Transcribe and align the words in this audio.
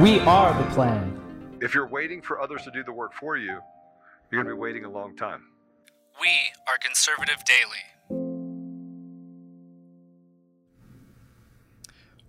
We 0.00 0.18
are 0.18 0.60
the 0.60 0.68
plan. 0.70 1.20
If 1.60 1.72
you're 1.72 1.86
waiting 1.86 2.20
for 2.20 2.40
others 2.40 2.64
to 2.64 2.72
do 2.72 2.82
the 2.82 2.92
work 2.92 3.12
for 3.14 3.36
you, 3.36 3.60
you're 4.28 4.42
going 4.42 4.46
to 4.46 4.54
be 4.56 4.60
waiting 4.60 4.84
a 4.84 4.90
long 4.90 5.14
time. 5.14 5.44
We 6.20 6.30
are 6.66 6.76
Conservative 6.78 7.36
Daily. 7.44 7.78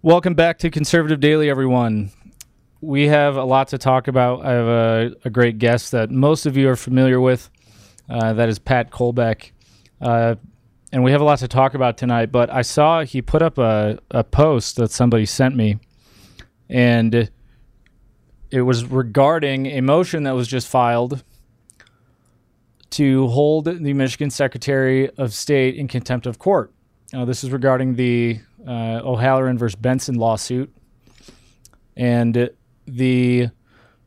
Welcome 0.03 0.35
back 0.35 0.59
to 0.59 0.69
Conservative 0.69 1.19
Daily, 1.19 1.49
everyone. 1.49 2.11
We 2.81 3.07
have 3.07 3.35
a 3.35 3.43
lot 3.43 3.69
to 3.69 3.79
talk 3.79 4.07
about. 4.07 4.45
I 4.45 4.51
have 4.51 4.67
a, 4.67 5.15
a 5.25 5.31
great 5.31 5.57
guest 5.57 5.91
that 5.91 6.11
most 6.11 6.45
of 6.45 6.55
you 6.55 6.69
are 6.69 6.75
familiar 6.75 7.19
with. 7.19 7.49
Uh, 8.07 8.33
that 8.33 8.47
is 8.47 8.59
Pat 8.59 8.91
Colbeck. 8.91 9.53
Uh, 9.99 10.35
and 10.91 11.03
we 11.03 11.09
have 11.09 11.21
a 11.21 11.25
lot 11.25 11.39
to 11.39 11.47
talk 11.47 11.73
about 11.73 11.97
tonight. 11.97 12.31
But 12.31 12.51
I 12.51 12.61
saw 12.61 13.03
he 13.03 13.23
put 13.23 13.41
up 13.41 13.57
a, 13.57 13.97
a 14.11 14.23
post 14.23 14.75
that 14.75 14.91
somebody 14.91 15.25
sent 15.25 15.55
me. 15.55 15.79
And 16.69 17.31
it 18.55 18.61
was 18.61 18.85
regarding 18.85 19.65
a 19.67 19.81
motion 19.81 20.23
that 20.23 20.33
was 20.33 20.47
just 20.47 20.67
filed 20.67 21.23
to 22.91 23.27
hold 23.27 23.65
the 23.65 23.93
Michigan 23.93 24.29
Secretary 24.29 25.09
of 25.17 25.33
State 25.33 25.75
in 25.75 25.87
contempt 25.87 26.25
of 26.25 26.39
court. 26.39 26.71
Now, 27.11 27.25
this 27.25 27.43
is 27.43 27.51
regarding 27.51 27.95
the 27.95 28.39
uh, 28.65 29.01
O'Halloran 29.03 29.57
versus 29.57 29.75
Benson 29.75 30.15
lawsuit. 30.15 30.73
And 31.97 32.49
the 32.87 33.49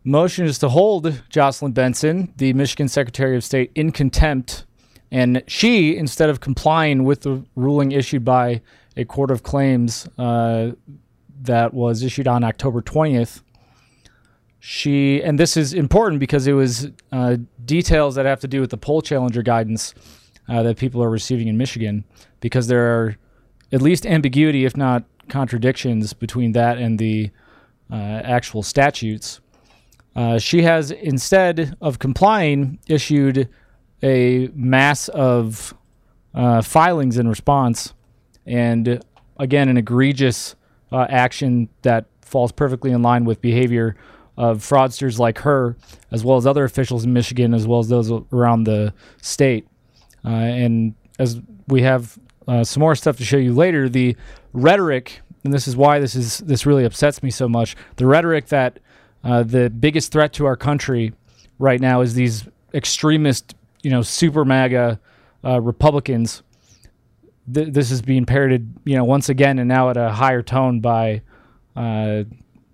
motion 0.05 0.47
is 0.47 0.59
to 0.61 0.71
hold 0.71 1.23
Jocelyn 1.29 1.73
Benson, 1.73 2.33
the 2.37 2.53
Michigan 2.55 2.89
Secretary 2.89 3.37
of 3.37 3.45
State, 3.45 3.71
in 3.75 3.93
contempt. 3.93 4.65
And 5.11 5.43
she, 5.47 5.97
instead 5.97 6.31
of 6.31 6.41
complying 6.41 7.05
with 7.05 7.23
the 7.23 7.45
ruling 7.55 7.93
issued 7.93 8.25
by 8.25 8.63
a 8.97 9.05
court 9.05 9.31
of 9.31 9.43
claims 9.43 10.09
uh, 10.19 10.73
that 11.43 11.73
was 11.73 12.03
issued 12.03 12.27
on 12.27 12.43
October 12.45 12.83
20th, 12.83 13.43
she, 14.61 15.23
and 15.23 15.39
this 15.39 15.57
is 15.57 15.73
important 15.73 16.21
because 16.21 16.47
it 16.47 16.53
was 16.53 16.89
uh, 17.13 17.37
details 17.65 18.17
that 18.17 18.27
have 18.27 18.41
to 18.41 18.49
do 18.49 18.61
with 18.61 18.71
the 18.71 18.77
poll 18.77 19.03
challenger 19.03 19.43
guidance 19.43 19.95
uh, 20.49 20.63
that 20.63 20.77
people 20.77 21.03
are 21.03 21.11
receiving 21.11 21.49
in 21.49 21.57
Michigan, 21.57 22.05
because 22.41 22.67
there 22.67 22.83
are 22.83 23.17
at 23.71 23.83
least 23.83 24.07
ambiguity, 24.07 24.65
if 24.65 24.77
not 24.77 25.05
contradictions, 25.29 26.13
between 26.13 26.53
that 26.53 26.79
and 26.79 26.99
the 26.99 27.31
uh, 27.91 27.95
actual 27.95 28.63
statutes. 28.63 29.41
Uh, 30.17 30.39
she 30.39 30.63
has, 30.63 30.91
instead 30.91 31.77
of 31.81 31.99
complying, 31.99 32.79
issued 32.89 33.49
a 34.03 34.49
mass 34.55 35.09
of 35.09 35.75
uh, 36.35 36.63
filings 36.63 37.19
in 37.19 37.29
response, 37.29 37.95
and 38.47 39.01
again, 39.39 39.69
an 39.69 39.77
egregious 39.77 40.57
uh, 40.91 41.07
action 41.09 41.69
that 41.83 42.07
falls 42.23 42.51
perfectly 42.51 42.91
in 42.91 43.03
line 43.03 43.25
with 43.25 43.41
behavior 43.41 43.97
of 44.39 44.61
fraudsters 44.61 45.19
like 45.19 45.41
her, 45.41 45.77
as 46.13 46.25
well 46.25 46.37
as 46.37 46.47
other 46.47 46.65
officials 46.65 47.05
in 47.05 47.13
Michigan, 47.13 47.53
as 47.53 47.67
well 47.67 47.81
as 47.81 47.89
those 47.89 48.11
around 48.33 48.65
the 48.65 48.95
state. 49.21 49.67
Uh, 50.25 50.29
and 50.29 50.95
as 51.19 51.41
we 51.67 51.83
have 51.83 52.17
uh, 52.47 52.63
some 52.63 52.81
more 52.81 52.95
stuff 52.95 53.17
to 53.17 53.25
show 53.25 53.37
you 53.37 53.53
later, 53.53 53.89
the 53.89 54.17
rhetoric, 54.53 55.21
and 55.43 55.53
this 55.53 55.67
is 55.67 55.77
why 55.77 55.99
this 55.99 56.15
is 56.15 56.39
this 56.39 56.65
really 56.65 56.85
upsets 56.85 57.21
me 57.21 57.31
so 57.31 57.49
much. 57.49 57.77
The 57.97 58.07
rhetoric 58.07 58.47
that 58.47 58.79
uh, 59.25 59.43
the 59.43 59.71
biggest 59.71 60.13
threat 60.13 60.33
to 60.35 60.47
our 60.47 60.57
country 60.57 61.13
right 61.59 61.81
now 61.81 62.01
is 62.01 62.15
these 62.15 62.47
extremist, 62.73 63.57
you 63.83 63.91
know, 63.91 64.03
super 64.03 64.45
MAGA 64.45 65.01
uh, 65.45 65.61
Republicans. 65.61 66.45
Th- 67.53 67.69
this 67.73 67.91
is 67.91 68.03
being 68.03 68.25
parroted, 68.25 68.73
you 68.85 68.95
know, 68.95 69.05
once 69.05 69.29
again, 69.29 69.59
and 69.59 69.69
now 69.69 69.91
at 69.91 69.97
a 69.97 70.11
higher 70.11 70.43
tone 70.43 70.79
by, 70.79 71.23
uh, 71.75 72.23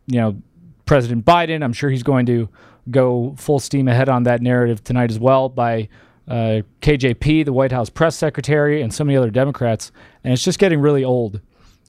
you 0.06 0.20
know, 0.20 0.42
President 0.86 1.24
Biden. 1.24 1.62
I'm 1.62 1.72
sure 1.72 1.90
he's 1.90 2.02
going 2.02 2.26
to 2.26 2.48
go 2.90 3.34
full 3.38 3.58
steam 3.58 3.88
ahead 3.88 4.08
on 4.08 4.24
that 4.24 4.42
narrative 4.42 4.84
tonight 4.84 5.10
as 5.10 5.18
well 5.18 5.48
by 5.48 5.88
uh, 6.28 6.62
KJP, 6.80 7.44
the 7.44 7.52
White 7.52 7.72
House 7.72 7.90
press 7.90 8.16
secretary, 8.16 8.82
and 8.82 8.92
so 8.92 9.04
many 9.04 9.16
other 9.16 9.30
Democrats. 9.30 9.92
And 10.22 10.32
it's 10.32 10.42
just 10.42 10.58
getting 10.58 10.80
really 10.80 11.04
old. 11.04 11.40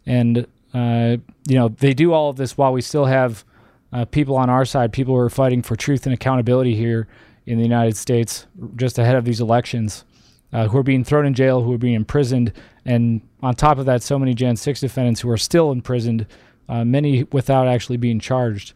And, 0.06 0.48
uh, 0.74 1.18
you 1.48 1.56
know, 1.56 1.70
they 1.70 1.94
do 1.94 2.14
all 2.14 2.30
of 2.30 2.36
this 2.36 2.58
while 2.58 2.74
we 2.74 2.82
still 2.82 3.06
have 3.06 3.44
uh, 3.94 4.06
people 4.06 4.36
on 4.36 4.50
our 4.50 4.66
side, 4.66 4.92
people 4.92 5.14
who 5.14 5.20
are 5.20 5.30
fighting 5.30 5.62
for 5.62 5.76
truth 5.76 6.06
and 6.06 6.14
accountability 6.14 6.76
here 6.76 7.08
in 7.46 7.58
the 7.58 7.64
United 7.64 7.96
States 7.96 8.48
just 8.76 8.98
ahead 8.98 9.16
of 9.16 9.24
these 9.24 9.40
elections, 9.40 10.04
uh, 10.52 10.68
who 10.68 10.78
are 10.78 10.84
being 10.84 11.04
thrown 11.04 11.26
in 11.26 11.34
jail, 11.34 11.62
who 11.62 11.74
are 11.74 11.78
being 11.78 11.94
imprisoned. 11.94 12.52
And 12.86 13.22
on 13.42 13.56
top 13.56 13.78
of 13.78 13.86
that, 13.86 14.04
so 14.04 14.20
many 14.20 14.34
Jan 14.34 14.56
6 14.56 14.80
defendants 14.80 15.22
who 15.22 15.30
are 15.30 15.38
still 15.38 15.72
imprisoned, 15.72 16.26
uh, 16.68 16.84
many 16.84 17.24
without 17.32 17.68
actually 17.68 17.98
being 17.98 18.20
charged. 18.20 18.74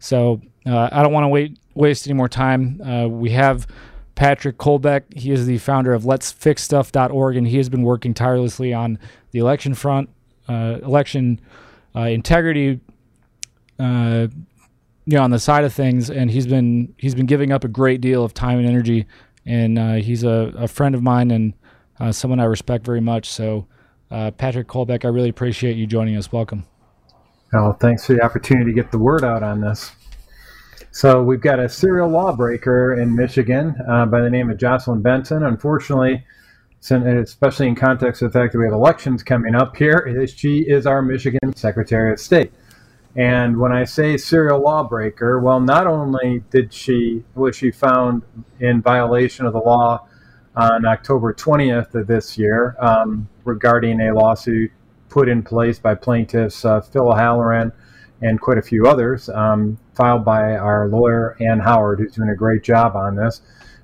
So 0.00 0.40
uh, 0.66 0.88
I 0.90 1.02
don't 1.02 1.12
want 1.12 1.24
to 1.24 1.28
wait 1.28 1.58
waste 1.74 2.08
any 2.08 2.14
more 2.14 2.28
time. 2.28 2.80
Uh, 2.80 3.06
we 3.06 3.30
have 3.30 3.66
Patrick 4.16 4.58
Colbeck. 4.58 5.16
He 5.16 5.30
is 5.30 5.46
the 5.46 5.58
founder 5.58 5.92
of 5.92 6.02
Let'sFixStuff.org, 6.02 7.36
and 7.36 7.46
he 7.46 7.58
has 7.58 7.68
been 7.68 7.82
working 7.82 8.12
tirelessly 8.12 8.74
on 8.74 8.98
the 9.30 9.38
election 9.38 9.74
front, 9.74 10.10
uh, 10.48 10.78
election 10.82 11.40
uh, 11.94 12.00
integrity, 12.00 12.80
uh, 13.78 14.26
you 15.06 15.16
know, 15.16 15.22
on 15.22 15.30
the 15.30 15.38
side 15.38 15.64
of 15.64 15.72
things. 15.72 16.10
And 16.10 16.30
he's 16.30 16.46
been 16.46 16.94
he's 16.98 17.14
been 17.14 17.26
giving 17.26 17.52
up 17.52 17.62
a 17.62 17.68
great 17.68 18.00
deal 18.00 18.24
of 18.24 18.34
time 18.34 18.58
and 18.58 18.68
energy. 18.68 19.06
And 19.46 19.78
uh, 19.78 19.94
he's 19.94 20.22
a, 20.22 20.52
a, 20.56 20.68
friend 20.68 20.94
of 20.94 21.02
mine 21.02 21.30
and 21.30 22.14
someone 22.14 22.38
I 22.40 22.44
respect 22.44 22.84
very 22.84 23.00
much. 23.00 23.28
So, 23.28 23.66
Patrick 24.10 24.68
Colbeck, 24.68 25.04
I 25.04 25.08
really 25.08 25.30
appreciate 25.30 25.76
you 25.76 25.86
joining 25.86 26.16
us. 26.16 26.30
Welcome. 26.30 26.66
Well, 27.52 27.72
thanks 27.72 28.06
for 28.06 28.14
the 28.14 28.22
opportunity 28.22 28.70
to 28.70 28.74
get 28.74 28.92
the 28.92 28.98
word 28.98 29.24
out 29.24 29.42
on 29.42 29.60
this. 29.60 29.90
So 30.92 31.22
we've 31.22 31.40
got 31.40 31.58
a 31.58 31.68
serial 31.68 32.08
lawbreaker 32.08 32.94
in 32.94 33.14
Michigan 33.14 33.74
uh, 33.88 34.06
by 34.06 34.20
the 34.20 34.30
name 34.30 34.50
of 34.50 34.56
Jocelyn 34.56 35.02
Benson. 35.02 35.42
Unfortunately, 35.42 36.24
especially 36.80 37.66
in 37.66 37.74
context 37.74 38.22
of 38.22 38.32
the 38.32 38.38
fact 38.38 38.52
that 38.52 38.58
we 38.58 38.64
have 38.64 38.72
elections 38.72 39.24
coming 39.24 39.56
up 39.56 39.76
here, 39.76 40.26
she 40.28 40.60
is 40.60 40.86
our 40.86 41.02
Michigan 41.02 41.54
Secretary 41.56 42.12
of 42.12 42.20
State. 42.20 42.52
And 43.16 43.58
when 43.58 43.72
I 43.72 43.84
say 43.84 44.16
serial 44.16 44.60
lawbreaker, 44.60 45.40
well, 45.40 45.58
not 45.58 45.88
only 45.88 46.44
did 46.50 46.72
she 46.72 47.24
was 47.34 47.56
she 47.56 47.72
found 47.72 48.22
in 48.60 48.80
violation 48.80 49.44
of 49.46 49.52
the 49.52 49.58
law 49.58 50.06
on 50.54 50.84
October 50.84 51.34
20th 51.34 51.94
of 51.96 52.06
this 52.06 52.38
year 52.38 52.76
um, 52.78 53.28
regarding 53.44 54.00
a 54.00 54.14
lawsuit 54.14 54.70
put 55.10 55.28
in 55.28 55.42
place 55.42 55.78
by 55.78 55.94
plaintiffs 55.94 56.64
uh, 56.64 56.80
Phil 56.80 57.12
Halloran 57.12 57.72
and 58.22 58.40
quite 58.40 58.58
a 58.58 58.62
few 58.62 58.86
others, 58.86 59.28
um, 59.30 59.78
filed 59.94 60.24
by 60.24 60.56
our 60.56 60.88
lawyer 60.88 61.36
Ann 61.40 61.58
Howard, 61.58 61.98
who's 61.98 62.12
doing 62.12 62.28
a 62.28 62.34
great 62.34 62.62
job 62.62 62.96
on 62.96 63.16
this. 63.16 63.42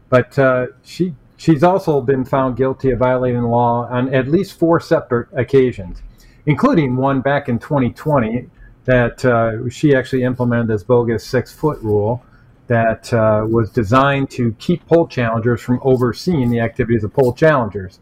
But 0.08 0.38
uh, 0.38 0.68
she 0.82 1.14
she's 1.36 1.62
also 1.62 2.00
been 2.00 2.24
found 2.24 2.56
guilty 2.56 2.90
of 2.90 2.98
violating 2.98 3.42
the 3.42 3.48
law 3.48 3.86
on 3.90 4.14
at 4.14 4.28
least 4.28 4.58
four 4.58 4.80
separate 4.80 5.28
occasions, 5.32 6.02
including 6.46 6.96
one 6.96 7.20
back 7.20 7.48
in 7.48 7.58
2020 7.58 8.48
that 8.84 9.24
uh, 9.24 9.68
she 9.68 9.94
actually 9.94 10.22
implemented 10.22 10.68
this 10.68 10.84
bogus 10.84 11.26
six 11.26 11.52
foot 11.52 11.80
rule 11.80 12.24
that 12.68 13.12
uh, 13.12 13.44
was 13.48 13.70
designed 13.70 14.30
to 14.30 14.52
keep 14.58 14.84
poll 14.86 15.06
challengers 15.06 15.60
from 15.60 15.80
overseeing 15.82 16.50
the 16.50 16.60
activities 16.60 17.04
of 17.04 17.12
poll 17.12 17.32
challengers 17.32 18.00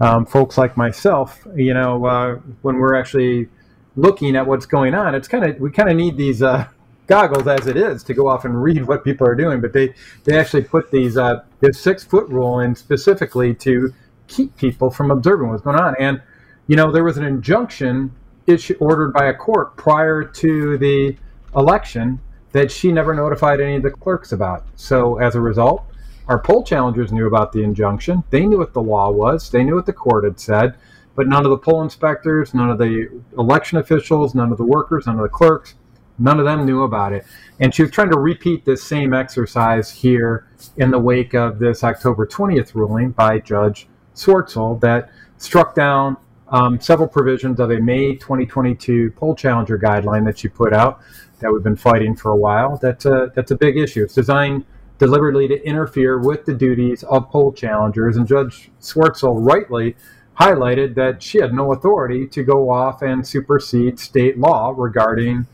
um, 0.00 0.26
folks 0.26 0.58
like 0.58 0.76
myself, 0.76 1.46
you 1.54 1.74
know, 1.74 2.04
uh, 2.06 2.34
when 2.62 2.76
we're 2.76 2.94
actually 2.94 3.48
looking 3.96 4.36
at 4.36 4.46
what's 4.46 4.66
going 4.66 4.94
on, 4.94 5.14
it's 5.14 5.28
kind 5.28 5.44
of 5.44 5.58
we 5.60 5.70
kind 5.70 5.88
of 5.88 5.96
need 5.96 6.16
these 6.16 6.42
uh, 6.42 6.66
goggles 7.06 7.46
as 7.46 7.66
it 7.66 7.76
is 7.76 8.02
to 8.04 8.14
go 8.14 8.28
off 8.28 8.44
and 8.44 8.62
read 8.62 8.86
what 8.86 9.04
people 9.04 9.26
are 9.26 9.34
doing, 9.34 9.60
but 9.60 9.72
they, 9.72 9.94
they 10.24 10.38
actually 10.38 10.62
put 10.62 10.90
these 10.90 11.16
uh, 11.16 11.42
this 11.60 11.78
six 11.78 12.02
foot 12.02 12.28
rule 12.28 12.60
in 12.60 12.74
specifically 12.74 13.54
to 13.54 13.92
keep 14.26 14.56
people 14.56 14.90
from 14.90 15.10
observing 15.10 15.48
what's 15.48 15.62
going 15.62 15.78
on. 15.78 15.94
And 15.98 16.20
you 16.66 16.76
know, 16.76 16.90
there 16.90 17.04
was 17.04 17.18
an 17.18 17.24
injunction 17.24 18.10
issued 18.46 18.78
ordered 18.80 19.12
by 19.12 19.26
a 19.26 19.34
court 19.34 19.76
prior 19.76 20.24
to 20.24 20.78
the 20.78 21.16
election 21.56 22.20
that 22.52 22.70
she 22.70 22.92
never 22.92 23.14
notified 23.14 23.60
any 23.60 23.76
of 23.76 23.82
the 23.82 23.90
clerks 23.90 24.32
about. 24.32 24.64
So 24.76 25.18
as 25.18 25.34
a 25.34 25.40
result, 25.40 25.84
our 26.28 26.38
poll 26.38 26.64
challengers 26.64 27.12
knew 27.12 27.26
about 27.26 27.52
the 27.52 27.62
injunction. 27.62 28.24
They 28.30 28.46
knew 28.46 28.58
what 28.58 28.72
the 28.72 28.82
law 28.82 29.10
was. 29.10 29.50
They 29.50 29.62
knew 29.62 29.74
what 29.74 29.86
the 29.86 29.92
court 29.92 30.24
had 30.24 30.40
said, 30.40 30.76
but 31.14 31.28
none 31.28 31.44
of 31.44 31.50
the 31.50 31.58
poll 31.58 31.82
inspectors, 31.82 32.54
none 32.54 32.70
of 32.70 32.78
the 32.78 33.22
election 33.36 33.78
officials, 33.78 34.34
none 34.34 34.50
of 34.50 34.58
the 34.58 34.64
workers, 34.64 35.06
none 35.06 35.16
of 35.16 35.22
the 35.22 35.28
clerks, 35.28 35.74
none 36.18 36.38
of 36.38 36.46
them 36.46 36.64
knew 36.64 36.82
about 36.82 37.12
it. 37.12 37.26
And 37.60 37.74
she 37.74 37.82
was 37.82 37.90
trying 37.90 38.10
to 38.10 38.18
repeat 38.18 38.64
this 38.64 38.82
same 38.82 39.12
exercise 39.12 39.90
here 39.90 40.48
in 40.76 40.90
the 40.90 40.98
wake 40.98 41.34
of 41.34 41.58
this 41.58 41.84
October 41.84 42.26
20th 42.26 42.74
ruling 42.74 43.10
by 43.10 43.38
Judge 43.38 43.86
Swartzle 44.14 44.80
that 44.80 45.10
struck 45.36 45.74
down 45.74 46.16
um, 46.48 46.80
several 46.80 47.08
provisions 47.08 47.60
of 47.60 47.70
a 47.70 47.80
May 47.80 48.14
2022 48.14 49.10
poll 49.12 49.34
challenger 49.34 49.78
guideline 49.78 50.24
that 50.24 50.38
she 50.38 50.48
put 50.48 50.72
out 50.72 51.00
that 51.40 51.52
we've 51.52 51.62
been 51.62 51.76
fighting 51.76 52.14
for 52.16 52.30
a 52.30 52.36
while. 52.36 52.78
That's 52.80 53.04
a, 53.06 53.32
that's 53.34 53.50
a 53.50 53.56
big 53.56 53.76
issue. 53.76 54.04
It's 54.04 54.14
designed 54.14 54.64
deliberately 54.98 55.48
to 55.48 55.66
interfere 55.66 56.18
with 56.18 56.44
the 56.44 56.54
duties 56.54 57.02
of 57.04 57.30
poll 57.30 57.52
challengers, 57.52 58.16
and 58.16 58.26
Judge 58.26 58.70
Swartzle 58.80 59.36
rightly 59.38 59.96
highlighted 60.38 60.94
that 60.94 61.22
she 61.22 61.38
had 61.38 61.54
no 61.54 61.72
authority 61.72 62.26
to 62.26 62.42
go 62.42 62.70
off 62.70 63.02
and 63.02 63.26
supersede 63.26 63.98
state 63.98 64.38
law 64.38 64.72
regarding 64.76 65.46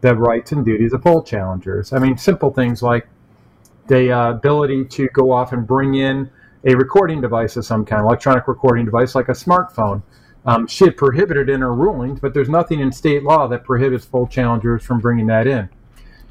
the 0.00 0.14
rights 0.14 0.52
and 0.52 0.64
duties 0.64 0.92
of 0.92 1.02
poll 1.02 1.22
challengers. 1.22 1.92
I 1.92 1.98
mean, 1.98 2.16
simple 2.16 2.52
things 2.52 2.82
like 2.82 3.08
the 3.88 4.12
uh, 4.12 4.30
ability 4.30 4.84
to 4.84 5.08
go 5.08 5.32
off 5.32 5.52
and 5.52 5.66
bring 5.66 5.94
in 5.94 6.30
a 6.64 6.74
recording 6.74 7.20
device 7.20 7.56
of 7.56 7.64
some 7.64 7.84
kind, 7.84 8.02
electronic 8.02 8.46
recording 8.46 8.84
device 8.84 9.14
like 9.14 9.28
a 9.28 9.32
smartphone. 9.32 10.02
Um, 10.44 10.66
she 10.66 10.84
had 10.84 10.96
prohibited 10.96 11.48
in 11.48 11.60
her 11.60 11.74
rulings, 11.74 12.20
but 12.20 12.32
there's 12.32 12.48
nothing 12.48 12.80
in 12.80 12.92
state 12.92 13.22
law 13.22 13.48
that 13.48 13.64
prohibits 13.64 14.06
poll 14.06 14.26
challengers 14.26 14.84
from 14.84 15.00
bringing 15.00 15.26
that 15.26 15.46
in. 15.46 15.68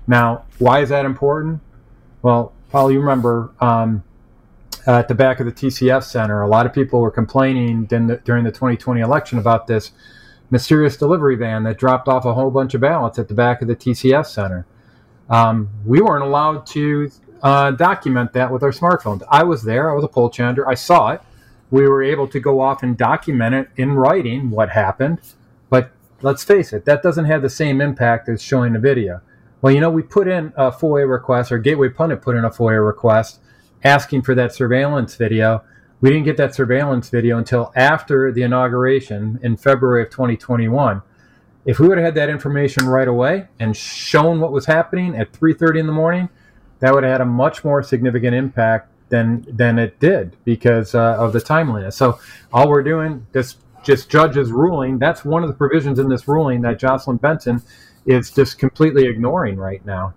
Now, 0.07 0.45
why 0.59 0.81
is 0.81 0.89
that 0.89 1.05
important? 1.05 1.61
Well, 2.21 2.53
Paul, 2.69 2.91
you 2.91 2.99
remember 2.99 3.51
um, 3.61 4.03
at 4.85 5.07
the 5.07 5.15
back 5.15 5.39
of 5.39 5.45
the 5.45 5.51
TCF 5.51 6.03
Center, 6.03 6.41
a 6.41 6.47
lot 6.47 6.65
of 6.65 6.73
people 6.73 6.99
were 6.99 7.11
complaining 7.11 7.85
the, 7.85 8.21
during 8.25 8.43
the 8.43 8.51
2020 8.51 8.99
election 8.99 9.39
about 9.39 9.67
this 9.67 9.91
mysterious 10.49 10.97
delivery 10.97 11.35
van 11.35 11.63
that 11.63 11.77
dropped 11.77 12.07
off 12.07 12.25
a 12.25 12.33
whole 12.33 12.51
bunch 12.51 12.73
of 12.73 12.81
ballots 12.81 13.19
at 13.19 13.27
the 13.27 13.33
back 13.33 13.61
of 13.61 13.67
the 13.67 13.75
TCF 13.75 14.25
Center. 14.25 14.65
Um, 15.29 15.69
we 15.85 16.01
weren't 16.01 16.23
allowed 16.23 16.65
to 16.67 17.11
uh, 17.41 17.71
document 17.71 18.33
that 18.33 18.51
with 18.51 18.63
our 18.63 18.71
smartphones. 18.71 19.23
I 19.29 19.43
was 19.43 19.63
there, 19.63 19.91
I 19.91 19.93
was 19.93 20.03
a 20.03 20.09
poll 20.09 20.29
challenger, 20.29 20.67
I 20.67 20.73
saw 20.73 21.11
it. 21.11 21.21
We 21.69 21.87
were 21.87 22.01
able 22.01 22.27
to 22.29 22.39
go 22.39 22.61
off 22.61 22.81
and 22.81 22.97
document 22.97 23.55
it 23.55 23.69
in 23.75 23.93
writing 23.93 24.49
what 24.49 24.69
happened. 24.69 25.19
But 25.69 25.91
let's 26.21 26.43
face 26.43 26.71
it, 26.71 26.85
that 26.85 27.03
doesn't 27.03 27.25
have 27.25 27.41
the 27.41 27.49
same 27.49 27.81
impact 27.81 28.29
as 28.29 28.41
showing 28.41 28.75
a 28.75 28.79
video. 28.79 29.21
Well, 29.61 29.73
you 29.73 29.81
know, 29.81 29.89
we 29.89 30.03
put 30.03 30.27
in 30.27 30.53
a 30.55 30.71
FOIA 30.71 31.09
request, 31.09 31.51
or 31.51 31.57
Gateway 31.57 31.89
Pundit 31.89 32.21
put 32.21 32.35
in 32.35 32.45
a 32.45 32.49
FOIA 32.49 32.85
request 32.85 33.39
asking 33.83 34.21
for 34.21 34.35
that 34.35 34.53
surveillance 34.53 35.15
video. 35.15 35.63
We 35.99 36.09
didn't 36.11 36.25
get 36.25 36.37
that 36.37 36.53
surveillance 36.53 37.09
video 37.09 37.37
until 37.37 37.71
after 37.75 38.31
the 38.31 38.43
inauguration 38.43 39.39
in 39.41 39.57
February 39.57 40.03
of 40.03 40.11
2021. 40.11 41.01
If 41.65 41.79
we 41.79 41.87
would 41.87 41.97
have 41.97 42.05
had 42.05 42.15
that 42.15 42.29
information 42.29 42.87
right 42.87 43.07
away 43.07 43.47
and 43.59 43.75
shown 43.75 44.39
what 44.39 44.51
was 44.51 44.67
happening 44.67 45.17
at 45.17 45.33
3:30 45.33 45.79
in 45.79 45.87
the 45.87 45.93
morning, 45.93 46.29
that 46.79 46.93
would 46.93 47.03
have 47.03 47.11
had 47.11 47.21
a 47.21 47.25
much 47.25 47.63
more 47.63 47.81
significant 47.81 48.35
impact 48.35 48.89
than 49.09 49.45
than 49.49 49.79
it 49.79 49.99
did 49.99 50.37
because 50.45 50.93
uh, 50.93 51.15
of 51.17 51.33
the 51.33 51.41
timeliness. 51.41 51.95
So 51.95 52.19
all 52.53 52.69
we're 52.69 52.83
doing, 52.83 53.25
this 53.31 53.57
just 53.83 54.09
judge's 54.09 54.51
ruling. 54.51 54.99
That's 54.99 55.25
one 55.25 55.43
of 55.43 55.49
the 55.49 55.55
provisions 55.55 55.97
in 55.97 56.09
this 56.09 56.27
ruling 56.27 56.61
that 56.61 56.77
Jocelyn 56.77 57.17
Benson 57.17 57.61
is 58.07 58.31
just 58.31 58.57
completely 58.57 59.05
ignoring 59.05 59.57
right 59.57 59.85
now. 59.85 60.13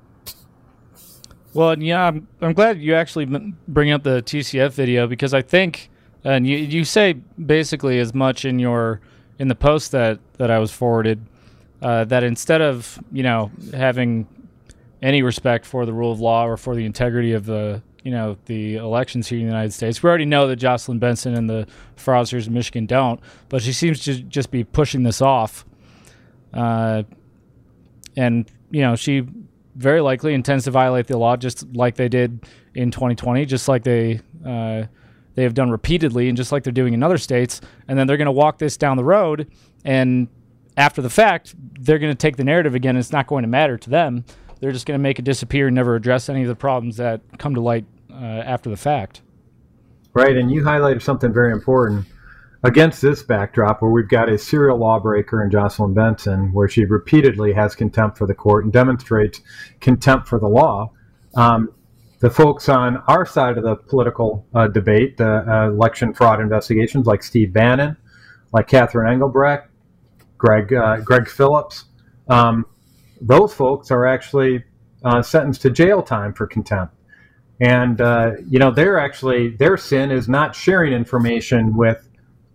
Well, 1.53 1.77
yeah, 1.79 2.07
I'm, 2.07 2.29
I'm 2.41 2.53
glad 2.53 2.81
you 2.81 2.95
actually 2.95 3.27
bring 3.67 3.91
up 3.91 4.05
the 4.05 4.23
TCF 4.23 4.73
video 4.73 5.09
because 5.09 5.35
I 5.35 5.43
think, 5.43 5.91
and 6.23 6.47
you 6.47 6.57
you 6.57 6.85
say 6.85 7.15
basically 7.45 7.99
as 7.99 8.15
much 8.15 8.45
in 8.45 8.59
your 8.59 9.01
in 9.39 9.49
the 9.49 9.55
post 9.57 9.91
that 9.93 10.21
that 10.39 10.51
I 10.51 10.61
was 10.61 10.71
forwarded 10.71 11.27
uh, 11.83 12.05
that 12.05 12.23
instead 12.23 12.61
of 12.61 12.99
you 13.11 13.23
know 13.23 13.51
having 13.73 14.29
any 15.03 15.23
respect 15.23 15.65
for 15.65 15.87
the 15.87 15.93
rule 15.93 16.13
of 16.13 16.21
law 16.21 16.47
or 16.47 16.57
for 16.57 16.75
the 16.75 16.85
integrity 16.85 17.33
of 17.33 17.47
the 17.47 17.83
you 18.05 18.11
know 18.11 18.37
the 18.47 18.77
elections 18.77 19.29
here 19.29 19.39
in 19.39 19.45
the 19.45 19.51
United 19.51 19.73
States. 19.73 20.03
We 20.03 20.09
already 20.09 20.25
know 20.25 20.47
that 20.47 20.57
Jocelyn 20.57 20.99
Benson 20.99 21.35
and 21.35 21.49
the 21.49 21.67
fraudsters 21.97 22.47
in 22.47 22.53
Michigan 22.55 22.87
don't, 22.87 23.21
but 23.49 23.63
she 23.63 23.73
seems 23.73 24.05
to 24.05 24.21
just 24.23 24.51
be 24.51 24.65
pushing 24.65 25.03
this 25.03 25.21
off. 25.21 25.65
Uh, 26.53 27.05
and 28.17 28.51
you 28.71 28.83
know 28.83 28.97
she 28.97 29.27
very 29.77 30.01
likely 30.01 30.35
intends 30.35 30.65
to 30.65 30.71
violate 30.71 31.07
the 31.07 31.17
law, 31.17 31.37
just 31.37 31.67
like 31.75 31.95
they 31.95 32.09
did 32.09 32.45
in 32.75 32.91
2020, 32.91 33.47
just 33.47 33.69
like 33.69 33.83
they 33.85 34.21
uh, 34.45 34.85
they 35.35 35.43
have 35.43 35.55
done 35.55 35.71
repeatedly, 35.71 36.29
and 36.29 36.37
just 36.37 36.53
like 36.53 36.65
they're 36.65 36.73
doing 36.73 36.95
in 36.95 37.03
other 37.03 37.19
states. 37.19 37.61
And 37.89 37.99
then 37.99 38.07
they're 38.07 38.17
going 38.17 38.27
to 38.27 38.33
walk 38.33 38.59
this 38.59 38.77
down 38.77 38.97
the 38.97 39.05
road, 39.05 39.51
and 39.85 40.29
after 40.77 41.03
the 41.03 41.11
fact, 41.11 41.55
they're 41.81 41.99
going 41.99 42.13
to 42.13 42.19
take 42.19 42.37
the 42.37 42.45
narrative 42.45 42.75
again. 42.75 42.97
It's 42.97 43.13
not 43.13 43.27
going 43.27 43.43
to 43.43 43.49
matter 43.49 43.77
to 43.77 43.91
them 43.91 44.25
they're 44.61 44.73
just 44.73 44.87
going 44.87 44.99
to 44.99 45.03
make 45.03 45.19
it 45.19 45.25
disappear 45.25 45.67
and 45.67 45.75
never 45.75 45.97
address 45.97 46.29
any 46.29 46.43
of 46.43 46.49
the 46.49 46.55
problems 46.55 46.99
that 46.99 47.23
come 47.39 47.55
to 47.55 47.61
light 47.61 47.87
uh, 48.13 48.15
after 48.15 48.71
the 48.71 48.77
fact. 48.77 49.23
Right, 50.13 50.37
and 50.37 50.51
you 50.51 50.63
highlighted 50.63 51.03
something 51.03 51.33
very 51.33 51.53
important. 51.53 52.07
Against 52.63 53.01
this 53.01 53.23
backdrop, 53.23 53.81
where 53.81 53.91
we've 53.91 54.09
got 54.09 54.29
a 54.29 54.37
serial 54.37 54.77
lawbreaker 54.77 55.43
in 55.43 55.51
Jocelyn 55.51 55.95
Benson, 55.95 56.53
where 56.53 56.69
she 56.69 56.85
repeatedly 56.85 57.55
has 57.55 57.75
contempt 57.75 58.19
for 58.19 58.27
the 58.27 58.35
court 58.35 58.65
and 58.65 58.73
demonstrates 58.73 59.41
contempt 59.81 60.29
for 60.29 60.39
the 60.39 60.47
law, 60.47 60.93
um, 61.37 61.71
the 62.19 62.29
folks 62.29 62.69
on 62.69 62.99
our 63.09 63.25
side 63.25 63.57
of 63.57 63.65
the 63.65 63.77
political 63.77 64.47
uh, 64.55 64.69
debate, 64.69 65.17
the 65.17 65.43
uh, 65.51 65.69
election 65.69 66.13
fraud 66.13 66.39
investigations, 66.39 67.07
like 67.07 67.23
Steve 67.23 67.51
Bannon, 67.51 67.97
like 68.53 68.69
Catherine 68.69 69.11
Engelbrecht, 69.11 69.71
Greg 70.37 70.71
uh, 70.75 70.99
Greg 71.01 71.31
Phillips, 71.31 71.87
um, 72.29 72.67
those 73.23 73.55
folks 73.55 73.91
are 73.91 74.07
actually 74.07 74.63
uh, 75.03 75.23
sentenced 75.23 75.63
to 75.63 75.71
jail 75.71 76.03
time 76.03 76.35
for 76.35 76.47
contempt. 76.47 76.95
And, 77.59 78.01
uh, 78.01 78.33
you 78.47 78.59
know, 78.59 78.71
they're 78.71 78.99
actually, 78.99 79.57
their 79.57 79.77
sin 79.77 80.11
is 80.11 80.29
not 80.29 80.55
sharing 80.55 80.93
information 80.93 81.75
with 81.75 82.07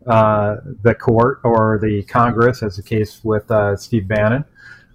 uh, 0.08 0.58
the 0.84 0.96
court 0.96 1.42
or 1.44 1.80
the 1.82 2.04
Congress, 2.04 2.64
as 2.64 2.78
the 2.78 2.84
case 2.84 3.24
with 3.24 3.50
uh, 3.52 3.76
Steve 3.76 4.08
Bannon. 4.08 4.46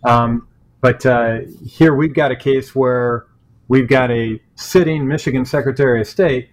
Um, 0.05 0.49
but 0.81 1.05
uh, 1.05 1.41
here 1.65 1.95
we've 1.95 2.15
got 2.15 2.31
a 2.31 2.37
case 2.37 2.75
where 2.75 3.27
we've 3.69 3.89
got 3.89 4.11
a 4.11 4.41
sitting 4.55 5.07
Michigan 5.07 5.45
Secretary 5.45 6.01
of 6.01 6.07
State 6.07 6.49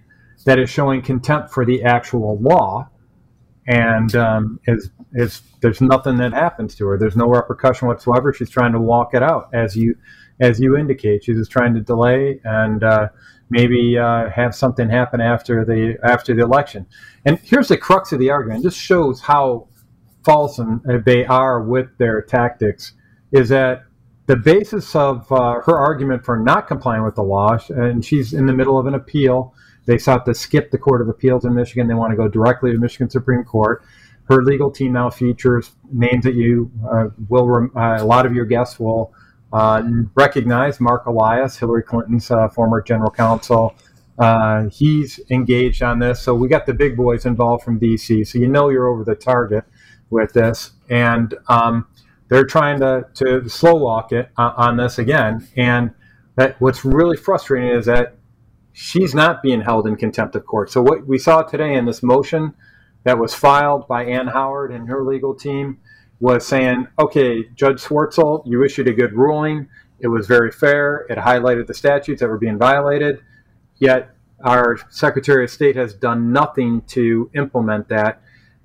that 0.46 0.60
is 0.60 0.70
showing 0.70 1.02
contempt 1.02 1.52
for 1.52 1.66
the 1.66 1.84
actual 1.84 2.38
law 2.40 2.90
and 3.68 4.16
um, 4.16 4.60
is 4.66 4.90
is 5.14 5.42
there's 5.62 5.82
nothing 5.82 6.18
that 6.18 6.34
happens 6.34 6.76
to 6.76 6.88
her. 6.88 6.98
There's 6.98 7.16
no 7.16 7.28
repercussion 7.28 7.88
whatsoever. 7.88 8.34
She's 8.34 8.50
trying 8.50 8.72
to 8.74 8.80
walk 8.80 9.14
it 9.14 9.22
out, 9.22 9.50
as 9.54 9.76
you 9.76 9.96
as 10.40 10.60
you 10.60 10.78
indicate. 10.78 11.24
She's 11.24 11.38
just 11.38 11.52
trying 11.52 11.74
to 11.74 11.82
delay 11.82 12.40
and 12.44 12.84
uh, 12.84 13.10
maybe 13.50 13.98
uh, 13.98 14.30
have 14.30 14.54
something 14.56 14.90
happen 14.90 15.22
after 15.22 15.64
the 15.66 15.98
after 16.04 16.34
the 16.34 16.44
election. 16.44 16.86
And 17.26 17.40
here's 17.40 17.68
the 17.68 17.78
crux 17.78 18.12
of 18.12 18.20
the 18.20 18.30
argument. 18.30 18.64
This 18.64 18.76
shows 18.76 19.22
how 19.22 19.68
false 20.24 20.60
uh, 20.60 20.66
they 21.06 21.26
are 21.26 21.62
with 21.62 21.88
their 21.98 22.22
tactics. 22.22 22.94
Is 23.32 23.50
that 23.50 23.84
the 24.26 24.36
basis 24.36 24.96
of 24.96 25.32
uh, 25.32 25.62
her 25.66 25.78
argument 25.78 26.26
for 26.26 26.38
not 26.38 26.68
complying 26.68 27.04
with 27.04 27.16
the 27.16 27.24
law, 27.24 27.58
and 27.70 28.04
she's 28.04 28.34
in 28.34 28.46
the 28.46 28.54
middle 28.54 28.78
of 28.78 28.86
an 28.86 28.96
appeal. 28.96 29.54
They 29.86 29.98
sought 29.98 30.26
to 30.26 30.34
skip 30.34 30.72
the 30.72 30.78
Court 30.78 31.02
of 31.02 31.08
Appeals 31.08 31.46
in 31.46 31.56
Michigan. 31.56 31.88
They 31.88 31.94
want 31.94 32.12
to 32.12 32.18
go 32.18 32.28
directly 32.28 32.74
to 32.74 32.78
Michigan 32.78 33.10
Supreme 33.10 33.46
Court 33.46 33.84
her 34.30 34.44
legal 34.44 34.70
team 34.70 34.94
now 34.94 35.10
features 35.10 35.72
names 35.92 36.24
that 36.26 36.36
you 36.36 36.72
uh, 36.90 37.06
will, 37.30 37.48
rem- 37.48 37.72
uh, 37.76 37.98
a 38.00 38.06
lot 38.06 38.26
of 38.26 38.34
your 38.34 38.46
guests 38.46 38.80
will 38.80 39.14
uh, 39.54 39.84
recognize. 40.16 40.80
Marc 40.80 41.06
Elias, 41.06 41.58
Hillary 41.58 41.84
Clinton's 41.84 42.30
uh, 42.32 42.50
former 42.50 42.82
general 42.82 43.12
counsel. 43.12 43.76
Uh, 44.18 44.66
he's 44.70 45.20
engaged 45.30 45.84
on 45.84 46.00
this. 46.00 46.22
So 46.22 46.34
we 46.34 46.48
got 46.48 46.66
the 46.66 46.74
big 46.74 46.98
boys 46.98 47.26
involved 47.26 47.64
from 47.64 47.80
DC. 47.80 48.26
So 48.28 48.40
you 48.40 48.48
know 48.48 48.70
you're 48.70 48.88
over 48.88 49.04
the 49.04 49.16
target 49.16 49.64
with 50.10 50.34
this. 50.34 50.72
And 50.90 51.36
um, 51.48 51.88
they're 52.30 52.46
trying 52.46 52.80
to, 52.80 53.06
to 53.16 53.48
slow 53.48 53.76
walk 53.76 54.12
it 54.12 54.30
uh, 54.38 54.54
on 54.58 54.78
this 54.78 54.98
again. 54.98 55.48
And 55.56 55.94
that 56.36 56.60
what's 56.60 56.84
really 56.84 57.18
frustrating 57.18 57.70
is 57.70 57.86
that 57.86 58.18
she's 58.74 59.16
not 59.16 59.42
being 59.42 59.62
held 59.62 59.88
in 59.88 59.96
contempt 59.96 60.36
of 60.36 60.46
court. 60.46 60.72
So 60.72 60.82
what 60.82 61.08
we 61.08 61.18
saw 61.18 61.42
today 61.42 61.76
in 61.76 61.86
this 61.86 62.04
motion 62.04 62.54
that 63.04 63.18
was 63.18 63.34
filed 63.34 63.88
by 63.88 64.06
Ann 64.06 64.28
Howard 64.28 64.72
and 64.72 64.88
her 64.90 65.04
legal 65.04 65.34
team 65.34 65.80
was 66.20 66.46
saying, 66.46 66.88
okay, 67.00 67.46
Judge 67.56 67.82
Swartzle, 67.82 68.44
you 68.46 68.64
issued 68.64 68.88
a 68.88 68.94
good 68.94 69.14
ruling. 69.14 69.68
It 70.00 70.08
was 70.08 70.28
very 70.28 70.52
fair. 70.52 71.06
It 71.10 71.18
highlighted 71.18 71.68
the 71.68 71.74
statutes 71.74 72.22
that 72.22 72.28
were 72.28 72.38
being 72.38 72.58
violated. 72.58 73.22
Yet 73.80 74.10
our 74.44 74.78
Secretary 74.90 75.44
of 75.44 75.50
State 75.50 75.76
has 75.76 75.94
done 75.94 76.32
nothing 76.32 76.82
to 76.88 77.30
implement 77.34 77.90
that. 77.90 78.22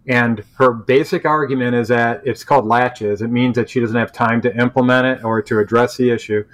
And 0.07 0.45
her 0.59 0.73
basic 0.73 1.25
argument 1.25 1.75
is 1.75 1.89
that 1.89 2.23
it's 2.25 2.45
called 2.45 2.67
laches. 2.67 3.23
It 3.23 3.29
means 3.29 3.57
that 3.57 3.71
she 3.71 3.81
doesn't 3.81 3.97
have 3.97 4.13
time 4.13 4.41
to 4.43 4.57
implement 4.57 5.07
it 5.07 5.25
or 5.25 5.41
to 5.43 5.59
address 5.61 5.97
the 5.97 6.11
issue 6.11 6.45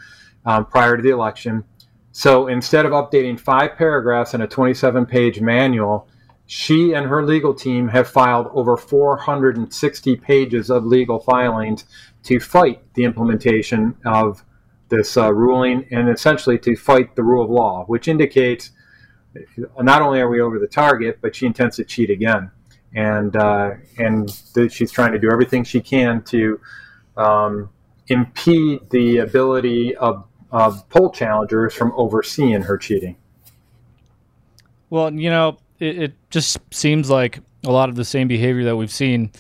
um, 0.45 0.67
prior 0.67 0.97
to 0.97 1.03
the 1.03 1.11
election. 1.11 1.65
So 2.13 2.49
instead 2.49 2.85
of 2.85 2.93
updating 2.93 3.39
five 3.39 3.77
paragraphs 3.77 4.35
in 4.35 4.43
a 4.43 4.47
27 4.47 5.07
page 5.07 5.41
manual, 5.41 6.09
she 6.51 6.95
and 6.95 7.05
her 7.05 7.23
legal 7.23 7.53
team 7.53 7.89
have 7.89 8.09
filed 8.09 8.47
over 8.55 8.75
460 8.75 10.17
pages 10.17 10.71
of 10.71 10.87
legal 10.87 11.21
filings 11.21 11.85
to 12.23 12.41
fight 12.41 12.83
the 12.95 13.05
implementation 13.05 13.95
of 14.07 14.43
this 14.89 15.19
uh, 15.19 15.31
ruling 15.31 15.87
and 15.91 16.09
essentially 16.09 16.59
to 16.59 16.75
fight 16.75 17.15
the 17.17 17.23
rule 17.23 17.45
of 17.45 17.51
law, 17.51 17.85
which 17.85 18.09
indicates 18.09 18.71
not 19.79 20.01
only 20.01 20.21
are 20.21 20.31
we 20.31 20.41
over 20.41 20.59
the 20.59 20.67
target, 20.67 21.19
but 21.21 21.37
she 21.37 21.45
intends 21.45 21.77
to 21.77 21.85
cheat 21.85 22.09
again, 22.09 22.51
and 22.95 23.37
uh, 23.37 23.73
and 23.99 24.33
th- 24.55 24.73
she's 24.73 24.91
trying 24.91 25.13
to 25.13 25.19
do 25.19 25.31
everything 25.31 25.65
she 25.65 25.83
can 25.83 26.23
to 26.23 26.59
um, 27.19 27.69
impede 28.07 28.89
the 28.89 29.19
ability 29.19 29.95
of, 29.97 30.25
of 30.51 30.89
poll 30.89 31.11
challengers 31.11 31.75
from 31.75 31.93
overseeing 31.95 32.63
her 32.63 32.79
cheating. 32.79 33.17
Well, 34.89 35.13
you 35.13 35.29
know, 35.29 35.59
it, 35.79 35.99
it 35.99 36.31
just 36.31 36.59
seems 36.71 37.11
like 37.11 37.41
a 37.65 37.71
lot 37.71 37.89
of 37.89 37.97
the 37.97 38.05
same 38.05 38.29
behavior 38.29 38.65
that 38.65 38.77
we've 38.77 38.93
seen. 38.93 39.31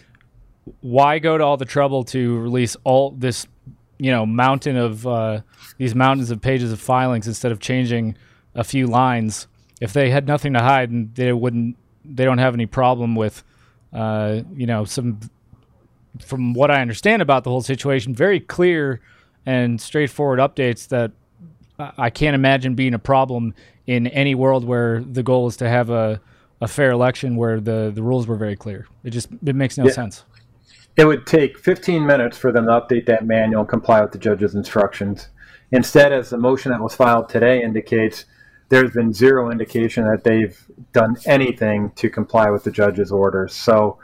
Why 0.80 1.18
go 1.18 1.38
to 1.38 1.44
all 1.44 1.56
the 1.56 1.64
trouble 1.64 2.04
to 2.04 2.38
release 2.38 2.76
all 2.84 3.12
this, 3.12 3.46
you 3.98 4.10
know, 4.10 4.26
mountain 4.26 4.76
of 4.76 5.06
uh, 5.06 5.40
these 5.78 5.94
mountains 5.94 6.30
of 6.30 6.40
pages 6.40 6.72
of 6.72 6.80
filings 6.80 7.26
instead 7.26 7.52
of 7.52 7.60
changing 7.60 8.16
a 8.54 8.64
few 8.64 8.86
lines? 8.86 9.46
If 9.80 9.92
they 9.92 10.10
had 10.10 10.26
nothing 10.26 10.52
to 10.54 10.60
hide, 10.60 10.90
and 10.90 11.14
they 11.14 11.32
wouldn't, 11.32 11.76
they 12.04 12.24
don't 12.24 12.38
have 12.38 12.54
any 12.54 12.66
problem 12.66 13.14
with, 13.14 13.44
uh, 13.92 14.40
you 14.54 14.66
know, 14.66 14.84
some. 14.84 15.20
From 16.20 16.52
what 16.52 16.68
I 16.68 16.80
understand 16.80 17.22
about 17.22 17.44
the 17.44 17.50
whole 17.50 17.62
situation, 17.62 18.12
very 18.12 18.40
clear 18.40 19.00
and 19.46 19.80
straightforward 19.80 20.40
updates 20.40 20.88
that 20.88 21.12
I 21.78 22.10
can't 22.10 22.34
imagine 22.34 22.74
being 22.74 22.92
a 22.92 22.98
problem 22.98 23.54
in 23.88 24.06
any 24.08 24.34
world 24.34 24.64
where 24.64 25.02
the 25.02 25.22
goal 25.22 25.48
is 25.48 25.56
to 25.56 25.68
have 25.68 25.88
a, 25.88 26.20
a 26.60 26.68
fair 26.68 26.90
election 26.90 27.36
where 27.36 27.58
the, 27.58 27.90
the 27.92 28.02
rules 28.02 28.26
were 28.26 28.36
very 28.36 28.54
clear. 28.54 28.86
It 29.02 29.10
just 29.10 29.30
it 29.44 29.56
makes 29.56 29.78
no 29.78 29.86
Yeah. 29.86 29.92
sense. 29.92 30.24
It 30.96 31.06
would 31.06 31.26
take 31.26 31.58
15 31.58 32.04
minutes 32.04 32.36
for 32.36 32.52
them 32.52 32.66
to 32.66 32.72
update 32.72 33.06
that 33.06 33.24
manual 33.26 33.60
and 33.60 33.68
comply 33.68 34.02
with 34.02 34.12
the 34.12 34.18
judge's 34.18 34.54
instructions. 34.54 35.28
Instead, 35.72 36.12
as 36.12 36.28
the 36.28 36.36
motion 36.36 36.70
that 36.72 36.82
was 36.82 36.94
filed 36.94 37.28
today 37.30 37.62
indicates, 37.62 38.26
there's 38.68 38.90
been 38.90 39.14
zero 39.14 39.50
indication 39.50 40.04
that 40.04 40.22
they've 40.24 40.58
done 40.92 41.16
anything 41.24 41.90
to 41.96 42.10
comply 42.10 42.50
with 42.50 42.64
the 42.64 42.70
judge's 42.70 43.10
orders. 43.10 43.54
So 43.54 43.98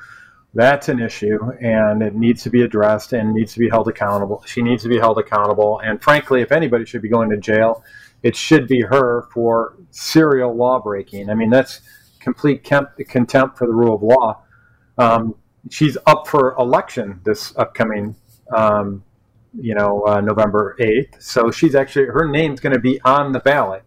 that's 0.55 0.89
an 0.89 1.01
issue, 1.01 1.39
and 1.61 2.01
it 2.01 2.15
needs 2.15 2.43
to 2.45 2.51
be 2.51 2.63
addressed 2.63 3.13
and 3.13 3.35
needs 3.35 3.53
to 3.55 3.59
be 3.59 3.69
held 3.69 3.89
accountable. 3.89 4.43
She 4.47 4.63
needs 4.63 4.83
to 4.85 4.89
be 4.89 4.99
held 4.99 5.19
accountable. 5.19 5.81
And 5.81 6.01
frankly, 6.01 6.41
if 6.43 6.53
anybody 6.53 6.87
should 6.87 7.03
be 7.03 7.09
going 7.09 7.29
to 7.31 7.37
jail, 7.37 7.83
it 8.25 8.35
should 8.35 8.67
be 8.67 8.81
her 8.81 9.29
for 9.33 9.77
serial 9.91 10.57
law 10.57 10.81
breaking. 10.81 11.29
I 11.29 11.35
mean, 11.35 11.51
that's 11.51 11.83
complete 12.19 12.65
contempt 12.65 13.59
for 13.59 13.67
the 13.67 13.73
rule 13.73 13.95
of 13.95 14.03
law. 14.03 14.43
Um, 14.97 15.35
she's 15.71 15.99
up 16.07 16.27
for 16.27 16.57
election 16.59 17.21
this 17.25 17.55
upcoming, 17.59 18.17
um, 18.57 19.05
you 19.53 19.75
know, 19.75 20.05
uh, 20.07 20.23
November 20.23 20.75
8th. 20.81 21.23
So 21.23 21.51
she's 21.51 21.75
actually, 21.75 22.07
her 22.07 22.27
name's 22.27 22.61
going 22.61 22.73
to 22.73 22.81
be 22.81 22.99
on 23.03 23.33
the 23.33 23.41
ballot. 23.41 23.85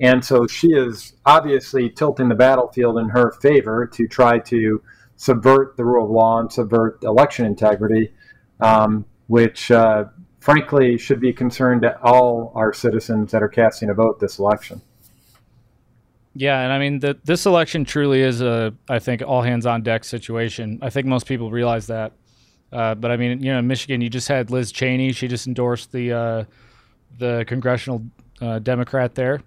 And 0.00 0.24
so 0.24 0.48
she 0.48 0.72
is 0.72 1.14
obviously 1.24 1.88
tilting 1.88 2.28
the 2.28 2.34
battlefield 2.34 2.98
in 2.98 3.10
her 3.10 3.30
favor 3.40 3.86
to 3.86 4.08
try 4.08 4.40
to 4.40 4.82
subvert 5.14 5.76
the 5.76 5.84
rule 5.84 6.04
of 6.04 6.10
law 6.10 6.40
and 6.40 6.52
subvert 6.52 7.02
election 7.04 7.46
integrity, 7.46 8.12
um, 8.60 9.04
which 9.28 9.70
uh, 9.70 10.06
frankly 10.48 10.96
should 10.96 11.20
be 11.20 11.32
concerned 11.32 11.82
to 11.82 12.00
all 12.02 12.52
our 12.54 12.72
citizens 12.72 13.30
that 13.32 13.42
are 13.42 13.48
casting 13.48 13.90
a 13.90 13.94
vote 13.94 14.18
this 14.18 14.38
election. 14.38 14.80
Yeah, 16.34 16.60
and 16.60 16.72
I 16.72 16.78
mean 16.78 17.00
the, 17.00 17.18
this 17.24 17.44
election 17.46 17.84
truly 17.84 18.22
is 18.22 18.40
a 18.40 18.72
I 18.88 18.98
think 18.98 19.22
all 19.22 19.42
hands 19.42 19.66
on 19.66 19.82
deck 19.82 20.04
situation. 20.04 20.78
I 20.80 20.88
think 20.90 21.06
most 21.06 21.26
people 21.26 21.50
realize 21.50 21.88
that. 21.88 22.12
Uh, 22.72 22.94
but 22.94 23.10
I 23.10 23.16
mean, 23.16 23.42
you 23.42 23.52
know, 23.52 23.60
Michigan, 23.62 24.00
you 24.00 24.08
just 24.10 24.28
had 24.28 24.50
Liz 24.50 24.70
Cheney. 24.72 25.12
She 25.12 25.26
just 25.28 25.46
endorsed 25.46 25.90
the 25.92 26.12
uh, 26.12 26.44
the 27.18 27.44
congressional 27.46 28.02
uh, 28.40 28.58
Democrat 28.60 29.14
there, 29.14 29.40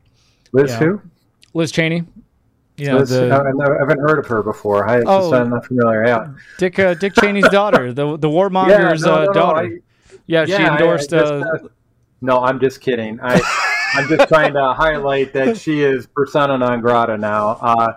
Liz, 0.52 0.72
Yeah. 0.72 0.80
who? 0.80 1.02
Liz 1.54 1.72
Cheney. 1.72 2.04
You 2.78 2.88
know, 2.88 2.98
Liz, 2.98 3.10
the, 3.10 3.30
I 3.32 3.38
I 3.38 3.80
haven't 3.80 4.00
heard 4.00 4.20
of 4.20 4.26
her 4.28 4.44
before. 4.44 4.88
I 4.88 4.98
just, 4.98 5.08
Oh. 5.08 5.34
I'm 5.34 5.50
not 5.50 5.66
familiar. 5.66 6.06
Yeah. 6.06 6.34
Dick 6.58 6.78
uh, 6.78 6.94
Dick 6.96 7.14
Cheney's 7.16 7.48
daughter, 7.50 7.94
the 7.94 8.18
the 8.18 8.30
warmonger's 8.30 9.02
Yeah, 9.02 9.08
no, 9.08 9.14
uh, 9.16 9.20
no, 9.20 9.26
no, 9.26 9.34
daughter. 9.34 9.60
I- 9.60 9.80
yeah, 10.32 10.46
she 10.46 10.52
Yeah, 10.54 10.58
I- 10.66 10.68
I 10.70 10.72
endorsed. 10.80 11.10
just, 11.12 11.32
uh, 11.32 11.44
no, 12.22 12.40
I'm 12.40 12.60
just 12.60 12.82
kidding. 12.82 13.20
I, 13.22 13.40
I'm 13.96 14.08
just 14.08 14.28
trying 14.30 14.54
to 14.54 14.74
highlight 14.74 15.34
that 15.34 15.58
she 15.58 15.84
is 15.84 16.08
persona 16.08 16.58
non 16.58 16.82
grata 16.82 17.18
now. 17.18 17.58
Uh, 17.62 17.94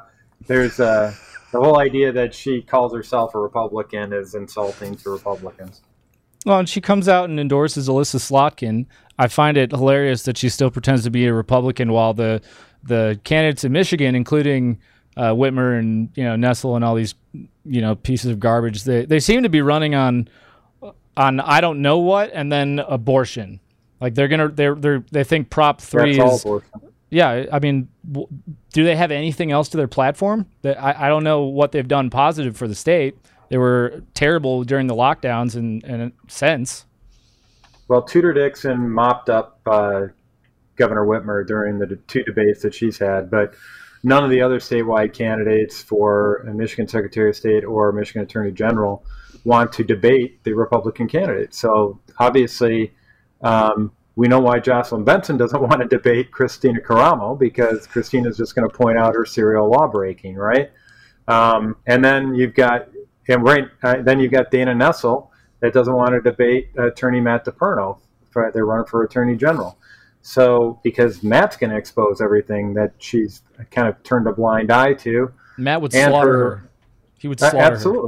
there's 0.47 0.81
uh, 0.81 1.15
the 1.53 1.61
whole 1.61 1.79
idea 1.79 2.11
that 2.13 2.35
she 2.35 2.61
calls 2.63 2.93
herself 2.95 3.35
a 3.35 3.39
Republican 3.39 4.13
is 4.13 4.35
insulting 4.35 4.97
to 4.97 5.11
Republicans. 5.11 5.83
Well, 6.45 6.59
and 6.59 6.69
she 6.69 6.81
comes 6.81 7.09
out 7.09 7.31
and 7.31 7.39
endorses 7.41 7.89
Elissa 7.89 8.19
Slotkin. 8.19 8.87
I 9.19 9.29
find 9.29 9.57
it 9.57 9.71
hilarious 9.71 10.25
that 10.25 10.37
she 10.37 10.49
still 10.49 10.71
pretends 10.71 11.05
to 11.05 11.11
be 11.11 11.27
a 11.27 11.33
Republican 11.33 11.93
while 11.93 12.13
the 12.15 12.41
the 12.83 13.19
candidates 13.25 13.65
in 13.65 13.73
Michigan, 13.73 14.15
including 14.15 14.79
uh, 15.17 15.31
Whitmer 15.33 15.79
and 15.79 16.11
you 16.17 16.25
know 16.25 16.35
Nessel 16.35 16.77
and 16.77 16.85
all 16.85 16.95
these 16.97 17.15
you 17.65 17.81
know 17.81 17.95
pieces 17.95 18.31
of 18.31 18.41
garbage, 18.41 18.85
they 18.85 19.05
they 19.07 19.21
seem 19.21 19.43
to 19.45 19.49
be 19.49 19.63
running 19.63 19.95
on 19.95 20.29
on 21.17 21.41
I 21.41 21.61
don't 21.61 21.83
know 21.83 21.99
what, 21.99 22.31
and 22.33 22.51
then 22.51 22.81
abortion. 22.81 23.61
Like 24.01 24.15
they're 24.15 24.29
gonna 24.29 24.49
they're 24.49 24.75
they 24.75 24.99
they 25.11 25.25
think 25.25 25.51
Prop 25.51 25.81
three 25.81 26.17
That's 26.17 26.29
all 26.29 26.35
is 26.37 26.43
abortion. 26.43 26.71
yeah. 27.11 27.47
I 27.53 27.59
mean, 27.59 27.89
w- 28.11 28.29
do 28.73 28.85
they 28.85 28.97
have 28.97 29.11
anything 29.11 29.51
else 29.53 29.69
to 29.71 29.77
their 29.77 29.89
platform? 29.89 30.47
That 30.63 30.83
I, 30.83 31.07
I 31.07 31.09
don't 31.09 31.25
know 31.25 31.43
what 31.45 31.73
they've 31.73 31.87
done 31.87 32.11
positive 32.11 32.57
for 32.57 32.69
the 32.69 32.75
state. 32.75 33.17
They 33.49 33.59
were 33.59 34.03
terrible 34.15 34.65
during 34.65 34.87
the 34.89 34.95
lockdowns 34.95 35.55
and 35.55 35.83
and 35.85 36.13
since. 36.29 36.87
Well, 37.89 38.03
Tudor 38.03 38.33
Dixon 38.33 38.91
mopped 38.91 39.29
up 39.29 39.61
uh, 39.67 40.07
Governor 40.77 41.05
Whitmer 41.07 41.47
during 41.47 41.79
the 41.79 41.97
two 42.09 42.25
debates 42.25 42.63
that 42.63 42.75
she's 42.75 42.99
had, 42.99 43.31
but 43.31 43.55
none 44.03 44.25
of 44.25 44.31
the 44.31 44.41
other 44.41 44.59
statewide 44.59 45.13
candidates 45.13 45.83
for 45.83 46.37
a 46.49 46.55
Michigan 46.55 46.89
Secretary 46.89 47.29
of 47.29 47.37
State 47.37 47.63
or 47.65 47.93
Michigan 47.93 48.23
Attorney 48.23 48.53
General 48.53 49.05
want 49.45 49.73
to 49.75 49.85
debate 49.85 50.43
the 50.45 50.53
Republican 50.53 51.09
candidate. 51.09 51.55
So 51.55 52.01
obviously, 52.19 52.93
um, 53.43 53.93
we 54.17 54.29
know 54.29 54.41
why 54.41 54.61
Jocelyn 54.61 55.05
Benson 55.05 55.37
doesn't 55.37 55.61
want 55.69 55.81
to 55.81 55.89
debate 55.89 56.31
Christina 56.31 56.81
Karamo 56.81 57.39
because 57.39 57.87
Christina's 57.87 58.37
just 58.37 58.55
going 58.55 58.69
to 58.69 58.75
point 58.75 58.99
out 58.99 59.15
her 59.15 59.25
serial 59.25 59.71
law 59.71 59.87
breaking, 59.87 60.37
right? 60.37 60.71
Um, 61.27 61.77
and 61.87 62.05
then 62.05 62.35
you've 62.35 62.55
got 62.55 62.89
and 63.29 63.43
right 63.43 63.69
uh, 63.83 64.03
then 64.03 64.21
you've 64.21 64.33
got 64.33 64.51
Dana 64.51 64.75
Nessel 64.75 65.31
that 65.61 65.73
doesn't 65.73 65.95
want 65.95 66.11
to 66.11 66.21
debate 66.21 66.71
Attorney 66.77 67.21
Matt 67.21 67.47
DePerno. 67.47 67.99
For, 68.31 68.51
they're 68.53 68.67
running 68.67 68.87
for 68.87 69.05
Attorney 69.05 69.37
General. 69.37 69.79
So 70.21 70.81
because 70.83 71.23
Matt's 71.23 71.57
going 71.57 71.71
to 71.71 71.77
expose 71.77 72.21
everything 72.21 72.75
that 72.75 72.93
she's 72.99 73.43
kind 73.71 73.89
of 73.89 74.03
turned 74.03 74.27
a 74.27 74.33
blind 74.33 74.71
eye 74.71 74.95
to, 74.95 75.33
Matt 75.57 75.81
would 75.83 75.93
slaughter 75.93 76.33
her- 76.33 76.57
her. 76.57 76.71
He 77.19 77.29
would 77.29 77.41
slaughter 77.41 77.59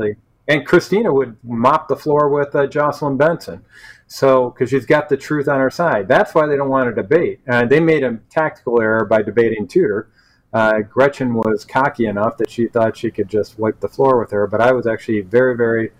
her. 0.09 0.17
And 0.49 0.67
Christina 0.67 1.13
would 1.13 1.37
mop 1.43 1.89
the 1.89 1.97
floor 1.97 2.29
with 2.29 2.55
uh, 2.55 2.67
Jocelyn 2.67 3.17
Benson. 3.17 3.65
So, 4.07 4.51
because 4.51 4.71
she's 4.71 4.87
got 4.87 5.09
the 5.09 5.17
truth 5.17 5.49
on 5.49 5.59
her 5.59 5.71
side. 5.71 6.07
That's 6.07 6.33
why 6.35 6.47
they 6.47 6.57
don't 6.57 6.69
want 6.69 6.89
to 6.89 6.95
debate. 6.95 7.41
Uh, 7.49 7.65
they 7.65 7.81
made 7.81 8.05
a 8.05 8.19
tactical 8.31 8.81
error 8.81 9.05
by 9.05 9.23
debating 9.23 9.67
Tudor. 9.67 10.09
Uh, 10.53 10.79
Gretchen 10.81 11.35
was 11.35 11.65
cocky 11.65 12.07
enough 12.07 12.37
that 12.37 12.49
she 12.49 12.69
thought 12.69 12.97
she 12.97 13.11
could 13.11 13.29
just 13.29 13.59
wipe 13.59 13.81
the 13.81 13.89
floor 13.89 14.19
with 14.21 14.31
her, 14.31 14.47
but 14.47 14.61
I 14.61 14.71
was 14.71 14.87
actually 14.87 15.23
very, 15.23 15.57
very 15.57 15.91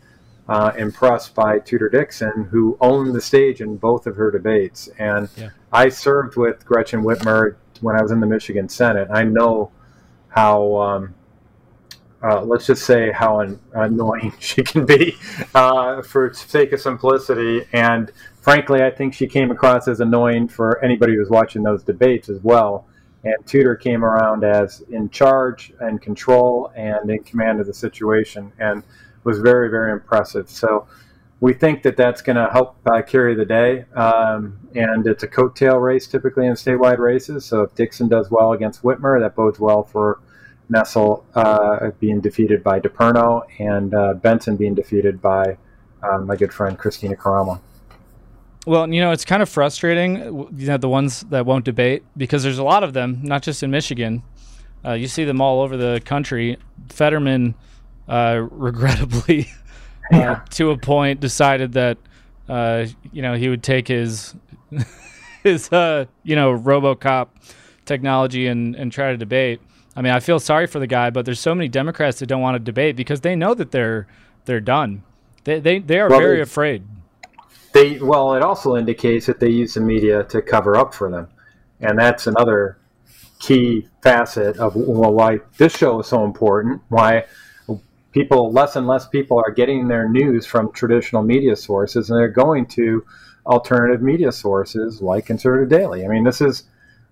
uh, 0.49 0.71
impressed 0.79 1.35
by 1.35 1.59
Tudor 1.59 1.89
Dixon, 1.89 2.45
who 2.53 2.79
owned 2.81 3.13
the 3.13 3.21
stage 3.21 3.61
in 3.61 3.77
both 3.77 4.07
of 4.07 4.15
her 4.15 4.31
debates. 4.31 4.89
And 4.99 5.29
Yeah. 5.37 5.51
I 5.73 5.89
served 5.89 6.37
with 6.37 6.65
Gretchen 6.65 7.03
Whitmer 7.03 7.57
when 7.81 7.97
I 7.97 8.03
was 8.03 8.13
in 8.13 8.21
the 8.21 8.27
Michigan 8.27 8.69
Senate. 8.69 9.09
I 9.11 9.25
know 9.25 9.73
how. 10.29 10.77
Um, 10.77 11.15
uh, 12.27 12.43
let's 12.43 12.67
just 12.67 12.85
say 12.85 13.13
how 13.13 13.41
an, 13.41 13.59
annoying 13.75 14.33
she 14.41 14.63
can 14.63 14.85
be 14.85 15.17
uh, 15.55 16.03
for 16.03 16.33
sake 16.33 16.73
of 16.73 16.81
simplicity. 16.81 17.67
And 17.73 18.11
frankly, 18.41 18.83
I 18.83 18.91
think 18.91 19.15
she 19.15 19.27
came 19.27 19.51
across 19.51 19.87
as 19.87 20.01
annoying 20.01 20.49
for 20.49 20.83
anybody 20.85 21.15
who's 21.15 21.31
watching 21.31 21.63
those 21.63 21.83
debates 21.83 22.29
as 22.29 22.43
well. 22.43 22.87
And 23.25 23.35
Tudor 23.47 23.75
came 23.77 24.05
around 24.05 24.45
as 24.45 24.83
in 24.91 25.11
charge 25.11 25.73
and 25.81 26.01
control 26.01 26.73
and 26.77 27.11
in 27.11 27.23
command 27.25 27.61
of 27.61 27.67
the 27.67 27.75
situation 27.75 28.53
and 28.59 28.83
was 29.25 29.41
very, 29.41 29.69
very 29.69 29.93
impressive. 29.93 30.49
So 30.49 30.87
we 31.41 31.53
think 31.53 31.83
that 31.83 31.97
that's 31.97 32.23
going 32.23 32.37
to 32.37 32.49
help 32.53 32.77
uh, 32.87 33.03
carry 33.03 33.35
the 33.35 33.45
day. 33.45 33.85
Um, 33.95 34.59
and 34.75 35.07
it's 35.07 35.23
a 35.23 35.29
coattail 35.29 35.83
race 35.83 36.07
typically 36.07 36.47
in 36.47 36.55
statewide 36.55 36.99
races. 36.99 37.45
So 37.45 37.63
if 37.63 37.75
Dixon 37.75 38.09
does 38.09 38.31
well 38.31 38.53
against 38.53 38.83
Whitmer, 38.83 39.21
that 39.21 39.35
bodes 39.35 39.59
well 39.59 39.83
for 39.83 40.21
Nessel 40.71 41.25
uh, 41.35 41.91
being 42.01 42.21
defeated 42.21 42.63
by 42.63 42.81
DePerno 42.81 43.43
and 43.59 43.95
uh, 43.95 44.15
Benson 44.15 44.57
being 44.57 44.75
defeated 44.75 45.21
by 45.23 45.57
uh, 46.03 46.19
my 46.19 46.37
good 46.37 46.53
friend 46.53 46.79
Christina 46.79 47.17
Karamo. 47.17 47.61
Well, 48.67 48.93
you 48.93 49.01
know, 49.01 49.13
it's 49.13 49.25
kind 49.25 49.43
of 49.43 49.49
frustrating, 49.49 50.17
you 50.57 50.67
know, 50.67 50.77
the 50.77 50.89
ones 50.89 51.21
that 51.31 51.47
won't 51.47 51.65
debate 51.65 52.03
because 52.17 52.43
there's 52.43 52.59
a 52.59 52.65
lot 52.65 52.83
of 52.83 52.95
them, 52.95 53.21
not 53.23 53.43
just 53.43 53.63
in 53.63 53.71
Michigan. 53.71 54.25
Uh, 54.85 54.95
you 54.95 55.07
see 55.07 55.25
them 55.25 55.41
all 55.41 55.63
over 55.63 55.77
the 55.77 56.03
country. 56.05 56.59
Fetterman, 56.89 57.55
uh, 58.09 58.45
regrettably, 58.51 59.49
uh, 60.13 60.17
yeah. 60.17 60.41
to 60.51 60.71
a 60.71 60.79
point, 60.79 61.21
decided 61.21 61.73
that, 61.75 61.99
uh, 62.49 62.87
you 63.13 63.23
know, 63.23 63.35
he 63.35 63.49
would 63.49 63.63
take 63.63 63.87
his, 63.87 64.35
his, 65.45 65.73
uh, 65.73 66.07
you 66.25 66.35
know, 66.35 66.59
RoboCop 66.59 67.29
technology 67.85 68.49
and, 68.49 68.75
and 68.75 68.91
try 68.91 69.13
to 69.13 69.17
debate. 69.17 69.61
I 69.97 70.03
mean, 70.03 70.13
I 70.13 70.21
feel 70.21 70.39
sorry 70.39 70.67
for 70.67 70.79
the 70.79 70.87
guy, 70.87 71.09
but 71.09 71.25
there's 71.25 71.41
so 71.41 71.55
many 71.55 71.69
Democrats 71.69 72.19
that 72.19 72.27
don't 72.27 72.43
want 72.43 72.55
to 72.55 72.59
debate 72.59 72.97
because 72.97 73.23
they 73.23 73.35
know 73.35 73.55
that 73.55 73.71
they're 73.71 74.07
they're 74.45 74.61
done. 74.61 75.03
They 75.45 75.59
they, 75.59 75.79
they 75.79 75.99
are 75.99 76.11
well, 76.11 76.21
very 76.21 76.43
afraid. 76.43 76.85
They 77.73 77.99
well, 77.99 78.35
it 78.35 78.43
also 78.43 78.77
indicates 78.77 79.25
that 79.27 79.41
they 79.41 79.49
use 79.49 79.75
the 79.75 79.81
media 79.81 80.25
to 80.25 80.43
cover 80.43 80.77
up 80.77 80.93
for 80.93 81.11
them, 81.11 81.29
and 81.81 81.99
that's 81.99 82.27
another 82.27 82.79
key 83.39 83.89
facet 84.03 84.59
of 84.59 84.77
well, 84.77 85.13
why 85.13 85.41
this 85.57 85.75
show 85.75 86.01
is 86.01 86.07
so 86.07 86.25
important. 86.25 86.83
Why 86.91 87.25
people, 88.13 88.53
less 88.53 88.77
and 88.77 88.87
less 88.87 89.09
people, 89.09 89.39
are 89.39 89.51
getting 89.51 89.89
their 89.89 90.09
news 90.09 90.45
from 90.45 90.73
traditional 90.73 91.23
media 91.23 91.57
sources, 91.57 92.11
and 92.11 92.19
they're 92.19 92.29
going 92.29 92.67
to 92.67 93.03
alternative 93.47 94.03
media 94.03 94.33
sources 94.33 95.01
like 95.01 95.25
Conservative 95.25 95.71
Daily. 95.71 96.05
I 96.05 96.09
mean, 96.09 96.25
this 96.25 96.43
is 96.43 96.65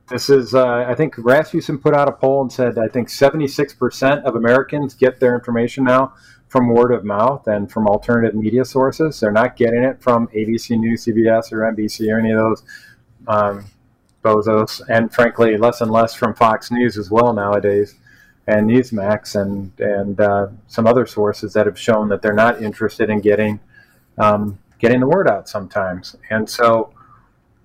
this 0.09 0.29
is 0.29 0.55
uh, 0.55 0.85
I 0.87 0.95
think 0.95 1.15
Rasmussen 1.17 1.79
put 1.79 1.95
out 1.95 2.09
a 2.09 2.13
poll 2.13 2.43
and 2.43 2.53
said 2.53 2.79
I 2.79 2.89
think 2.89 3.09
76% 3.09 4.23
of 4.25 4.37
Americans 4.37 4.95
get 4.95 5.21
their 5.21 5.35
information 5.35 5.85
now 5.85 6.15
from 6.49 6.69
word 6.69 6.93
of 6.93 7.05
mouth 7.05 7.47
and 7.49 7.71
from 7.71 7.89
alternative 7.89 8.35
media 8.35 8.65
sources. 8.65 9.19
They're 9.19 9.33
not 9.33 9.57
getting 9.57 9.83
it 9.83 10.01
from 10.01 10.29
ABC 10.29 10.79
News, 10.79 11.05
CBS, 11.05 11.53
or 11.53 11.61
NBC 11.73 12.13
or 12.13 12.19
any 12.19 12.31
of 12.31 12.39
those 12.39 12.63
um, 13.27 13.65
bozos, 14.23 14.81
and 14.89 15.13
frankly, 15.13 15.57
less 15.57 15.81
and 15.81 15.91
less 15.91 16.15
from 16.15 16.35
Fox 16.35 16.71
News 16.71 16.97
as 16.97 17.11
well 17.11 17.33
nowadays, 17.33 17.97
and 18.47 18.69
Newsmax, 18.69 19.41
and 19.41 19.73
and 19.81 20.21
uh, 20.21 20.49
some 20.67 20.87
other 20.87 21.07
sources 21.07 21.53
that 21.55 21.67
have 21.67 21.79
shown 21.79 22.09
that 22.11 22.23
they're 22.23 22.33
not 22.33 22.63
interested 22.63 23.11
in 23.11 23.21
getting 23.21 23.61
um, 24.19 24.59
getting 24.79 25.01
the 25.01 25.09
word 25.09 25.29
out 25.29 25.49
sometimes. 25.49 26.17
And 26.31 26.49
so, 26.49 26.93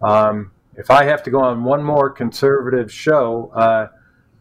um, 0.01 0.51
if 0.79 0.89
I 0.89 1.03
have 1.03 1.21
to 1.23 1.29
go 1.29 1.41
on 1.41 1.65
one 1.65 1.83
more 1.83 2.09
conservative 2.09 2.91
show, 2.91 3.51
uh, 3.53 3.89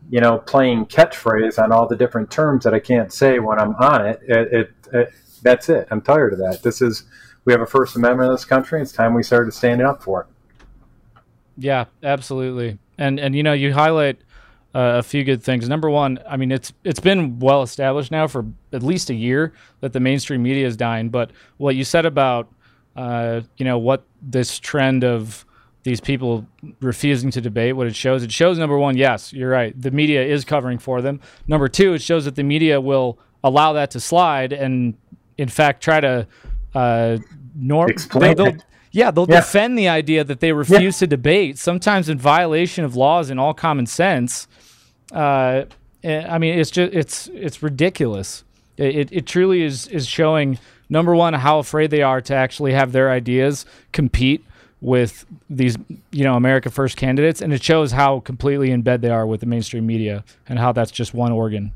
you 0.08 0.20
know, 0.20 0.38
playing 0.38 0.86
catchphrase 0.86 1.62
on 1.62 1.72
all 1.72 1.86
the 1.88 1.96
different 1.96 2.30
terms 2.30 2.62
that 2.62 2.72
I 2.72 2.78
can't 2.78 3.12
say 3.12 3.40
when 3.40 3.58
I'm 3.58 3.74
on 3.74 4.06
it, 4.06 4.20
it, 4.22 4.52
it, 4.52 4.70
it 4.92 5.12
that's 5.42 5.68
it. 5.68 5.88
I'm 5.90 6.00
tired 6.00 6.32
of 6.32 6.38
that. 6.38 6.62
This 6.62 6.80
is 6.80 7.04
we 7.44 7.52
have 7.52 7.60
a 7.60 7.66
First 7.66 7.96
Amendment 7.96 8.28
in 8.28 8.34
this 8.34 8.44
country. 8.44 8.80
It's 8.80 8.92
time 8.92 9.14
we 9.14 9.24
started 9.24 9.52
standing 9.52 9.86
up 9.86 10.02
for 10.02 10.22
it. 10.22 10.26
Yeah, 11.58 11.86
absolutely. 12.04 12.78
And 12.96 13.18
and 13.18 13.34
you 13.34 13.42
know, 13.42 13.52
you 13.52 13.74
highlight 13.74 14.20
uh, 14.74 14.98
a 14.98 15.02
few 15.02 15.24
good 15.24 15.42
things. 15.42 15.68
Number 15.68 15.90
one, 15.90 16.20
I 16.28 16.36
mean, 16.36 16.52
it's 16.52 16.72
it's 16.84 17.00
been 17.00 17.40
well 17.40 17.62
established 17.62 18.12
now 18.12 18.28
for 18.28 18.46
at 18.72 18.84
least 18.84 19.10
a 19.10 19.14
year 19.14 19.52
that 19.80 19.92
the 19.92 20.00
mainstream 20.00 20.44
media 20.44 20.68
is 20.68 20.76
dying. 20.76 21.08
But 21.08 21.32
what 21.56 21.74
you 21.74 21.82
said 21.82 22.06
about 22.06 22.48
uh, 22.94 23.40
you 23.56 23.64
know 23.64 23.78
what 23.78 24.04
this 24.22 24.60
trend 24.60 25.02
of 25.02 25.44
these 25.88 26.00
people 26.00 26.46
refusing 26.80 27.30
to 27.30 27.40
debate 27.40 27.74
what 27.74 27.86
it 27.86 27.96
shows. 27.96 28.22
It 28.22 28.30
shows 28.30 28.58
number 28.58 28.78
one 28.78 28.96
yes 28.96 29.32
you're 29.32 29.50
right 29.50 29.72
the 29.80 29.90
media 29.90 30.22
is 30.22 30.44
covering 30.44 30.78
for 30.78 31.00
them. 31.00 31.20
Number 31.46 31.68
two 31.68 31.94
it 31.94 32.02
shows 32.02 32.26
that 32.26 32.36
the 32.36 32.42
media 32.42 32.80
will 32.80 33.18
allow 33.42 33.72
that 33.72 33.90
to 33.92 34.00
slide 34.00 34.52
and 34.52 34.94
in 35.38 35.48
fact 35.48 35.82
try 35.82 36.00
to 36.00 36.26
uh 36.74 37.16
norm 37.56 37.88
Explain 37.88 38.36
they'll, 38.36 38.52
they'll, 38.52 38.62
yeah 38.92 39.10
they'll 39.10 39.26
yeah. 39.28 39.40
defend 39.40 39.78
the 39.78 39.88
idea 39.88 40.24
that 40.24 40.40
they 40.40 40.52
refuse 40.52 40.96
yeah. 40.96 41.00
to 41.00 41.06
debate 41.06 41.58
sometimes 41.58 42.10
in 42.10 42.18
violation 42.18 42.84
of 42.84 42.94
laws 42.94 43.30
and 43.30 43.40
all 43.40 43.54
common 43.54 43.86
sense. 43.86 44.46
Uh 45.10 45.64
i 46.04 46.38
mean 46.38 46.58
it's 46.58 46.70
just 46.70 46.92
it's 46.92 47.28
it's 47.28 47.62
ridiculous. 47.62 48.44
It, 48.76 49.10
it 49.10 49.26
truly 49.26 49.62
is 49.62 49.88
is 49.88 50.06
showing 50.06 50.58
number 50.88 51.14
one 51.14 51.32
how 51.34 51.58
afraid 51.58 51.90
they 51.90 52.02
are 52.02 52.20
to 52.20 52.34
actually 52.34 52.72
have 52.74 52.92
their 52.92 53.10
ideas 53.10 53.64
compete 53.92 54.44
with 54.80 55.26
these, 55.50 55.76
you 56.10 56.24
know, 56.24 56.34
America 56.34 56.70
First 56.70 56.96
candidates, 56.96 57.42
and 57.42 57.52
it 57.52 57.62
shows 57.62 57.92
how 57.92 58.20
completely 58.20 58.70
in 58.70 58.82
bed 58.82 59.02
they 59.02 59.10
are 59.10 59.26
with 59.26 59.40
the 59.40 59.46
mainstream 59.46 59.86
media 59.86 60.24
and 60.48 60.58
how 60.58 60.72
that's 60.72 60.90
just 60.90 61.14
one 61.14 61.32
organ. 61.32 61.72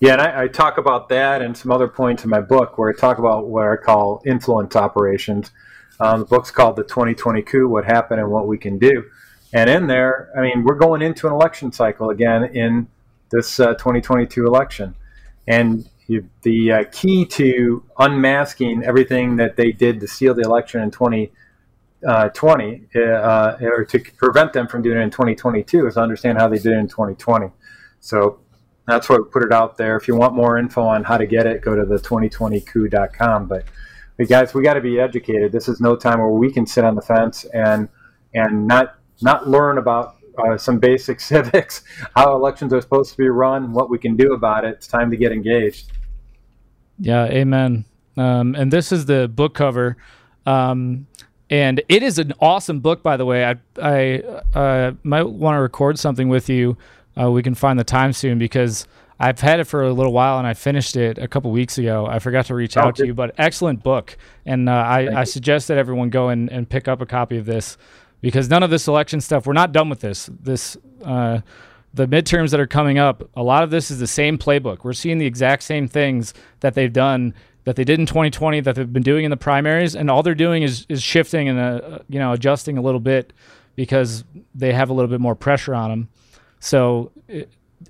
Yeah, 0.00 0.12
and 0.12 0.22
I, 0.22 0.42
I, 0.42 0.48
talk 0.48 0.78
about 0.78 1.08
that 1.08 1.42
and 1.42 1.56
some 1.56 1.72
other 1.72 1.88
points 1.88 2.22
in 2.22 2.30
my 2.30 2.40
book 2.40 2.78
where 2.78 2.88
I 2.88 2.92
talk 2.92 3.18
about 3.18 3.48
what 3.48 3.66
I 3.66 3.74
call 3.74 4.22
influence 4.24 4.76
operations. 4.76 5.50
Um, 5.98 6.20
the 6.20 6.26
book's 6.26 6.52
called 6.52 6.76
The 6.76 6.84
2020 6.84 7.42
Coup 7.42 7.68
What 7.68 7.84
Happened 7.84 8.20
and 8.20 8.30
What 8.30 8.46
We 8.46 8.58
Can 8.58 8.78
Do. 8.78 9.04
And 9.52 9.68
in 9.68 9.88
there, 9.88 10.30
I 10.36 10.42
mean, 10.42 10.62
we're 10.62 10.76
going 10.76 11.02
into 11.02 11.26
an 11.26 11.32
election 11.32 11.72
cycle 11.72 12.10
again 12.10 12.44
in 12.44 12.86
this 13.30 13.58
uh, 13.58 13.74
2022 13.74 14.46
election. 14.46 14.94
And 15.48 15.88
you, 16.06 16.28
the 16.42 16.72
uh, 16.72 16.84
key 16.92 17.24
to 17.26 17.82
unmasking 17.98 18.84
everything 18.84 19.36
that 19.36 19.56
they 19.56 19.72
did 19.72 19.98
to 20.00 20.06
seal 20.06 20.34
the 20.34 20.42
election 20.42 20.80
in 20.80 20.92
2020 20.92 21.32
uh, 22.06 22.28
20 22.28 22.88
uh, 22.94 23.56
or 23.60 23.84
to 23.84 23.98
prevent 24.16 24.52
them 24.52 24.68
from 24.68 24.82
doing 24.82 24.98
it 24.98 25.02
in 25.02 25.10
2022 25.10 25.86
is 25.86 25.96
understand 25.96 26.38
how 26.38 26.48
they 26.48 26.58
did 26.58 26.72
it 26.72 26.78
in 26.78 26.88
2020. 26.88 27.48
So 28.00 28.40
that's 28.86 29.08
what 29.08 29.22
we 29.22 29.30
put 29.30 29.42
it 29.42 29.52
out 29.52 29.76
there. 29.76 29.96
If 29.96 30.08
you 30.08 30.16
want 30.16 30.34
more 30.34 30.58
info 30.58 30.82
on 30.82 31.04
how 31.04 31.18
to 31.18 31.26
get 31.26 31.46
it, 31.46 31.60
go 31.60 31.74
to 31.74 31.84
the 31.84 31.96
2020coup.com. 31.96 33.46
But, 33.46 33.64
but 34.16 34.28
guys, 34.28 34.54
we 34.54 34.62
got 34.62 34.74
to 34.74 34.80
be 34.80 35.00
educated. 35.00 35.52
This 35.52 35.68
is 35.68 35.80
no 35.80 35.96
time 35.96 36.20
where 36.20 36.28
we 36.28 36.52
can 36.52 36.66
sit 36.66 36.84
on 36.84 36.94
the 36.94 37.02
fence 37.02 37.44
and 37.52 37.88
and 38.34 38.66
not 38.66 38.98
not 39.20 39.48
learn 39.48 39.78
about 39.78 40.16
uh, 40.38 40.56
some 40.56 40.78
basic 40.78 41.20
civics, 41.32 41.82
how 42.14 42.34
elections 42.34 42.72
are 42.72 42.80
supposed 42.80 43.10
to 43.12 43.16
be 43.16 43.28
run, 43.28 43.72
what 43.72 43.90
we 43.90 43.98
can 43.98 44.16
do 44.16 44.32
about 44.32 44.64
it. 44.64 44.74
It's 44.74 44.86
time 44.86 45.10
to 45.10 45.16
get 45.16 45.32
engaged. 45.32 45.92
Yeah, 46.98 47.26
amen. 47.26 47.84
Um, 48.16 48.54
and 48.54 48.72
this 48.72 48.90
is 48.90 49.06
the 49.06 49.28
book 49.28 49.54
cover. 49.54 49.96
Um, 50.46 51.06
and 51.50 51.80
it 51.88 52.02
is 52.02 52.18
an 52.18 52.32
awesome 52.40 52.80
book, 52.80 53.02
by 53.02 53.16
the 53.16 53.24
way. 53.24 53.44
I 53.44 53.56
I 53.80 54.22
uh, 54.54 54.92
might 55.02 55.22
want 55.22 55.56
to 55.56 55.60
record 55.60 55.98
something 55.98 56.28
with 56.28 56.48
you. 56.48 56.76
Uh, 57.20 57.30
we 57.30 57.42
can 57.42 57.54
find 57.54 57.78
the 57.78 57.84
time 57.84 58.12
soon 58.12 58.38
because 58.38 58.86
I've 59.20 59.40
had 59.40 59.58
it 59.58 59.64
for 59.64 59.82
a 59.82 59.92
little 59.92 60.12
while 60.12 60.38
and 60.38 60.46
I 60.46 60.54
finished 60.54 60.96
it 60.96 61.18
a 61.18 61.26
couple 61.26 61.50
weeks 61.50 61.76
ago. 61.78 62.06
I 62.06 62.20
forgot 62.20 62.46
to 62.46 62.54
reach 62.54 62.76
oh, 62.76 62.82
out 62.82 62.96
to 62.96 63.06
you, 63.06 63.14
but 63.14 63.34
excellent 63.38 63.82
book. 63.82 64.16
And 64.46 64.68
uh, 64.68 64.72
I, 64.72 65.20
I 65.20 65.24
suggest 65.24 65.68
that 65.68 65.78
everyone 65.78 66.10
go 66.10 66.28
and, 66.28 66.50
and 66.50 66.68
pick 66.68 66.86
up 66.86 67.00
a 67.00 67.06
copy 67.06 67.36
of 67.36 67.44
this 67.44 67.76
because 68.20 68.48
none 68.48 68.62
of 68.62 68.70
this 68.70 68.86
election 68.86 69.20
stuff, 69.20 69.46
we're 69.46 69.54
not 69.54 69.72
done 69.72 69.88
with 69.88 70.00
this. 70.00 70.30
This, 70.40 70.76
uh, 71.04 71.40
the 71.94 72.06
midterms 72.06 72.50
that 72.50 72.60
are 72.60 72.66
coming 72.66 72.98
up, 72.98 73.28
a 73.34 73.42
lot 73.42 73.64
of 73.64 73.70
this 73.70 73.90
is 73.90 73.98
the 73.98 74.06
same 74.06 74.38
playbook. 74.38 74.84
We're 74.84 74.92
seeing 74.92 75.18
the 75.18 75.26
exact 75.26 75.64
same 75.64 75.88
things 75.88 76.32
that 76.60 76.74
they've 76.74 76.92
done 76.92 77.34
that 77.68 77.76
they 77.76 77.84
did 77.84 78.00
in 78.00 78.06
2020 78.06 78.60
that 78.60 78.76
they've 78.76 78.90
been 78.90 79.02
doing 79.02 79.26
in 79.26 79.30
the 79.30 79.36
primaries, 79.36 79.94
and 79.94 80.10
all 80.10 80.22
they're 80.22 80.34
doing 80.34 80.62
is 80.62 80.86
is 80.88 81.02
shifting 81.02 81.50
and 81.50 81.58
uh, 81.58 81.98
you 82.08 82.18
know 82.18 82.32
adjusting 82.32 82.78
a 82.78 82.80
little 82.80 82.98
bit 82.98 83.34
because 83.76 84.24
they 84.54 84.72
have 84.72 84.88
a 84.88 84.94
little 84.94 85.10
bit 85.10 85.20
more 85.20 85.34
pressure 85.34 85.74
on 85.74 85.90
them. 85.90 86.08
So, 86.60 87.12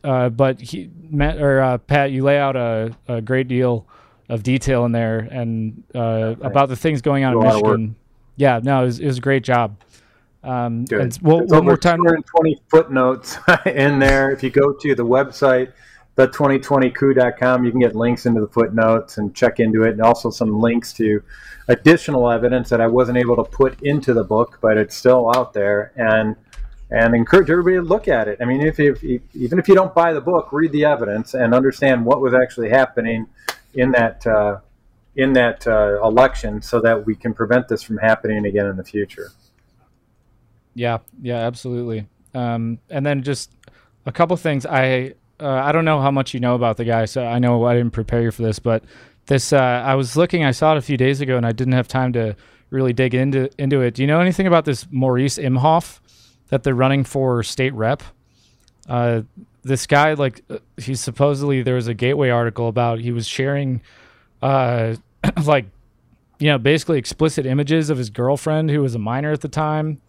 uh, 0.03 0.31
but 0.31 0.61
he 0.61 0.91
Matt, 1.09 1.41
or 1.41 1.61
uh, 1.61 1.79
Pat, 1.79 2.11
you 2.11 2.25
lay 2.25 2.38
out 2.38 2.57
a, 2.57 2.91
a, 3.07 3.21
great 3.21 3.47
deal 3.47 3.87
of 4.29 4.43
detail 4.43 4.85
in 4.85 4.91
there 4.91 5.21
and 5.21 5.85
uh, 5.95 6.35
about 6.41 6.69
the 6.69 6.77
things 6.77 7.01
going 7.01 7.23
on 7.23 7.35
in 7.35 7.38
Michigan. 7.38 7.97
Yeah, 8.35 8.59
no, 8.61 8.83
it 8.83 8.87
was, 8.87 8.99
it 8.99 9.07
was 9.07 9.19
a 9.19 9.21
great 9.21 9.45
job. 9.45 9.77
Um, 10.43 10.87
Good. 10.87 11.19
We'll, 11.23 11.47
one 11.47 11.64
more 11.64 11.77
time. 11.77 11.99
220 11.99 12.62
footnotes 12.69 13.38
in 13.67 14.01
there. 14.01 14.33
If 14.33 14.43
you 14.43 14.51
go 14.51 14.73
to 14.73 14.95
the 14.97 15.07
website 15.07 15.73
the2020coup.com. 16.18 17.64
You 17.64 17.70
can 17.70 17.81
get 17.81 17.94
links 17.94 18.26
into 18.26 18.40
the 18.40 18.48
footnotes 18.48 19.18
and 19.18 19.35
check 19.35 19.61
into 19.61 19.85
it, 19.85 19.92
and 19.92 20.02
also 20.02 20.31
some 20.31 20.59
links 20.59 20.92
to 20.94 21.22
additional 21.68 22.28
evidence 22.31 22.68
that 22.70 22.81
I 22.81 22.88
wasn't 22.88 23.18
able 23.18 23.37
to 23.37 23.44
put 23.44 23.81
into 23.83 24.12
the 24.12 24.24
book, 24.24 24.59
but 24.61 24.76
it's 24.76 24.96
still 24.96 25.33
out 25.35 25.52
there. 25.52 25.92
And 25.96 26.35
and 26.90 27.14
encourage 27.14 27.50
everybody 27.50 27.76
to 27.76 27.83
look 27.83 28.09
at 28.09 28.28
it. 28.28 28.38
I 28.40 28.46
mean, 28.46 28.62
if, 28.62 28.81
if, 28.81 29.04
even 29.35 29.59
if 29.59 29.68
you 29.68 29.74
don't 29.74 29.94
buy 29.94 30.14
the 30.14 30.22
book, 30.22 30.52
read 30.52 30.72
the 30.72 30.87
evidence 30.87 31.35
and 31.35 31.54
understand 31.54 32.02
what 32.02 32.22
was 32.22 32.33
actually 32.33 32.70
happening 32.70 33.26
in 33.74 33.92
that 33.92 34.26
uh, 34.26 34.61
in 35.14 35.35
that 35.35 35.66
uh, 35.66 36.02
election, 36.02 36.62
so 36.62 36.81
that 36.81 37.07
we 37.07 37.14
can 37.14 37.35
prevent 37.35 37.68
this 37.68 37.83
from 37.83 37.98
happening 37.98 38.46
again 38.46 38.66
in 38.66 38.76
the 38.76 38.85
future. 38.85 39.31
Yeah, 40.74 40.98
yeah, 41.20 41.38
absolutely. 41.38 42.07
Um, 42.35 42.78
and 42.88 43.04
then 43.04 43.22
just 43.22 43.50
a 44.07 44.12
couple 44.12 44.37
things 44.37 44.64
I 44.64 45.14
uh, 45.40 45.48
I 45.48 45.72
don't 45.72 45.85
know 45.85 46.01
how 46.01 46.11
much 46.11 46.35
you 46.35 46.40
know 46.40 46.55
about 46.55 46.77
the 46.77 46.85
guy, 46.85 47.05
so 47.05 47.24
I 47.24 47.38
know 47.38 47.64
I 47.64 47.74
didn't 47.74 47.92
prepare 47.92 48.22
you 48.22 48.31
for 48.31 48.42
this, 48.42 48.59
but 48.59 48.85
this 49.27 49.53
uh, 49.53 49.59
I 49.59 49.94
was 49.94 50.16
looking. 50.16 50.44
I 50.44 50.51
saw 50.51 50.72
it 50.74 50.79
a 50.79 50.83
few 50.83 50.96
days 50.96 51.20
ago, 51.20 51.37
and 51.37 51.46
I 51.46 51.53
didn't 51.53 51.74
have 51.74 51.88
time 51.88 52.12
to 52.14 52.37
really 52.70 52.92
dig 52.92 53.14
into 53.14 53.51
into 53.59 53.81
it. 53.81 53.94
Do 53.94 54.03
you 54.03 54.09
know 54.09 54.20
anything 54.20 54.46
about 54.46 54.64
this 54.64 54.87
Maurice 54.90 55.38
Imhoff 55.38 56.01
that 56.48 56.62
they're 56.62 56.74
running 56.74 57.05
for 57.05 57.42
state 57.42 57.74
rep? 57.74 58.03
Uh, 58.88 59.22
this 59.62 59.87
guy, 59.87 60.14
like, 60.14 60.42
uh, 60.48 60.59
he's 60.79 61.01
supposedly 61.01 61.62
there 61.62 61.74
was 61.74 61.88
a 61.88 61.94
Gateway 61.94 62.31
article 62.31 62.68
about 62.68 63.01
he 63.01 63.12
was 63.12 63.27
sharing, 63.27 63.83
uh, 64.40 64.94
like, 65.44 65.66
you 66.38 66.48
know, 66.48 66.59
basically 66.59 66.98
explicit 66.98 67.44
images 67.44 67.90
of 67.90 67.98
his 67.98 68.09
girlfriend 68.09 68.70
who 68.70 68.81
was 68.81 68.94
a 68.94 68.98
minor 68.98 69.31
at 69.33 69.42
the 69.42 69.48
time. 69.48 70.01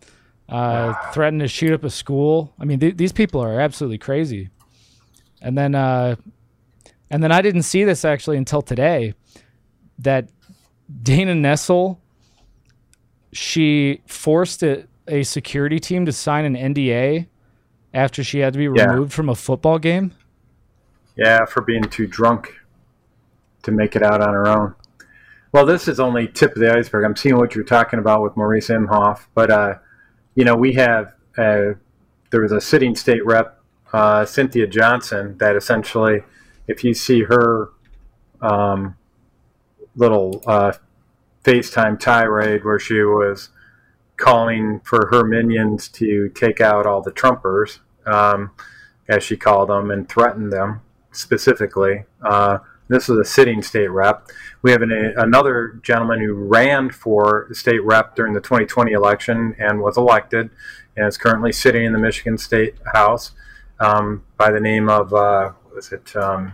Uh, 0.48 0.94
threatened 1.12 1.42
to 1.42 1.48
shoot 1.48 1.72
up 1.72 1.84
a 1.84 1.92
school. 1.92 2.56
I 2.60 2.66
mean, 2.66 2.80
th- 2.80 2.98
these 2.98 3.12
people 3.12 3.40
are 3.40 3.60
absolutely 3.60 4.00
crazy. 4.00 4.50
And 5.42 5.58
then, 5.58 5.76
uh, 5.76 6.16
and 7.10 7.24
then 7.24 7.32
I 7.32 7.42
didn't 7.42 7.64
see 7.64 7.84
this 7.84 8.04
actually 8.06 8.38
until 8.38 8.62
today. 8.62 9.14
That 10.00 10.30
Dana 11.04 11.34
Nessel, 11.34 11.98
she 13.32 14.02
forced 14.08 14.64
a, 14.64 14.86
a 15.08 15.24
security 15.24 15.80
team 15.80 16.06
to 16.06 16.12
sign 16.12 16.46
an 16.46 16.56
NDA 16.74 17.28
after 17.94 18.24
she 18.24 18.40
had 18.40 18.54
to 18.54 18.60
be 18.60 18.66
Yeah. 18.66 18.86
removed 18.92 19.14
from 19.14 19.30
a 19.30 19.36
football 19.36 19.80
game. 19.80 20.12
Yeah, 21.16 21.46
for 21.46 21.62
being 21.62 21.84
too 21.84 22.08
drunk 22.08 22.54
to 23.64 23.72
make 23.72 23.96
it 23.96 24.04
out 24.04 24.22
on 24.22 24.34
her 24.34 24.48
own. 24.48 24.76
Well, 25.52 25.66
this 25.66 25.88
is 25.88 26.00
only 26.00 26.28
tip 26.28 26.56
of 26.56 26.60
the 26.62 26.72
iceberg. 26.72 27.04
I'm 27.04 27.16
seeing 27.16 27.38
what 27.38 27.56
you're 27.56 27.64
talking 27.64 28.00
about 28.00 28.22
with 28.22 28.38
Maurice 28.38 28.70
Imhoff, 28.70 29.22
but 29.34 29.50
uh, 29.52 29.74
you 30.36 30.46
know 30.46 30.56
we 30.56 30.74
have 30.74 31.14
uh, 31.38 31.74
there 32.30 32.42
was 32.42 32.52
a 32.52 32.62
sitting 32.62 32.96
state 32.96 33.26
rep, 33.26 33.59
uh, 33.94 34.26
Cynthia 34.26 34.68
Johnson, 34.68 35.38
that 35.40 35.56
essentially, 35.56 36.22
if 36.68 36.84
you 36.84 36.94
see 36.94 37.24
her 37.24 37.70
um, 38.42 38.96
little 39.96 40.44
uh, 40.46 40.74
FaceTime 41.44 42.00
tirade 42.00 42.64
where 42.64 42.80
she 42.80 43.02
was 43.02 43.50
calling 44.18 44.82
for 44.84 45.08
her 45.12 45.24
minions 45.24 45.88
to 45.88 46.30
take 46.30 46.62
out 46.62 46.86
all 46.86 47.02
the 47.02 47.12
Trumpers, 47.12 47.80
um, 48.06 48.52
as 49.08 49.24
she 49.24 49.36
called 49.36 49.70
them, 49.70 49.90
and 49.90 50.08
threatened 50.08 50.52
them 50.52 50.82
specifically. 51.12 52.04
Uh, 52.22 52.60
this 52.90 53.08
is 53.08 53.18
a 53.18 53.26
sitting 53.26 53.62
state 53.62 53.88
rep. 53.88 54.28
We 54.62 54.72
have 54.72 54.82
an, 54.82 54.92
another 54.92 55.80
gentleman 55.84 56.20
who 56.20 56.34
ran 56.34 56.90
for 56.90 57.48
state 57.54 57.84
rep 57.84 58.16
during 58.16 58.34
the 58.34 58.42
2020 58.42 58.92
election 58.92 59.56
and 59.60 59.80
was 59.80 59.98
elected, 59.98 60.50
and 60.98 61.08
is 61.08 61.18
currently 61.18 61.52
sitting 61.52 61.86
in 61.86 61.94
the 61.94 62.00
Michigan 62.00 62.38
State 62.38 62.76
House 62.94 63.32
um, 63.80 64.24
by 64.38 64.52
the 64.52 64.60
name 64.60 64.90
of 64.90 65.14
uh, 65.14 65.52
what 65.64 65.76
was 65.76 65.92
it? 65.92 66.16
Um, 66.16 66.54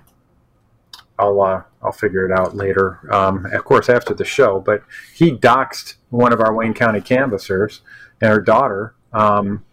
I'll 1.18 1.42
uh, 1.42 1.64
I'll 1.82 1.92
figure 1.92 2.26
it 2.26 2.32
out 2.32 2.56
later. 2.56 3.00
Um, 3.12 3.46
of 3.48 3.64
course, 3.64 3.90
after 3.90 4.14
the 4.14 4.26
show. 4.26 4.60
But 4.60 4.84
he 5.14 5.32
doxed 5.32 5.96
one 6.10 6.34
of 6.34 6.42
our 6.42 6.54
Wayne 6.54 6.74
County 6.74 7.02
canvassers 7.02 7.82
and 8.22 8.32
her 8.32 8.42
daughter 8.42 8.96
um, 9.14 9.64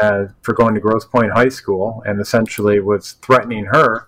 uh, 0.00 0.26
for 0.42 0.52
going 0.52 0.74
to 0.74 0.80
Grosse 0.80 1.04
Pointe 1.04 1.32
High 1.32 1.48
School, 1.48 2.02
and 2.06 2.20
essentially 2.20 2.80
was 2.80 3.12
threatening 3.12 3.66
her 3.66 4.06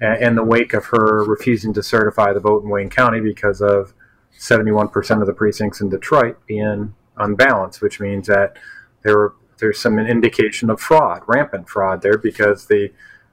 in 0.00 0.34
the 0.34 0.44
wake 0.44 0.72
of 0.72 0.86
her 0.86 1.24
refusing 1.24 1.74
to 1.74 1.82
certify 1.82 2.32
the 2.32 2.40
vote 2.40 2.64
in 2.64 2.70
Wayne 2.70 2.88
County 2.88 3.20
because 3.20 3.60
of 3.60 3.92
71% 4.38 5.20
of 5.20 5.26
the 5.26 5.34
precincts 5.34 5.80
in 5.82 5.90
Detroit 5.90 6.38
being 6.46 6.94
unbalanced, 7.18 7.82
which 7.82 8.00
means 8.00 8.26
that 8.26 8.56
there 9.02 9.16
were, 9.16 9.34
there's 9.60 9.78
some 9.78 9.98
indication 9.98 10.70
of 10.70 10.80
fraud, 10.80 11.22
rampant 11.26 11.68
fraud 11.68 12.02
there, 12.02 12.18
because 12.18 12.66
the 12.66 12.92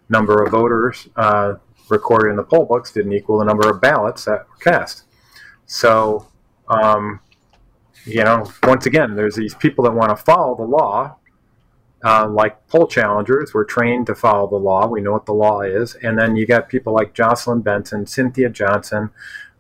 number 0.10 0.44
of 0.44 0.52
voters 0.52 1.08
uh, 1.16 1.56
recorded 1.90 2.30
in 2.30 2.36
the 2.36 2.44
poll 2.44 2.66
books 2.66 2.92
didn't 2.92 3.14
equal 3.14 3.40
the 3.40 3.46
number 3.46 3.70
of 3.70 3.82
ballots 3.82 4.26
that 4.26 4.48
were 4.50 4.72
cast. 4.72 5.04
So, 5.66 6.28
um, 6.68 7.20
you 8.06 8.24
know, 8.24 8.50
once 8.64 8.86
again, 8.86 9.16
there's 9.16 9.36
these 9.36 9.56
people 9.56 9.84
that 9.86 9.94
want 9.94 10.10
to 10.10 10.16
follow 10.16 10.56
the 10.56 10.64
law, 10.64 11.18
uh, 12.06 12.28
like 12.30 12.68
poll 12.68 12.88
challengers. 12.88 13.54
We're 13.54 13.66
trained 13.66 14.08
to 14.08 14.16
follow 14.16 14.48
the 14.48 14.56
law. 14.56 14.88
We 14.88 15.02
know 15.02 15.12
what 15.12 15.26
the 15.26 15.34
law 15.34 15.62
is. 15.62 15.96
And 15.96 16.18
then 16.18 16.36
you 16.36 16.46
got 16.46 16.70
people 16.70 16.94
like 16.94 17.14
Jocelyn 17.14 17.62
Benson, 17.62 18.06
Cynthia 18.06 18.50
Johnson, 18.50 19.10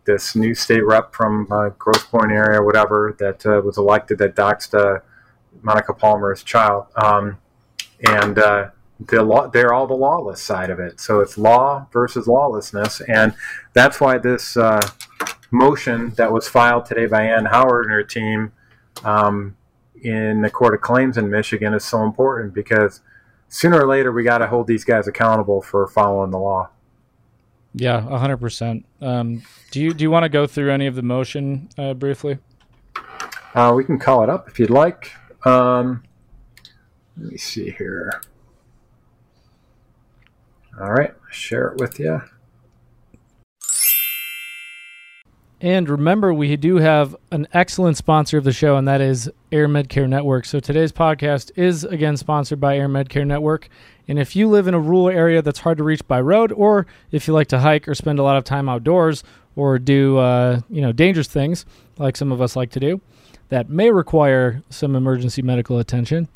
this 0.05 0.35
new 0.35 0.55
state 0.55 0.85
rep 0.85 1.13
from 1.13 1.51
uh, 1.51 1.69
Grosse 1.77 2.05
Pointe 2.05 2.31
area, 2.31 2.61
whatever, 2.61 3.15
that 3.19 3.45
uh, 3.45 3.61
was 3.61 3.77
elected 3.77 4.17
that 4.19 4.35
doxed 4.35 4.73
uh, 4.73 5.01
Monica 5.67 5.93
Palmer's 5.93 6.43
child. 6.43 6.85
Um, 6.95 7.37
and 8.09 8.39
uh, 8.39 8.69
the 9.05 9.21
law, 9.21 9.47
they're 9.47 9.73
all 9.73 9.85
the 9.85 9.93
lawless 9.93 10.41
side 10.41 10.69
of 10.69 10.79
it. 10.79 11.01
So 11.01 11.19
it's 11.19 11.37
law 11.37 11.87
versus 11.91 12.25
lawlessness. 12.25 13.01
And 13.01 13.35
that's 13.73 13.99
why 13.99 14.17
this 14.17 14.55
uh, 14.55 14.79
motion 15.51 16.11
that 16.11 16.31
was 16.31 16.47
filed 16.47 16.85
today 16.85 17.05
by 17.05 17.23
Ann 17.23 17.45
Howard 17.45 17.85
and 17.85 17.91
her 17.91 18.03
team 18.03 18.53
um, 19.03 19.57
in 20.01 20.41
the 20.41 20.49
Court 20.49 20.73
of 20.73 20.79
Claims 20.79 21.17
in 21.17 21.29
Michigan 21.29 21.73
is 21.73 21.83
so 21.83 22.01
important 22.03 22.53
because 22.53 23.01
sooner 23.49 23.81
or 23.81 23.87
later 23.87 24.13
we 24.13 24.23
got 24.23 24.37
to 24.37 24.47
hold 24.47 24.67
these 24.67 24.85
guys 24.85 25.05
accountable 25.05 25.61
for 25.61 25.85
following 25.87 26.31
the 26.31 26.39
law. 26.39 26.69
Yeah, 27.73 28.01
hundred 28.01 28.37
percent. 28.37 28.85
Um, 29.01 29.43
do 29.69 29.79
you 29.81 29.93
do 29.93 30.03
you 30.03 30.09
want 30.09 30.23
to 30.23 30.29
go 30.29 30.47
through 30.47 30.71
any 30.71 30.87
of 30.87 30.95
the 30.95 31.03
motion 31.03 31.69
uh, 31.77 31.93
briefly? 31.93 32.39
Uh, 33.53 33.73
we 33.75 33.83
can 33.83 33.99
call 33.99 34.23
it 34.23 34.29
up 34.29 34.47
if 34.47 34.59
you'd 34.59 34.71
like. 34.71 35.11
Um, 35.45 36.03
let 37.17 37.31
me 37.31 37.37
see 37.37 37.71
here. 37.71 38.21
All 40.79 40.91
right, 40.91 41.13
share 41.31 41.69
it 41.69 41.79
with 41.79 41.99
you. 41.99 42.21
And 45.59 45.89
remember, 45.89 46.31
we 46.35 46.55
do 46.55 46.75
have 46.75 47.15
an 47.31 47.47
excellent 47.51 47.97
sponsor 47.97 48.37
of 48.37 48.43
the 48.43 48.51
show, 48.51 48.77
and 48.77 48.87
that 48.87 49.01
is 49.01 49.27
Air 49.51 49.67
Medcare 49.67 50.07
Network. 50.07 50.45
So 50.45 50.59
today's 50.59 50.91
podcast 50.91 51.51
is 51.55 51.83
again 51.83 52.15
sponsored 52.15 52.59
by 52.59 52.77
Air 52.77 52.87
Medcare 52.87 53.25
Network. 53.25 53.67
And 54.07 54.19
if 54.19 54.35
you 54.35 54.47
live 54.47 54.67
in 54.67 54.75
a 54.75 54.79
rural 54.79 55.09
area 55.09 55.41
that's 55.41 55.59
hard 55.59 55.79
to 55.79 55.83
reach 55.83 56.07
by 56.07 56.21
road, 56.21 56.51
or 56.51 56.85
if 57.11 57.27
you 57.27 57.33
like 57.33 57.47
to 57.47 57.59
hike 57.59 57.87
or 57.87 57.95
spend 57.95 58.19
a 58.19 58.23
lot 58.23 58.37
of 58.37 58.43
time 58.43 58.69
outdoors, 58.69 59.23
or 59.55 59.79
do 59.79 60.17
uh, 60.19 60.59
you 60.69 60.81
know 60.81 60.91
dangerous 60.91 61.27
things 61.27 61.65
like 61.97 62.15
some 62.15 62.31
of 62.31 62.39
us 62.39 62.55
like 62.55 62.69
to 62.71 62.79
do, 62.79 63.01
that 63.49 63.69
may 63.69 63.91
require 63.91 64.63
some 64.69 64.95
emergency 64.95 65.41
medical 65.41 65.79
attention, 65.79 66.27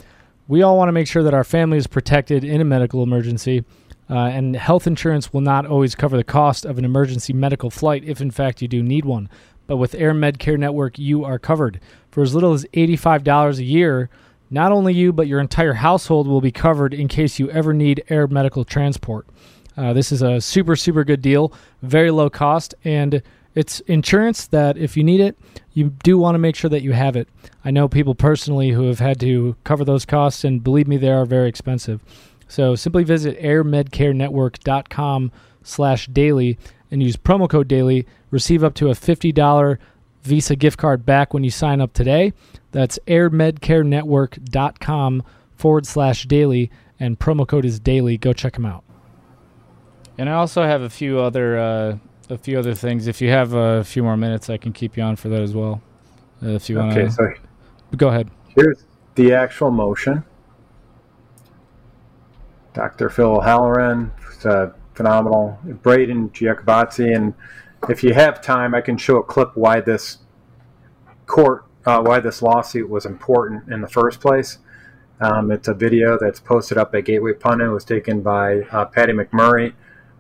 we 0.48 0.62
all 0.62 0.78
want 0.78 0.90
to 0.90 0.94
make 0.94 1.08
sure 1.08 1.24
that 1.24 1.34
our 1.34 1.44
family 1.44 1.78
is 1.78 1.88
protected 1.88 2.44
in 2.44 2.62
a 2.62 2.66
medical 2.66 3.04
emergency. 3.04 3.64
Uh, 4.10 4.26
and 4.28 4.56
health 4.56 4.88
insurance 4.88 5.32
will 5.32 5.42
not 5.42 5.66
always 5.66 5.96
cover 5.96 6.18
the 6.18 6.24
cost 6.24 6.66
of 6.66 6.78
an 6.78 6.84
emergency 6.84 7.32
medical 7.32 7.70
flight 7.70 8.04
if, 8.04 8.20
in 8.20 8.32
fact, 8.32 8.62
you 8.62 8.68
do 8.68 8.84
need 8.84 9.06
one. 9.06 9.30
But 9.68 9.78
with 9.78 9.96
Air 9.96 10.14
Medcare 10.14 10.60
Network, 10.60 11.00
you 11.00 11.24
are 11.24 11.40
covered. 11.40 11.80
For 12.10 12.22
as 12.22 12.36
little 12.36 12.54
as 12.54 12.66
$85 12.74 13.58
a 13.58 13.64
year, 13.64 14.10
not 14.50 14.74
only 14.74 14.94
you, 14.94 15.14
but 15.14 15.28
your 15.28 15.40
entire 15.40 15.76
household 15.76 16.28
will 16.28 16.42
be 16.42 16.52
covered 16.52 16.94
in 16.94 17.08
case 17.08 17.40
you 17.40 17.50
ever 17.52 17.74
need 17.74 18.04
air 18.10 18.28
medical 18.28 18.66
transport. 18.66 19.26
Uh, 19.78 19.94
this 19.94 20.12
is 20.12 20.22
a 20.22 20.42
super, 20.42 20.76
super 20.76 21.06
good 21.06 21.22
deal, 21.22 21.54
very 21.82 22.12
low 22.12 22.30
cost, 22.30 22.76
and 22.84 23.24
it's 23.56 23.80
insurance 23.82 24.48
that 24.48 24.78
if 24.78 24.96
you 24.96 25.04
need 25.04 25.20
it, 25.20 25.38
you 25.74 25.90
do 26.04 26.18
want 26.18 26.36
to 26.36 26.40
make 26.40 26.56
sure 26.56 26.70
that 26.70 26.84
you 26.84 26.94
have 26.94 27.16
it. 27.16 27.28
I 27.64 27.72
know 27.72 27.88
people 27.88 28.16
personally 28.16 28.72
who 28.72 28.88
have 28.88 29.00
had 29.00 29.20
to 29.22 29.56
cover 29.64 29.86
those 29.86 30.06
costs, 30.06 30.44
and 30.44 30.64
believe 30.64 30.88
me, 30.88 30.98
they 30.98 31.12
are 31.12 31.26
very 31.26 31.50
expensive. 31.50 32.04
So 32.48 32.76
simply 32.76 33.04
visit 33.04 33.42
airmedcarenetwork.com 33.42 35.32
slash 35.64 36.08
daily 36.08 36.58
and 36.90 37.02
use 37.02 37.18
promo 37.18 37.50
code 37.50 37.68
daily. 37.68 38.06
Receive 38.30 38.64
up 38.64 38.76
to 38.76 38.90
a 38.90 38.94
$50 38.94 39.78
Visa 40.24 40.56
gift 40.56 40.78
card 40.78 41.06
back 41.06 41.34
when 41.34 41.44
you 41.44 41.50
sign 41.50 41.82
up 41.82 41.94
today. 41.94 42.32
That's 42.72 43.00
airmedcarenetwork.com 43.08 45.24
forward 45.56 45.86
slash 45.86 46.26
daily 46.26 46.72
and 47.00 47.18
promo 47.18 47.48
code 47.48 47.66
is 47.66 47.80
daily. 47.80 48.18
Go 48.18 48.34
check 48.34 48.54
them 48.54 48.66
out. 48.66 48.84
And 50.18 50.30
I 50.30 50.34
also 50.34 50.64
have 50.64 50.82
a 50.82 50.90
few 50.90 51.20
other 51.20 51.58
uh, 51.58 51.98
a 52.32 52.38
few 52.38 52.58
other 52.58 52.74
things. 52.74 53.08
If 53.08 53.22
you 53.22 53.30
have 53.30 53.54
a 53.54 53.84
few 53.84 54.04
more 54.04 54.16
minutes, 54.18 54.50
I 54.50 54.58
can 54.58 54.72
keep 54.72 54.96
you 54.96 55.04
on 55.04 55.16
for 55.18 55.30
that 55.30 55.42
as 55.42 55.54
well. 55.54 55.82
Uh, 56.42 56.50
if 56.50 56.70
you 56.70 56.78
want 56.78 56.92
Okay, 56.92 57.06
to, 57.06 57.12
so 57.12 57.30
go 57.98 58.08
ahead. 58.08 58.30
here's 58.56 58.86
the 59.16 59.34
actual 59.34 59.70
motion. 59.70 60.24
Dr. 62.74 63.10
Phil 63.10 63.42
Halloran, 63.42 64.12
uh, 64.46 64.68
phenomenal. 64.94 65.60
Braden 65.84 66.30
Giacobazzi, 66.30 67.14
and 67.14 67.34
if 67.90 68.02
you 68.02 68.14
have 68.14 68.42
time, 68.42 68.74
I 68.74 68.80
can 68.82 68.98
show 68.98 69.18
a 69.18 69.24
clip 69.24 69.52
why 69.56 69.82
this 69.82 70.20
court, 71.26 71.66
uh, 71.86 72.02
why 72.02 72.22
this 72.22 72.42
lawsuit 72.42 72.90
was 72.90 73.06
important 73.06 73.70
in 73.72 73.82
the 73.82 73.88
first 73.90 74.22
place. 74.22 74.60
Um, 75.20 75.52
it's 75.52 75.68
a 75.68 75.74
video 75.74 76.18
that's 76.20 76.40
posted 76.40 76.78
up 76.78 76.96
at 76.96 77.04
Gateway 77.06 77.34
Pundit. 77.34 77.68
It 77.68 77.72
was 77.72 77.84
taken 77.84 78.22
by 78.22 78.62
uh, 78.72 78.86
Patty 78.86 79.12
McMurray 79.14 79.74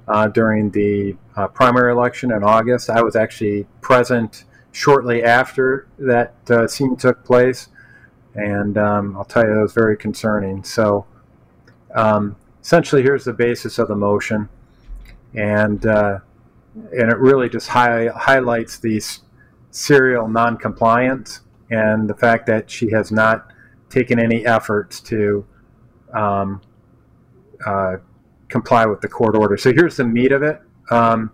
uh, 0.07 0.27
during 0.27 0.71
the 0.71 1.15
uh, 1.35 1.47
primary 1.47 1.91
election 1.91 2.31
in 2.31 2.43
August. 2.43 2.89
I 2.89 3.01
was 3.01 3.15
actually 3.15 3.67
present 3.81 4.45
shortly 4.71 5.23
after 5.23 5.87
that 5.99 6.33
uh, 6.49 6.67
scene 6.67 6.95
took 6.95 7.23
place, 7.23 7.69
and 8.35 8.77
um, 8.77 9.17
I'll 9.17 9.25
tell 9.25 9.43
you, 9.43 9.53
that 9.53 9.61
was 9.61 9.73
very 9.73 9.97
concerning. 9.97 10.63
So, 10.63 11.05
um, 11.93 12.35
essentially, 12.61 13.01
here's 13.01 13.25
the 13.25 13.33
basis 13.33 13.79
of 13.79 13.87
the 13.87 13.95
motion. 13.95 14.49
And 15.33 15.85
uh, 15.85 16.19
and 16.73 17.11
it 17.11 17.17
really 17.17 17.49
just 17.49 17.69
high, 17.69 18.07
highlights 18.07 18.79
these 18.79 19.21
serial 19.71 20.27
non-compliance 20.27 21.41
and 21.69 22.09
the 22.09 22.13
fact 22.13 22.45
that 22.47 22.69
she 22.69 22.91
has 22.91 23.11
not 23.11 23.51
taken 23.89 24.19
any 24.19 24.45
efforts 24.45 24.99
to 25.01 25.45
um, 26.13 26.61
uh, 27.65 27.97
comply 28.51 28.85
with 28.85 29.01
the 29.01 29.07
court 29.07 29.35
order. 29.35 29.57
So 29.57 29.73
here's 29.73 29.97
the 29.97 30.03
meat 30.03 30.31
of 30.31 30.43
it. 30.43 30.61
Um, 30.91 31.31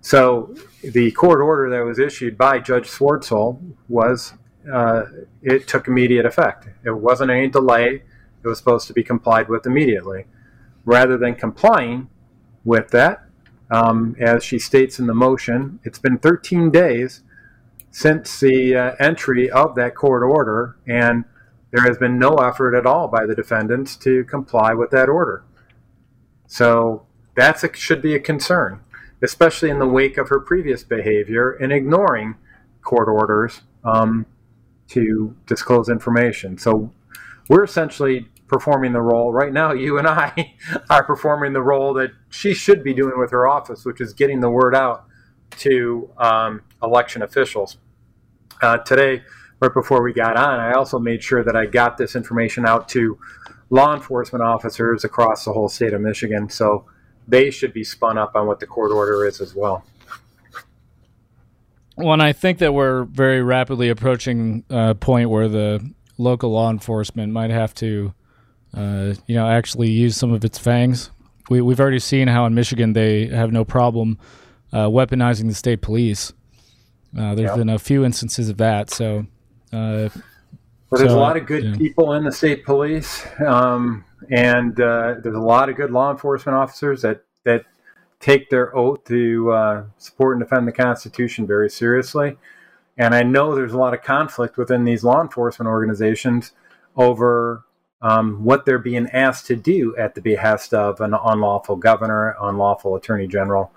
so 0.00 0.54
the 0.82 1.12
court 1.12 1.40
order 1.40 1.70
that 1.70 1.84
was 1.84 1.98
issued 1.98 2.36
by 2.36 2.58
Judge 2.58 2.88
Swartzle 2.88 3.60
was 3.88 4.34
uh, 4.70 5.04
it 5.42 5.66
took 5.66 5.88
immediate 5.88 6.26
effect. 6.26 6.68
It 6.84 6.90
wasn't 6.90 7.30
any 7.30 7.48
delay. 7.48 8.02
It 8.42 8.48
was 8.48 8.58
supposed 8.58 8.86
to 8.88 8.92
be 8.92 9.02
complied 9.02 9.48
with 9.48 9.66
immediately. 9.66 10.26
Rather 10.84 11.16
than 11.16 11.36
complying 11.36 12.08
with 12.64 12.90
that, 12.90 13.24
um, 13.70 14.16
as 14.20 14.44
she 14.44 14.58
states 14.58 14.98
in 14.98 15.06
the 15.06 15.14
motion, 15.14 15.78
it's 15.84 15.98
been 15.98 16.18
13 16.18 16.70
days 16.70 17.22
since 17.90 18.40
the 18.40 18.74
uh, 18.74 18.94
entry 18.98 19.50
of 19.50 19.74
that 19.76 19.94
court 19.94 20.22
order, 20.22 20.76
and 20.86 21.24
there 21.70 21.84
has 21.84 21.96
been 21.96 22.18
no 22.18 22.34
effort 22.36 22.76
at 22.76 22.86
all 22.86 23.06
by 23.08 23.24
the 23.24 23.34
defendants 23.34 23.96
to 23.96 24.24
comply 24.24 24.74
with 24.74 24.90
that 24.90 25.08
order. 25.08 25.44
So 26.52 27.06
that 27.34 27.74
should 27.78 28.02
be 28.02 28.14
a 28.14 28.20
concern, 28.20 28.80
especially 29.22 29.70
in 29.70 29.78
the 29.78 29.86
wake 29.86 30.18
of 30.18 30.28
her 30.28 30.38
previous 30.38 30.84
behavior 30.84 31.50
in 31.50 31.72
ignoring 31.72 32.34
court 32.82 33.08
orders 33.08 33.62
um, 33.84 34.26
to 34.88 35.34
disclose 35.46 35.88
information. 35.88 36.58
So 36.58 36.92
we're 37.48 37.64
essentially 37.64 38.28
performing 38.48 38.92
the 38.92 39.00
role 39.00 39.32
right 39.32 39.50
now. 39.50 39.72
You 39.72 39.96
and 39.96 40.06
I 40.06 40.54
are 40.90 41.02
performing 41.02 41.54
the 41.54 41.62
role 41.62 41.94
that 41.94 42.10
she 42.28 42.52
should 42.52 42.84
be 42.84 42.92
doing 42.92 43.18
with 43.18 43.30
her 43.30 43.48
office, 43.48 43.86
which 43.86 44.02
is 44.02 44.12
getting 44.12 44.40
the 44.40 44.50
word 44.50 44.74
out 44.74 45.06
to 45.60 46.10
um, 46.18 46.60
election 46.82 47.22
officials. 47.22 47.78
Uh, 48.60 48.76
today, 48.76 49.22
right 49.60 49.72
before 49.72 50.02
we 50.02 50.12
got 50.12 50.36
on, 50.36 50.60
I 50.60 50.72
also 50.72 50.98
made 50.98 51.22
sure 51.22 51.42
that 51.44 51.56
I 51.56 51.64
got 51.64 51.96
this 51.96 52.14
information 52.14 52.66
out 52.66 52.90
to 52.90 53.18
law 53.72 53.94
enforcement 53.94 54.44
officers 54.44 55.02
across 55.02 55.46
the 55.46 55.52
whole 55.52 55.68
state 55.68 55.94
of 55.94 56.00
Michigan. 56.02 56.48
So 56.50 56.84
they 57.26 57.50
should 57.50 57.72
be 57.72 57.82
spun 57.82 58.18
up 58.18 58.36
on 58.36 58.46
what 58.46 58.60
the 58.60 58.66
court 58.66 58.92
order 58.92 59.26
is 59.26 59.40
as 59.40 59.54
well. 59.54 59.82
Well, 61.96 62.12
and 62.12 62.22
I 62.22 62.32
think 62.34 62.58
that 62.58 62.74
we're 62.74 63.04
very 63.04 63.42
rapidly 63.42 63.88
approaching 63.88 64.64
a 64.68 64.94
point 64.94 65.30
where 65.30 65.48
the 65.48 65.90
local 66.18 66.50
law 66.50 66.70
enforcement 66.70 67.32
might 67.32 67.50
have 67.50 67.74
to, 67.76 68.12
uh, 68.76 69.14
you 69.26 69.34
know, 69.34 69.48
actually 69.48 69.90
use 69.90 70.16
some 70.16 70.32
of 70.32 70.44
its 70.44 70.58
fangs. 70.58 71.10
We, 71.48 71.62
we've 71.62 71.80
already 71.80 71.98
seen 71.98 72.28
how 72.28 72.44
in 72.44 72.54
Michigan 72.54 72.92
they 72.92 73.26
have 73.26 73.52
no 73.52 73.64
problem 73.64 74.18
uh, 74.72 74.86
weaponizing 74.88 75.48
the 75.48 75.54
state 75.54 75.80
police. 75.80 76.32
Uh, 77.18 77.34
there's 77.34 77.56
been 77.56 77.70
a 77.70 77.78
few 77.78 78.04
instances 78.04 78.50
of 78.50 78.58
that. 78.58 78.90
So, 78.90 79.26
uh, 79.72 80.10
well, 80.92 81.00
there's 81.00 81.12
so, 81.12 81.18
a 81.18 81.20
lot 81.20 81.38
of 81.38 81.46
good 81.46 81.64
yeah. 81.64 81.76
people 81.76 82.12
in 82.12 82.24
the 82.24 82.32
state 82.32 82.66
police, 82.66 83.26
um, 83.40 84.04
and 84.30 84.78
uh, 84.78 85.14
there's 85.22 85.34
a 85.34 85.40
lot 85.40 85.70
of 85.70 85.76
good 85.76 85.90
law 85.90 86.10
enforcement 86.10 86.54
officers 86.54 87.00
that 87.00 87.24
that 87.44 87.64
take 88.20 88.50
their 88.50 88.76
oath 88.76 89.02
to 89.04 89.50
uh, 89.50 89.84
support 89.96 90.36
and 90.36 90.44
defend 90.44 90.68
the 90.68 90.72
Constitution 90.72 91.46
very 91.46 91.70
seriously. 91.70 92.36
And 92.98 93.14
I 93.14 93.22
know 93.22 93.54
there's 93.54 93.72
a 93.72 93.78
lot 93.78 93.94
of 93.94 94.02
conflict 94.02 94.58
within 94.58 94.84
these 94.84 95.02
law 95.02 95.22
enforcement 95.22 95.66
organizations 95.66 96.52
over 96.94 97.64
um, 98.02 98.44
what 98.44 98.66
they're 98.66 98.78
being 98.78 99.08
asked 99.14 99.46
to 99.46 99.56
do 99.56 99.96
at 99.96 100.14
the 100.14 100.20
behest 100.20 100.74
of 100.74 101.00
an 101.00 101.14
unlawful 101.14 101.76
governor, 101.76 102.36
unlawful 102.40 102.94
attorney 102.96 103.26
general. 103.26 103.72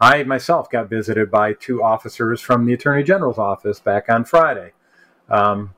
I 0.00 0.24
myself 0.24 0.68
got 0.68 0.90
visited 0.90 1.30
by 1.30 1.52
two 1.52 1.82
officers 1.82 2.40
from 2.40 2.66
the 2.66 2.72
attorney 2.72 3.04
general's 3.04 3.38
office 3.38 3.78
back 3.78 4.10
on 4.10 4.24
Friday. 4.24 4.72
Um, 5.28 5.74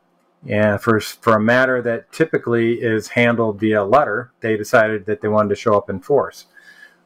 and 0.47 0.81
for, 0.81 1.01
for 1.01 1.35
a 1.35 1.41
matter 1.41 1.83
that 1.83 2.13
typically 2.13 2.75
is 2.75 3.09
handled 3.09 3.59
via 3.59 3.83
letter, 3.85 4.33
they 4.41 4.57
decided 4.57 5.07
that 5.07 5.21
they 5.21 5.29
wanted 5.29 5.49
to 5.51 5.57
show 5.57 5.77
up 5.77 5.91
in 5.91 6.01
force. 6.01 6.47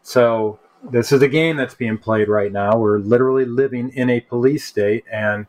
So 0.03 0.59
this 0.83 1.13
is 1.13 1.23
a 1.23 1.29
game 1.29 1.57
that's 1.57 1.75
being 1.75 1.99
played 1.99 2.29
right 2.29 2.53
now. 2.53 2.77
We're 2.77 2.99
literally 2.99 3.45
living 3.45 3.91
in 3.95 4.11
a 4.11 4.21
police 4.21 4.65
state, 4.65 5.05
and 5.11 5.47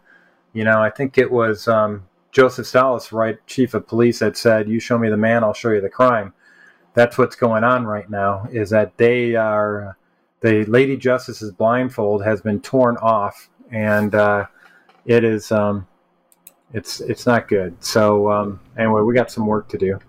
you 0.53 0.63
know, 0.63 0.81
I 0.81 0.89
think 0.89 1.17
it 1.17 1.31
was 1.31 1.67
um, 1.67 2.07
Joseph 2.31 2.67
Salas, 2.67 3.11
right, 3.11 3.45
chief 3.47 3.73
of 3.73 3.87
police, 3.87 4.19
that 4.19 4.37
said, 4.37 4.69
"You 4.69 4.79
show 4.79 4.97
me 4.97 5.09
the 5.09 5.17
man, 5.17 5.43
I'll 5.43 5.53
show 5.53 5.71
you 5.71 5.81
the 5.81 5.89
crime." 5.89 6.33
That's 6.93 7.17
what's 7.17 7.35
going 7.35 7.63
on 7.63 7.85
right 7.85 8.09
now. 8.09 8.47
Is 8.51 8.69
that 8.69 8.97
they 8.97 9.35
are 9.35 9.97
the 10.41 10.65
Lady 10.65 10.97
Justice's 10.97 11.51
blindfold 11.51 12.23
has 12.23 12.41
been 12.41 12.61
torn 12.61 12.97
off, 12.97 13.49
and 13.71 14.13
uh, 14.13 14.45
it 15.05 15.23
is 15.23 15.51
um, 15.51 15.87
it's 16.73 16.99
it's 17.01 17.25
not 17.25 17.47
good. 17.47 17.81
So 17.83 18.31
um, 18.31 18.59
anyway, 18.77 19.01
we 19.01 19.13
got 19.13 19.31
some 19.31 19.45
work 19.45 19.69
to 19.69 19.77
do. 19.77 19.99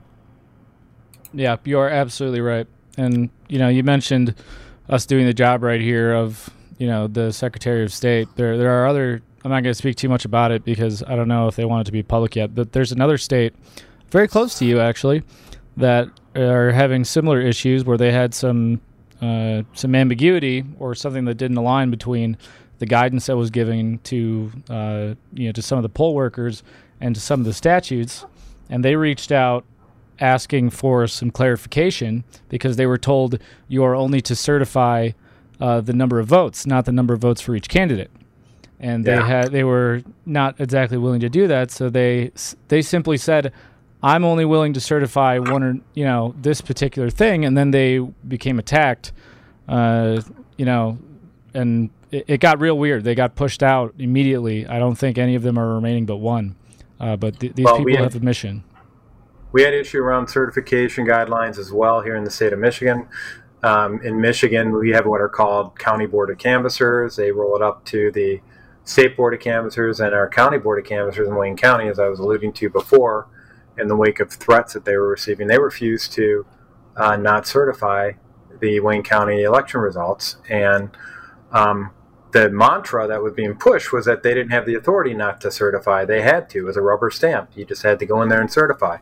Yeah, 1.33 1.57
you 1.64 1.79
are 1.79 1.88
absolutely 1.88 2.40
right. 2.40 2.66
And 2.96 3.31
you 3.48 3.59
know, 3.59 3.68
you 3.68 3.83
mentioned 3.83 4.35
us 4.88 5.07
doing 5.07 5.27
the 5.27 5.35
job 5.35 5.62
right 5.62 5.81
here 5.81 6.14
of 6.14 6.50
you 6.79 6.87
know 6.87 7.07
the 7.07 7.33
Secretary 7.33 7.85
of 7.85 7.92
State. 7.92 8.29
There 8.37 8.57
there 8.57 8.70
are 8.70 8.87
other. 8.87 9.22
I'm 9.44 9.50
not 9.50 9.62
going 9.62 9.72
to 9.72 9.74
speak 9.74 9.96
too 9.96 10.09
much 10.09 10.24
about 10.24 10.53
it 10.53 10.64
because 10.64 11.03
I 11.03 11.16
don't 11.16 11.29
know 11.29 11.48
if 11.48 11.57
they 11.57 11.66
want 11.66 11.83
it 11.83 11.85
to 11.87 11.92
be 11.92 12.03
public 12.03 12.35
yet. 12.35 12.55
But 12.55 12.72
there's 12.72 12.92
another 12.92 13.18
state, 13.18 13.55
very 14.11 14.27
close 14.27 14.59
to 14.59 14.64
you 14.64 14.81
actually, 14.81 15.22
that 15.77 16.09
are 16.35 16.70
having 16.70 17.05
similar 17.05 17.42
issues 17.42 17.85
where 17.85 17.98
they 17.98 18.11
had 18.11 18.33
some 18.33 18.81
uh, 19.20 19.62
some 19.74 19.94
ambiguity 19.94 20.64
or 20.79 20.94
something 20.94 21.27
that 21.27 21.35
didn't 21.35 21.57
align 21.57 21.90
between 21.90 22.38
the 22.85 22.90
guidance 22.90 23.27
that 23.27 23.37
was 23.37 23.49
given 23.49 23.99
to 24.01 24.53
uh, 24.68 25.14
you 25.33 25.47
know 25.47 25.53
to 25.53 25.62
some 25.62 25.79
of 25.79 25.83
the 25.83 25.88
poll 25.88 26.14
workers 26.14 26.62
and 27.01 27.14
to 27.14 27.20
some 27.20 27.40
of 27.40 27.47
the 27.47 27.55
statutes, 27.55 28.27
and 28.68 28.85
they 28.85 28.94
reached 28.94 29.33
out 29.33 29.64
asking 30.20 30.70
for 30.70 31.07
some 31.07 31.31
clarification 31.31 32.25
because 32.51 32.77
they 32.77 32.87
were 32.87 32.99
told 32.99 33.38
you 33.68 33.83
are 33.83 33.94
only 33.94 34.20
to 34.20 34.37
certify 34.37 35.11
uh, 35.61 35.81
the 35.81 35.94
number 35.94 36.18
of 36.20 36.27
votes, 36.27 36.66
not 36.66 36.85
the 36.85 36.92
number 36.92 37.14
of 37.14 37.20
votes 37.20 37.40
for 37.40 37.57
each 37.57 37.68
candidate. 37.68 38.11
And 38.79 39.05
they 39.07 39.14
yeah. 39.14 39.27
had 39.27 39.51
they 39.51 39.64
were 39.64 40.03
not 40.27 40.61
exactly 40.61 40.99
willing 40.99 41.20
to 41.20 41.31
do 41.31 41.49
that, 41.49 41.70
so 41.70 41.88
they 41.88 42.33
they 42.68 42.83
simply 42.83 43.16
said, 43.16 43.51
"I'm 44.03 44.27
only 44.27 44.44
willing 44.44 44.75
to 44.75 44.81
certify 44.81 45.38
one 45.38 45.62
or 45.62 45.79
you 45.94 46.05
know 46.05 46.35
this 46.38 46.61
particular 46.61 47.09
thing," 47.09 47.47
and 47.47 47.57
then 47.57 47.70
they 47.70 48.01
became 48.29 48.59
attacked, 48.59 49.12
uh, 49.68 50.20
you 50.59 50.66
know, 50.66 50.99
and 51.55 51.88
it, 52.14 52.24
it, 52.29 52.40
got 52.40 52.61
real 52.61 52.79
weird. 52.79 53.05
They 53.05 53.14
got 53.14 53.35
pushed 53.35 53.62
out 53.62 53.94
immediately. 53.98 54.66
I 54.66 54.79
don't 54.79 54.96
think 54.96 55.18
any 55.18 55.35
of 55.35 55.42
them 55.42 55.59
are 55.59 55.74
remaining 55.74 56.07
but 56.07 56.16
one, 56.16 56.57
uh, 57.00 57.16
but 57.16 57.40
th- 57.40 57.55
these 57.55 57.64
well, 57.64 57.79
people 57.79 57.96
have 57.96 58.14
a 58.14 58.20
mission 58.20 58.64
we 59.55 59.62
had 59.62 59.72
issue 59.72 60.00
around 60.00 60.27
certification 60.27 61.07
guidelines 61.07 61.59
as 61.59 61.72
well 61.72 62.00
here 62.00 62.16
in 62.16 62.24
the 62.24 62.31
state 62.31 62.53
of 62.53 62.59
Michigan. 62.59 63.07
Um, 63.62 64.00
in 64.03 64.20
Michigan, 64.20 64.72
we 64.72 64.90
have 64.90 65.07
what 65.07 65.20
are 65.20 65.29
called 65.29 65.79
county 65.79 66.07
board 66.07 66.29
of 66.31 66.38
canvassers. 66.38 67.14
They 67.14 67.31
roll 67.31 67.55
it 67.55 67.62
up 67.62 67.85
to 67.87 68.11
the 68.11 68.40
state 68.83 69.16
board 69.16 69.33
of 69.33 69.38
canvassers 69.38 70.00
and 70.00 70.12
our 70.12 70.29
county 70.29 70.59
board 70.59 70.81
of 70.81 70.85
canvassers 70.85 71.29
in 71.29 71.37
Wayne 71.37 71.57
County, 71.57 71.87
as 71.87 72.00
I 72.00 72.09
was 72.09 72.18
alluding 72.18 72.53
to 72.55 72.68
before, 72.68 73.29
in 73.79 73.87
the 73.87 73.94
wake 73.94 74.18
of 74.18 74.33
threats 74.33 74.72
that 74.72 74.85
they 74.85 74.96
were 74.96 75.09
receiving. 75.09 75.46
They 75.46 75.61
refused 75.61 76.11
to 76.14 76.44
uh, 76.96 77.14
not 77.14 77.46
certify 77.46 78.14
the 78.59 78.81
Wayne 78.81 79.05
County 79.05 79.44
election 79.44 79.79
results. 79.79 80.38
And 80.50 80.90
um, 81.53 81.92
the 82.35 82.51
mantra 82.51 83.07
that 83.07 83.23
was 83.23 83.33
being 83.33 83.55
pushed 83.55 83.92
was 83.92 84.07
that 84.07 84.25
they 84.25 84.35
didn't 84.35 84.51
have 84.51 84.66
the 84.66 84.75
authority 84.75 85.14
not 85.14 85.40
to 85.40 85.53
certify. 85.53 86.05
They 86.05 86.20
had 86.23 86.51
to. 86.51 86.59
It 86.59 86.62
was 86.62 86.77
a 86.77 86.83
rubber 86.83 87.09
stamp. 87.09 87.51
You 87.55 87.64
just 87.64 87.85
had 87.85 88.01
to 88.01 88.07
go 88.07 88.20
in 88.23 88.29
there 88.29 88.40
and 88.40 88.51
certify. 88.51 88.99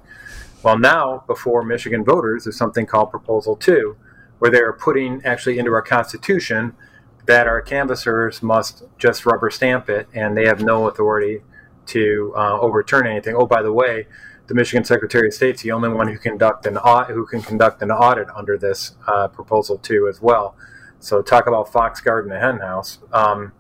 Well, 0.62 0.79
now, 0.79 1.25
before 1.27 1.62
Michigan 1.62 2.05
voters, 2.05 2.45
there's 2.45 2.59
something 2.59 2.85
called 2.85 3.11
Proposal 3.11 3.57
2, 3.57 3.97
where 4.38 4.51
they 4.51 4.61
are 4.61 4.75
putting 4.75 5.25
actually 5.25 5.59
into 5.59 5.73
our 5.73 5.81
Constitution 5.81 6.75
that 7.25 7.47
our 7.47 7.62
canvassers 7.62 8.42
must 8.42 8.85
just 8.99 9.25
rubber 9.25 9.49
stamp 9.49 9.88
it 9.88 10.09
and 10.12 10.37
they 10.37 10.45
have 10.45 10.61
no 10.61 10.87
authority 10.87 11.40
to 11.87 12.35
uh, 12.37 12.61
overturn 12.61 13.07
anything. 13.07 13.35
Oh, 13.35 13.47
by 13.47 13.62
the 13.62 13.73
way, 13.73 14.09
the 14.47 14.55
Michigan 14.55 14.85
Secretary 14.85 15.29
of 15.29 15.33
State's 15.33 15.62
the 15.62 15.73
only 15.73 15.88
one 15.88 16.09
who 16.09 16.18
conduct 16.18 16.66
an 16.66 16.77
who 17.09 17.25
can 17.25 17.40
conduct 17.40 17.81
an 17.81 17.90
audit 17.90 18.29
under 18.37 18.59
this 18.59 18.95
uh, 19.07 19.29
proposal 19.29 19.79
too 19.79 20.07
as 20.07 20.21
well. 20.21 20.55
So 21.03 21.23
talk 21.23 21.47
about 21.47 21.73
fox 21.73 22.01
guard 22.01 22.25
in 22.25 22.31
the 22.31 22.38
henhouse. 22.38 22.99
Um, 23.12 23.53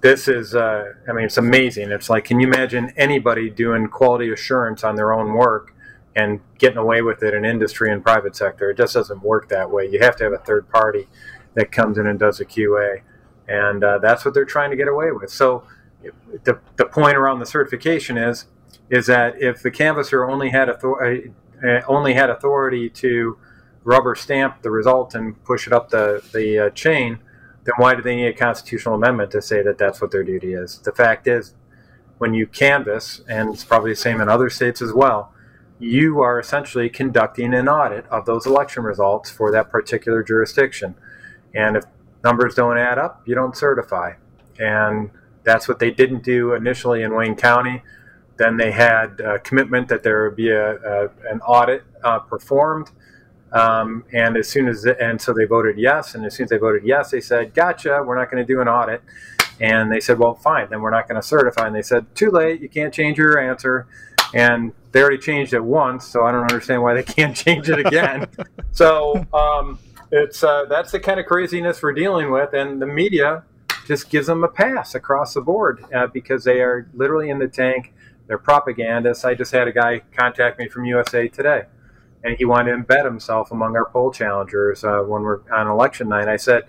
this 0.00 0.28
is, 0.28 0.54
uh, 0.54 0.92
I 1.08 1.12
mean, 1.12 1.26
it's 1.26 1.36
amazing. 1.36 1.90
It's 1.90 2.08
like, 2.08 2.24
can 2.24 2.40
you 2.40 2.46
imagine 2.46 2.92
anybody 2.96 3.50
doing 3.50 3.88
quality 3.88 4.32
assurance 4.32 4.82
on 4.82 4.96
their 4.96 5.12
own 5.12 5.34
work 5.34 5.74
and 6.16 6.40
getting 6.58 6.78
away 6.78 7.02
with 7.02 7.22
it 7.22 7.34
in 7.34 7.44
industry 7.44 7.92
and 7.92 8.02
private 8.02 8.34
sector. 8.34 8.70
It 8.70 8.76
just 8.76 8.94
doesn't 8.94 9.22
work 9.22 9.48
that 9.48 9.70
way. 9.70 9.88
You 9.88 10.00
have 10.00 10.16
to 10.16 10.24
have 10.24 10.32
a 10.32 10.38
third 10.38 10.68
party 10.68 11.08
that 11.54 11.72
comes 11.72 11.98
in 11.98 12.06
and 12.06 12.18
does 12.18 12.40
a 12.40 12.44
QA, 12.44 13.02
and 13.48 13.82
uh, 13.82 13.98
that's 13.98 14.24
what 14.24 14.34
they're 14.34 14.44
trying 14.44 14.70
to 14.70 14.76
get 14.76 14.88
away 14.88 15.10
with. 15.12 15.30
So 15.30 15.64
the, 16.44 16.58
the 16.76 16.84
point 16.84 17.16
around 17.16 17.40
the 17.40 17.46
certification 17.46 18.16
is 18.16 18.46
is 18.88 19.06
that 19.06 19.40
if 19.40 19.62
the 19.62 19.70
canvasser 19.70 20.28
only 20.28 20.50
had 20.50 20.68
authority 20.68 21.32
uh, 21.64 21.80
only 21.86 22.14
had 22.14 22.30
authority 22.30 22.88
to 22.88 23.36
rubber 23.84 24.14
stamp 24.14 24.62
the 24.62 24.70
result 24.70 25.14
and 25.14 25.42
push 25.44 25.66
it 25.66 25.72
up 25.72 25.90
the 25.90 26.22
the 26.32 26.66
uh, 26.66 26.70
chain, 26.70 27.18
then 27.64 27.74
why 27.76 27.94
do 27.94 28.02
they 28.02 28.16
need 28.16 28.26
a 28.26 28.32
constitutional 28.32 28.94
amendment 28.94 29.30
to 29.32 29.42
say 29.42 29.62
that 29.62 29.78
that's 29.78 30.00
what 30.00 30.10
their 30.10 30.24
duty 30.24 30.54
is? 30.54 30.78
The 30.78 30.92
fact 30.92 31.26
is, 31.26 31.54
when 32.18 32.34
you 32.34 32.46
canvass, 32.46 33.22
and 33.28 33.54
it's 33.54 33.64
probably 33.64 33.92
the 33.92 33.96
same 33.96 34.20
in 34.20 34.28
other 34.28 34.50
states 34.50 34.82
as 34.82 34.92
well, 34.92 35.32
you 35.78 36.20
are 36.20 36.38
essentially 36.38 36.90
conducting 36.90 37.54
an 37.54 37.68
audit 37.68 38.06
of 38.08 38.26
those 38.26 38.46
election 38.46 38.82
results 38.82 39.30
for 39.30 39.50
that 39.50 39.70
particular 39.70 40.22
jurisdiction. 40.22 40.94
And 41.54 41.76
if 41.76 41.84
numbers 42.22 42.54
don't 42.54 42.76
add 42.76 42.98
up, 42.98 43.22
you 43.24 43.34
don't 43.34 43.56
certify. 43.56 44.12
And 44.58 45.10
that's 45.42 45.66
what 45.66 45.78
they 45.78 45.90
didn't 45.90 46.22
do 46.22 46.52
initially 46.52 47.02
in 47.02 47.14
Wayne 47.14 47.34
County. 47.34 47.82
Then 48.36 48.58
they 48.58 48.72
had 48.72 49.20
a 49.20 49.38
commitment 49.38 49.88
that 49.88 50.02
there 50.02 50.24
would 50.24 50.36
be 50.36 50.50
a, 50.50 50.76
a 50.76 51.10
an 51.30 51.40
audit 51.40 51.84
uh, 52.04 52.18
performed. 52.18 52.90
Um, 53.52 54.04
and 54.12 54.36
as 54.36 54.48
soon 54.48 54.68
as, 54.68 54.86
and 54.86 55.20
so 55.20 55.32
they 55.32 55.44
voted 55.44 55.78
yes. 55.78 56.14
And 56.14 56.24
as 56.24 56.34
soon 56.34 56.44
as 56.44 56.50
they 56.50 56.58
voted 56.58 56.84
yes, 56.84 57.10
they 57.10 57.20
said, 57.20 57.54
gotcha, 57.54 58.02
we're 58.04 58.16
not 58.16 58.30
going 58.30 58.44
to 58.44 58.52
do 58.52 58.60
an 58.60 58.68
audit. 58.68 59.02
And 59.60 59.92
they 59.92 60.00
said, 60.00 60.18
well, 60.18 60.34
fine, 60.34 60.68
then 60.70 60.80
we're 60.80 60.90
not 60.90 61.08
going 61.08 61.20
to 61.20 61.26
certify. 61.26 61.66
And 61.66 61.74
they 61.76 61.82
said, 61.82 62.06
too 62.14 62.30
late, 62.30 62.60
you 62.60 62.68
can't 62.68 62.94
change 62.94 63.18
your 63.18 63.38
answer. 63.38 63.86
And 64.32 64.72
they 64.92 65.02
already 65.02 65.18
changed 65.18 65.52
it 65.54 65.62
once, 65.62 66.06
so 66.06 66.24
I 66.24 66.32
don't 66.32 66.42
understand 66.42 66.82
why 66.82 66.94
they 66.94 67.02
can't 67.14 67.36
change 67.36 67.68
it 67.68 67.84
again. 67.84 68.26
so 68.72 69.26
um, 69.32 69.78
it's 70.10 70.42
uh, 70.42 70.64
that's 70.68 70.92
the 70.92 71.00
kind 71.00 71.20
of 71.20 71.26
craziness 71.26 71.82
we're 71.82 71.92
dealing 71.92 72.30
with, 72.30 72.52
and 72.54 72.80
the 72.80 72.86
media 72.86 73.44
just 73.86 74.10
gives 74.10 74.26
them 74.26 74.44
a 74.44 74.48
pass 74.48 74.94
across 74.94 75.34
the 75.34 75.40
board 75.40 75.84
uh, 75.94 76.06
because 76.06 76.44
they 76.44 76.60
are 76.60 76.88
literally 76.94 77.30
in 77.30 77.38
the 77.38 77.48
tank. 77.48 77.92
They're 78.26 78.38
propagandists. 78.38 79.24
I 79.24 79.34
just 79.34 79.52
had 79.52 79.66
a 79.66 79.72
guy 79.72 80.02
contact 80.16 80.58
me 80.58 80.68
from 80.68 80.84
USA 80.84 81.28
Today, 81.28 81.64
and 82.24 82.36
he 82.36 82.44
wanted 82.44 82.72
to 82.72 82.82
embed 82.82 83.04
himself 83.04 83.50
among 83.50 83.76
our 83.76 83.90
poll 83.90 84.12
challengers 84.12 84.84
uh, 84.84 85.00
when 85.00 85.22
we're 85.22 85.40
on 85.52 85.66
election 85.66 86.08
night. 86.08 86.28
I 86.28 86.36
said, 86.36 86.64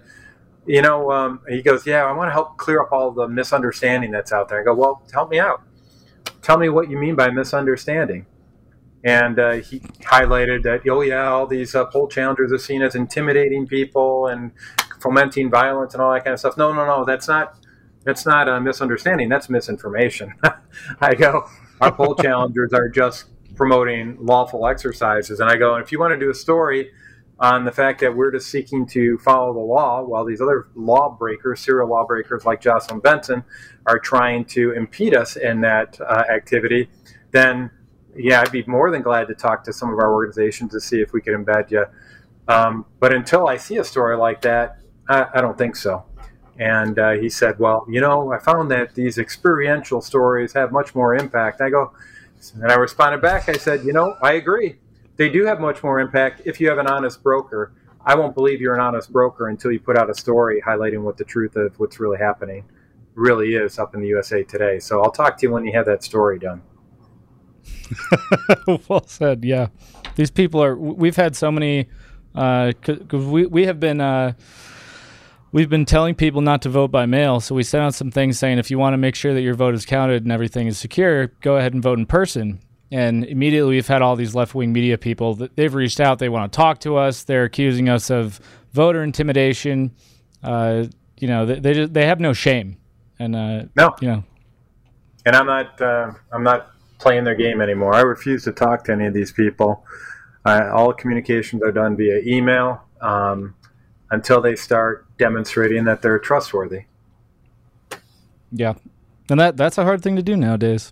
you 0.66 0.82
know, 0.82 1.12
um, 1.12 1.42
he 1.50 1.62
goes, 1.62 1.86
yeah, 1.86 2.04
I 2.04 2.12
want 2.12 2.30
to 2.30 2.34
help 2.34 2.58
clear 2.58 2.82
up 2.82 2.92
all 2.92 3.12
the 3.12 3.28
misunderstanding 3.28 4.12
that's 4.12 4.32
out 4.32 4.50
there. 4.50 4.62
I 4.62 4.64
go, 4.64 4.74
well, 4.74 5.04
help 5.12 5.30
me 5.30 5.40
out. 5.40 5.64
Tell 6.42 6.58
me 6.58 6.70
what 6.70 6.90
you 6.90 6.98
mean 6.98 7.16
by 7.16 7.30
misunderstanding. 7.30 8.26
And 9.04 9.40
uh, 9.40 9.52
he 9.54 9.80
highlighted 9.80 10.64
that, 10.64 10.88
oh, 10.88 11.02
yeah, 11.02 11.28
all 11.28 11.48
these 11.48 11.74
uh, 11.74 11.86
poll 11.86 12.08
challengers 12.08 12.52
are 12.54 12.60
seen 12.60 12.84
as 12.84 12.94
intimidating 12.94 13.66
people 13.66 14.28
and 14.28 14.52
fomenting 15.02 15.50
violence 15.50 15.94
and 15.94 16.04
all 16.04 16.14
that 16.14 16.24
kind 16.24 16.34
of 16.34 16.40
stuff. 16.40 16.58
No, 16.58 16.72
no, 16.72 16.86
no, 16.86 17.04
that's 17.04 17.28
not 17.28 17.58
that's 18.04 18.26
not 18.26 18.48
a 18.48 18.60
misunderstanding. 18.60 19.30
That's 19.30 19.50
misinformation. 19.50 20.34
I 21.02 21.14
go, 21.14 21.48
our 21.80 21.92
poll 21.92 22.16
challengers 22.22 22.74
are 22.74 22.90
just 22.90 23.26
promoting 23.62 24.17
lawful 24.19 24.65
exercises, 24.65 25.39
and 25.39 25.47
I 25.47 25.56
go, 25.56 25.76
if 25.76 25.91
you 25.91 26.00
want 26.00 26.13
to 26.13 26.19
do 26.19 26.32
a 26.32 26.34
story 26.34 26.89
on 27.39 27.63
the 27.63 27.71
fact 27.71 28.00
that 28.00 28.15
we're 28.15 28.32
just 28.32 28.50
seeking 28.50 28.88
to 28.88 29.19
follow 29.19 29.54
the 29.54 29.60
law 29.60 30.02
while 30.02 30.26
these 30.26 30.41
other 30.41 30.69
lawbreakers, 30.74 31.60
serial 31.60 31.88
lawbreakers 31.88 32.43
like 32.43 32.60
Jocelyn 32.60 33.02
Benson, 33.02 33.43
are 33.86 34.00
trying 34.00 34.45
to 34.45 34.71
impede 34.71 35.13
us 35.13 35.36
in 35.36 35.62
that 35.62 36.02
uh, 36.02 36.24
activity, 36.28 36.89
then 37.30 37.69
yeah, 38.15 38.41
I'd 38.41 38.52
be 38.52 38.63
more 38.65 38.89
than 38.89 39.04
glad 39.04 39.28
to 39.28 39.36
talk 39.36 39.63
to 39.65 39.74
some 39.74 39.93
of 39.93 40.00
our 40.00 40.12
organizations 40.12 40.71
to 40.71 40.82
see 40.82 41.00
if 41.00 41.13
we 41.13 41.21
could 41.21 41.36
embed 41.36 41.69
you. 41.69 41.86
Um, 42.47 42.88
but 43.00 43.13
until 43.13 43.47
I 43.47 43.58
see 43.58 43.78
a 43.78 43.84
story 43.84 44.17
like 44.17 44.41
that, 44.41 44.80
I, 45.08 45.28
I 45.36 45.41
don't 45.41 45.56
think 45.56 45.76
so. 45.76 46.04
And 46.58 46.97
uh, 46.97 47.12
he 47.12 47.30
said, 47.30 47.60
Well, 47.60 47.86
you 47.88 48.02
know, 48.02 48.34
I 48.34 48.39
found 48.39 48.71
that 48.71 48.95
these 48.95 49.19
experiential 49.19 50.02
stories 50.02 50.54
have 50.54 50.71
much 50.71 50.95
more 50.95 51.15
impact. 51.15 51.62
I 51.62 51.69
go, 51.69 51.93
and 52.49 52.71
I 52.71 52.75
responded 52.75 53.21
back, 53.21 53.49
I 53.49 53.54
said, 53.54 53.84
You 53.84 53.93
know, 53.93 54.17
I 54.21 54.34
agree. 54.34 54.77
They 55.17 55.30
do 55.30 55.45
have 55.45 55.60
much 55.60 55.84
more 55.84 55.99
impact 55.99 56.41
if 56.45 56.60
you 56.60 56.67
have 56.69 56.77
an 56.77 56.88
honest 56.88 57.21
broker. 57.21 57.73
I 58.04 58.15
won't 58.15 58.34
believe 58.34 58.60
you're 58.60 58.73
an 58.73 58.80
honest 58.80 59.12
broker 59.12 59.49
until 59.49 59.71
you 59.71 59.80
put 59.80 59.97
out 59.97 60.10
a 60.10 60.15
story 60.15 60.62
highlighting 60.65 61.01
what 61.01 61.17
the 61.17 61.23
truth 61.23 61.56
of 61.56 61.80
what's 61.80 61.99
really 61.99 62.17
happening 62.17 62.65
really 63.13 63.54
is 63.54 63.77
up 63.77 63.93
in 63.93 64.01
the 64.01 64.08
USA 64.08 64.41
today. 64.43 64.80
So 64.80 65.04
I'll 65.04 65.12
talk 65.12 65.38
to 65.38 65.45
you 65.45 65.51
when 65.51 65.65
you 65.65 65.73
have 65.73 65.86
that 65.86 66.04
story 66.04 66.39
done. 66.39 66.63
well 68.88 69.06
said. 69.06 69.45
Yeah, 69.45 69.67
these 70.15 70.32
people 70.32 70.63
are. 70.63 70.75
We've 70.75 71.15
had 71.15 71.36
so 71.36 71.51
many 71.51 71.89
because 72.34 72.99
uh, 73.13 73.30
we 73.30 73.45
we 73.45 73.65
have 73.65 73.80
been. 73.80 74.01
Uh, 74.01 74.34
we've 75.52 75.70
been 75.70 75.86
telling 75.86 76.16
people 76.16 76.42
not 76.42 76.62
to 76.64 76.70
vote 76.70 76.90
by 76.90 77.06
mail, 77.06 77.40
so 77.40 77.56
we 77.56 77.64
sent 77.64 77.84
out 77.84 77.94
some 77.94 78.12
things 78.12 78.40
saying 78.40 78.58
if 78.58 78.72
you 78.72 78.80
want 78.80 78.94
to 78.94 78.98
make 78.98 79.16
sure 79.16 79.34
that 79.34 79.42
your 79.42 79.54
vote 79.54 79.74
is 79.74 79.86
counted 79.86 80.24
and 80.24 80.32
everything 80.32 80.68
is 80.68 80.78
secure, 80.78 81.28
go 81.42 81.58
ahead 81.58 81.74
and 81.74 81.84
vote 81.84 82.00
in 82.00 82.06
person. 82.06 82.60
And 82.92 83.24
immediately 83.26 83.76
we've 83.76 83.88
had 83.88 84.02
all 84.02 84.16
these 84.16 84.36
left 84.36 84.54
wing 84.54 84.74
media 84.74 84.98
people 84.98 85.36
that 85.36 85.56
they've 85.56 85.74
reached 85.74 86.00
out. 86.00 86.20
They 86.20 86.30
want 86.30 86.52
to 86.52 86.56
talk 86.56 86.80
to 86.82 86.98
us. 86.98 87.24
They're 87.24 87.46
accusing 87.46 87.88
us 87.88 88.10
of 88.10 88.40
voter 88.74 89.02
intimidation. 89.02 89.92
Uh, 90.44 90.86
you 91.18 91.28
know, 91.28 91.46
they 91.46 91.60
they, 91.60 91.74
just, 91.74 91.94
they 91.94 92.06
have 92.06 92.20
no 92.20 92.34
shame. 92.34 92.78
And 93.18 93.36
uh, 93.36 93.64
no, 93.78 93.96
you 94.02 94.10
know, 94.10 94.24
and 95.26 95.36
I'm 95.36 95.46
not 95.46 95.80
uh, 95.80 96.12
I'm 96.34 96.44
not 96.44 96.72
playing 97.00 97.24
their 97.24 97.36
game 97.36 97.62
anymore. 97.62 97.96
I 97.96 98.02
refuse 98.02 98.44
to 98.44 98.52
talk 98.52 98.84
to 98.86 98.92
any 98.92 99.06
of 99.06 99.14
these 99.14 99.32
people. 99.32 99.86
all 100.46 100.92
communications 100.92 101.64
are 101.64 101.72
done 101.72 101.96
via 101.96 102.20
email 102.26 102.82
um, 103.00 103.56
until 104.12 104.41
they 104.41 104.56
start 104.56 105.06
demonstrating 105.17 105.86
that 105.86 106.02
they're 106.02 106.19
trustworthy. 106.19 106.84
Yeah, 108.52 108.74
and 109.30 109.39
that 109.39 109.58
that's 109.58 109.78
a 109.78 109.84
hard 109.84 110.04
thing 110.04 110.17
to 110.17 110.21
do 110.21 110.36
nowadays. 110.36 110.91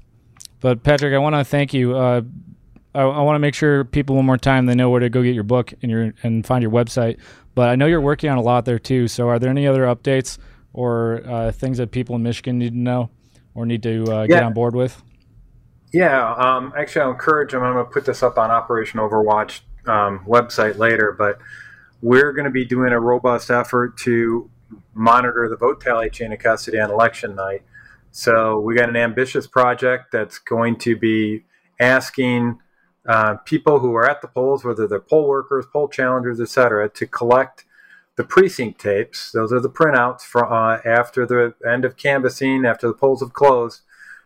But 0.62 0.84
Patrick, 0.84 1.14
I 1.14 1.18
want 1.18 1.36
to 1.36 1.44
thank 1.44 1.74
you. 1.74 1.96
Uh, 1.96 2.22
I, 2.96 3.02
I 3.02 3.22
want 3.22 3.36
to 3.36 3.40
make 3.40 3.54
sure 3.54 3.84
people 3.84 4.16
one 4.16 4.26
more 4.26 4.38
time 4.38 4.66
they 4.66 4.76
know 4.76 4.90
where 4.90 5.02
to 5.02 5.10
go 5.10 5.22
get 5.22 5.36
your 5.36 5.44
book 5.44 5.74
and 5.82 5.92
your 5.92 6.14
and 6.24 6.46
find 6.46 6.62
your 6.62 6.72
website. 6.72 7.20
But 7.56 7.70
I 7.70 7.76
know 7.76 7.86
you're 7.86 8.02
working 8.02 8.30
on 8.30 8.38
a 8.38 8.42
lot 8.42 8.66
there 8.66 8.80
too. 8.80 9.08
So 9.08 9.28
are 9.28 9.40
there 9.40 9.50
any 9.50 9.68
other 9.68 9.84
updates 9.84 10.38
or 10.74 11.22
uh, 11.26 11.52
things 11.52 11.78
that 11.78 11.92
people 11.92 12.16
in 12.16 12.24
Michigan 12.24 12.58
need 12.58 12.72
to 12.72 12.80
know 12.80 13.10
or 13.54 13.66
need 13.66 13.84
to 13.84 14.06
uh, 14.06 14.22
yeah. 14.22 14.28
get 14.28 14.44
on 14.44 14.54
board 14.54 14.76
with? 14.76 15.02
Yeah, 15.92 16.34
um, 16.36 16.72
actually, 16.78 17.02
I'll 17.02 17.12
encourage 17.12 17.52
them. 17.52 17.64
I'm 17.64 17.74
going 17.74 17.86
to 17.86 17.92
put 17.92 18.06
this 18.06 18.22
up 18.22 18.38
on 18.38 18.52
Operation 18.52 19.00
Overwatch 19.00 19.62
um, 19.88 20.20
website 20.28 20.78
later, 20.78 21.16
but 21.18 21.40
we're 22.02 22.34
going 22.34 22.46
to 22.46 22.52
be 22.52 22.66
doing 22.66 22.94
a 22.94 23.00
robust 23.00 23.50
effort 23.50 23.98
to 23.98 24.50
monitor 24.94 25.48
the 25.50 25.58
vote 25.58 25.82
tally 25.82 26.10
chain 26.10 26.32
of 26.32 26.40
custody 26.40 26.80
on 26.80 26.92
election 26.92 27.36
night. 27.36 27.64
So 28.12 28.60
we 28.60 28.76
got 28.76 28.90
an 28.90 28.96
ambitious 28.96 29.48
project 29.48 30.12
that's 30.12 30.40
going 30.40 30.78
to 30.80 30.96
be 30.96 31.46
asking 31.80 32.60
uh, 33.08 33.36
people 33.38 33.80
who 33.80 33.94
are 33.96 34.10
at 34.10 34.22
the 34.22 34.28
polls, 34.28 34.64
whether 34.64 34.88
they're 34.88 35.00
poll 35.00 35.28
workers, 35.28 35.66
poll 35.72 35.88
challengers, 35.88 36.40
etc., 36.40 36.90
to 36.90 37.08
collect 37.08 37.66
the 38.16 38.24
precinct 38.24 38.82
tapes. 38.82 39.32
Those 39.32 39.54
are 39.54 39.60
the 39.60 39.70
printouts 39.70 40.22
for 40.22 40.52
uh, 40.52 40.82
after 40.86 41.26
the 41.26 41.54
end 41.68 41.86
of 41.86 41.96
canvassing, 41.96 42.66
after 42.66 42.88
the 42.88 42.94
polls 42.94 43.22
have 43.22 43.34
closed 43.34 43.82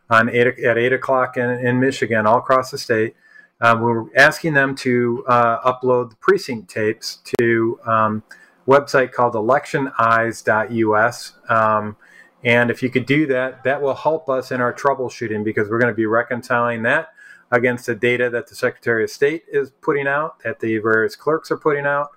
on 0.09 0.29
eight, 0.29 0.47
at 0.47 0.77
8 0.77 0.93
o'clock 0.93 1.38
in, 1.38 1.49
in 1.49 1.79
Michigan, 1.79 2.25
all 2.25 2.39
across 2.39 2.71
the 2.71 2.77
state. 2.77 3.15
Um, 3.63 3.82
we 3.82 3.91
are 3.91 4.06
asking 4.17 4.54
them 4.56 4.76
to 4.76 5.23
uh, 5.26 5.71
upload 5.71 6.10
the 6.10 6.17
precinct 6.17 6.69
tapes 6.69 7.19
to 7.39 7.80
um, 7.86 8.21
website 8.67 9.13
called 9.13 9.36
electioneyes.us. 9.36 11.34
Um, 11.47 11.95
and 12.43 12.69
if 12.69 12.84
you 12.84 12.89
could 12.89 13.06
do 13.06 13.26
that, 13.28 13.63
that 13.63 13.82
will 13.82 13.93
help 13.95 14.28
us 14.28 14.52
in 14.52 14.60
our 14.60 14.73
troubleshooting 14.73 15.45
because 15.45 15.69
we're 15.69 15.80
going 15.80 15.93
to 15.93 15.95
be 15.95 16.06
reconciling 16.06 16.84
that 16.84 17.13
against 17.52 17.86
the 17.86 17.95
data 17.95 18.30
that 18.32 18.47
the 18.47 18.56
Secretary 18.56 19.06
of 19.06 19.10
State 19.10 19.45
is 19.49 19.71
putting 19.82 20.08
out, 20.08 20.43
that 20.43 20.60
the 20.60 20.78
various 20.80 21.15
clerks 21.15 21.49
are 21.49 21.58
putting 21.58 21.86
out. 21.86 22.10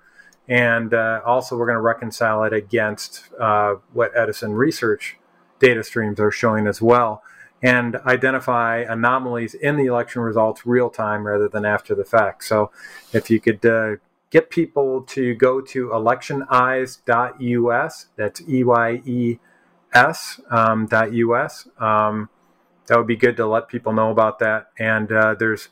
And 0.49 0.93
uh, 0.93 1.21
also, 1.25 1.55
we're 1.55 1.67
going 1.67 1.77
to 1.77 1.81
reconcile 1.81 2.43
it 2.43 2.51
against 2.51 3.23
uh, 3.39 3.75
what 3.93 4.11
Edison 4.17 4.51
Research 4.51 5.15
data 5.59 5.81
streams 5.81 6.19
are 6.19 6.31
showing 6.31 6.67
as 6.67 6.81
well 6.81 7.23
and 7.61 7.95
identify 8.05 8.77
anomalies 8.77 9.53
in 9.53 9.77
the 9.77 9.85
election 9.85 10.21
results 10.21 10.65
real 10.65 10.89
time 10.89 11.25
rather 11.25 11.47
than 11.47 11.63
after 11.65 11.95
the 11.95 12.05
fact. 12.05 12.43
So 12.43 12.71
if 13.13 13.29
you 13.29 13.39
could 13.39 13.65
uh, 13.65 13.95
get 14.29 14.49
people 14.49 15.01
to 15.01 15.33
go 15.33 15.61
to 15.61 15.87
electioneyes.us, 15.87 18.05
that's 18.15 18.41
E 18.47 18.63
Y 18.63 19.01
E 19.05 19.39
S 19.93 20.41
um, 20.51 20.85
dot 20.85 21.13
US, 21.13 21.67
um, 21.79 22.29
that 22.87 22.97
would 22.97 23.07
be 23.07 23.15
good 23.15 23.37
to 23.37 23.47
let 23.47 23.69
people 23.69 23.93
know 23.93 24.11
about 24.11 24.39
that. 24.39 24.67
And 24.77 25.11
uh, 25.11 25.35
there's, 25.37 25.69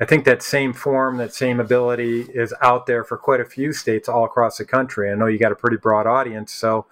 I 0.00 0.04
think 0.04 0.24
that 0.24 0.42
same 0.42 0.72
form, 0.72 1.16
that 1.18 1.32
same 1.32 1.60
ability 1.60 2.22
is 2.34 2.52
out 2.60 2.86
there 2.86 3.04
for 3.04 3.16
quite 3.16 3.40
a 3.40 3.44
few 3.44 3.72
states 3.72 4.08
all 4.08 4.24
across 4.24 4.58
the 4.58 4.64
country. 4.64 5.10
I 5.10 5.14
know 5.14 5.26
you 5.26 5.38
got 5.38 5.52
a 5.52 5.56
pretty 5.56 5.78
broad 5.78 6.06
audience, 6.06 6.52
so 6.52 6.86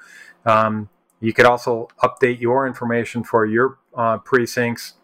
um, 0.46 0.88
you 1.20 1.32
could 1.32 1.44
also 1.44 1.88
update 2.02 2.40
your 2.40 2.66
information 2.66 3.24
for 3.24 3.44
your 3.44 3.78
uh, 3.94 4.18
precincts 4.18 4.94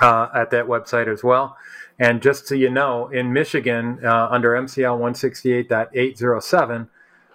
uh, 0.00 0.28
at 0.34 0.50
that 0.50 0.66
website 0.66 1.12
as 1.12 1.22
well. 1.22 1.56
And 1.98 2.20
just 2.20 2.46
so 2.46 2.54
you 2.54 2.70
know, 2.70 3.08
in 3.08 3.32
Michigan, 3.32 3.98
uh, 4.04 4.28
under 4.30 4.50
MCL 4.50 4.98
168.807, 5.68 6.88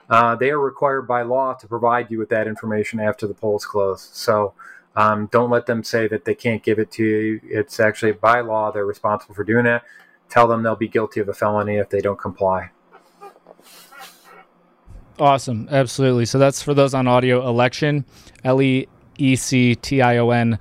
uh, 0.09 0.35
they 0.35 0.49
are 0.51 0.59
required 0.59 1.03
by 1.03 1.21
law 1.23 1.53
to 1.53 1.67
provide 1.67 2.11
you 2.11 2.19
with 2.19 2.29
that 2.29 2.47
information 2.47 2.99
after 2.99 3.25
the 3.27 3.33
polls 3.33 3.65
close. 3.65 4.09
So 4.13 4.53
um, 4.95 5.27
don't 5.31 5.49
let 5.49 5.65
them 5.65 5.83
say 5.83 6.07
that 6.07 6.25
they 6.25 6.35
can't 6.35 6.61
give 6.61 6.79
it 6.79 6.91
to 6.91 7.03
you. 7.03 7.41
It's 7.43 7.79
actually 7.79 8.11
by 8.11 8.41
law, 8.41 8.71
they're 8.71 8.85
responsible 8.85 9.33
for 9.33 9.43
doing 9.43 9.65
it. 9.65 9.81
Tell 10.29 10.47
them 10.47 10.63
they'll 10.63 10.75
be 10.75 10.87
guilty 10.87 11.19
of 11.19 11.29
a 11.29 11.33
felony 11.33 11.77
if 11.77 11.89
they 11.89 12.01
don't 12.01 12.19
comply. 12.19 12.71
Awesome, 15.19 15.67
absolutely. 15.71 16.25
So 16.25 16.39
that's 16.39 16.61
for 16.61 16.73
those 16.73 16.93
on 16.93 17.07
audio. 17.07 17.47
Election, 17.47 18.05
L 18.43 18.61
E 19.21 19.35
C 19.35 19.75
T 19.75 20.01
I 20.01 20.17
O 20.17 20.31
N 20.31 20.57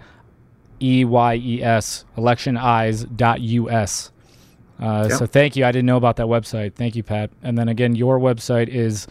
E 0.83 1.05
Y 1.05 1.35
E 1.37 1.63
S, 1.63 2.05
electioneyes.us. 2.17 4.13
Uh, 4.79 5.07
Yep. 5.11 5.19
So 5.19 5.27
thank 5.27 5.57
you. 5.57 5.67
I 5.67 5.73
didn't 5.73 5.85
know 5.87 5.99
about 5.99 6.17
that 6.17 6.27
website. 6.27 6.75
Thank 6.75 6.97
you, 6.97 7.03
Pat. 7.03 7.31
And 7.43 7.59
then 7.59 7.69
again, 7.69 7.95
your 7.95 8.19
website 8.19 8.69
is 8.69 9.07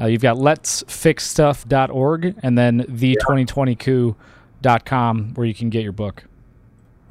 uh, 0.00 0.06
you've 0.06 0.22
got 0.22 0.38
let'sfixstuff.org 0.38 2.36
and 2.42 2.56
then 2.56 2.84
the2020coup.com 2.84 5.34
where 5.34 5.46
you 5.46 5.52
can 5.54 5.68
get 5.68 5.82
your 5.82 5.92
book. 5.92 6.24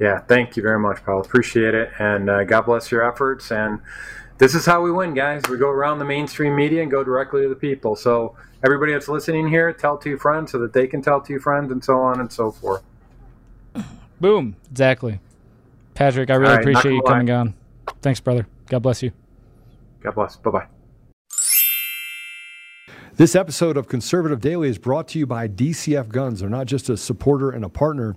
Yeah, 0.00 0.18
thank 0.20 0.56
you 0.56 0.62
very 0.62 0.80
much, 0.80 1.04
Paul. 1.04 1.20
Appreciate 1.20 1.74
it, 1.74 1.90
and 1.98 2.30
uh, 2.30 2.44
God 2.44 2.62
bless 2.62 2.90
your 2.90 3.06
efforts. 3.08 3.52
And 3.52 3.80
this 4.38 4.54
is 4.54 4.64
how 4.64 4.80
we 4.82 4.90
win, 4.90 5.12
guys. 5.14 5.42
We 5.48 5.58
go 5.58 5.68
around 5.68 5.98
the 5.98 6.06
mainstream 6.06 6.56
media 6.56 6.80
and 6.82 6.90
go 6.90 7.04
directly 7.04 7.42
to 7.42 7.48
the 7.48 7.54
people. 7.54 7.94
So 7.94 8.34
everybody 8.64 8.92
that's 8.92 9.08
listening 9.08 9.48
here, 9.48 9.72
tell 9.72 9.98
two 9.98 10.16
friends 10.16 10.52
so 10.52 10.58
that 10.58 10.72
they 10.72 10.86
can 10.86 11.02
tell 11.02 11.20
two 11.20 11.38
friends, 11.38 11.70
and 11.72 11.82
so 11.82 12.00
on 12.00 12.20
and 12.20 12.32
so 12.32 12.50
forth. 12.50 12.82
Boom. 14.20 14.56
Exactly. 14.70 15.20
Patrick, 15.94 16.30
I 16.30 16.34
really 16.34 16.50
All 16.50 16.56
right, 16.56 16.62
appreciate 16.62 16.92
you 16.92 17.02
coming 17.02 17.30
on. 17.30 17.54
Thanks, 18.02 18.20
brother. 18.20 18.46
God 18.68 18.80
bless 18.80 19.02
you. 19.02 19.12
God 20.02 20.14
bless. 20.14 20.36
Bye 20.36 20.50
bye. 20.50 20.66
This 23.16 23.34
episode 23.34 23.76
of 23.76 23.86
Conservative 23.86 24.40
Daily 24.40 24.68
is 24.68 24.78
brought 24.78 25.08
to 25.08 25.18
you 25.18 25.26
by 25.26 25.46
DCF 25.46 26.08
Guns. 26.08 26.40
They're 26.40 26.48
not 26.48 26.66
just 26.66 26.88
a 26.88 26.96
supporter 26.96 27.50
and 27.50 27.64
a 27.64 27.68
partner 27.68 28.16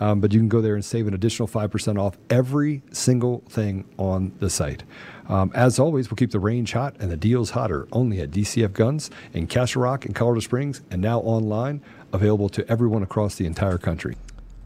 Um, 0.00 0.20
but 0.20 0.32
you 0.32 0.40
can 0.40 0.48
go 0.48 0.60
there 0.60 0.74
and 0.74 0.84
save 0.84 1.06
an 1.06 1.14
additional 1.14 1.46
5% 1.46 1.98
off 2.00 2.18
every 2.28 2.82
single 2.92 3.42
thing 3.48 3.84
on 3.96 4.32
the 4.40 4.50
site. 4.50 4.82
Um, 5.28 5.52
as 5.54 5.78
always, 5.78 6.10
we'll 6.10 6.16
keep 6.16 6.32
the 6.32 6.40
range 6.40 6.72
hot 6.72 6.96
and 6.98 7.10
the 7.10 7.16
deals 7.16 7.50
hotter 7.50 7.88
only 7.92 8.20
at 8.20 8.30
DCF 8.30 8.72
Guns 8.72 9.10
in 9.32 9.46
Castle 9.46 9.82
Rock 9.82 10.04
and 10.04 10.14
Colorado 10.14 10.40
Springs 10.40 10.82
and 10.90 11.00
now 11.00 11.20
online, 11.20 11.80
available 12.12 12.48
to 12.50 12.68
everyone 12.68 13.02
across 13.02 13.36
the 13.36 13.46
entire 13.46 13.78
country. 13.78 14.16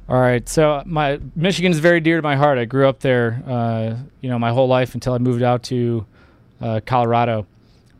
All 0.08 0.18
right, 0.18 0.48
so 0.48 0.82
my 0.86 1.20
Michigan 1.36 1.70
is 1.70 1.80
very 1.80 2.00
dear 2.00 2.16
to 2.16 2.22
my 2.22 2.34
heart. 2.34 2.56
I 2.56 2.64
grew 2.64 2.88
up 2.88 3.00
there, 3.00 3.42
uh, 3.46 3.94
you 4.22 4.30
know, 4.30 4.38
my 4.38 4.50
whole 4.50 4.66
life 4.66 4.94
until 4.94 5.12
I 5.12 5.18
moved 5.18 5.42
out 5.42 5.62
to 5.64 6.06
uh, 6.62 6.80
Colorado. 6.86 7.46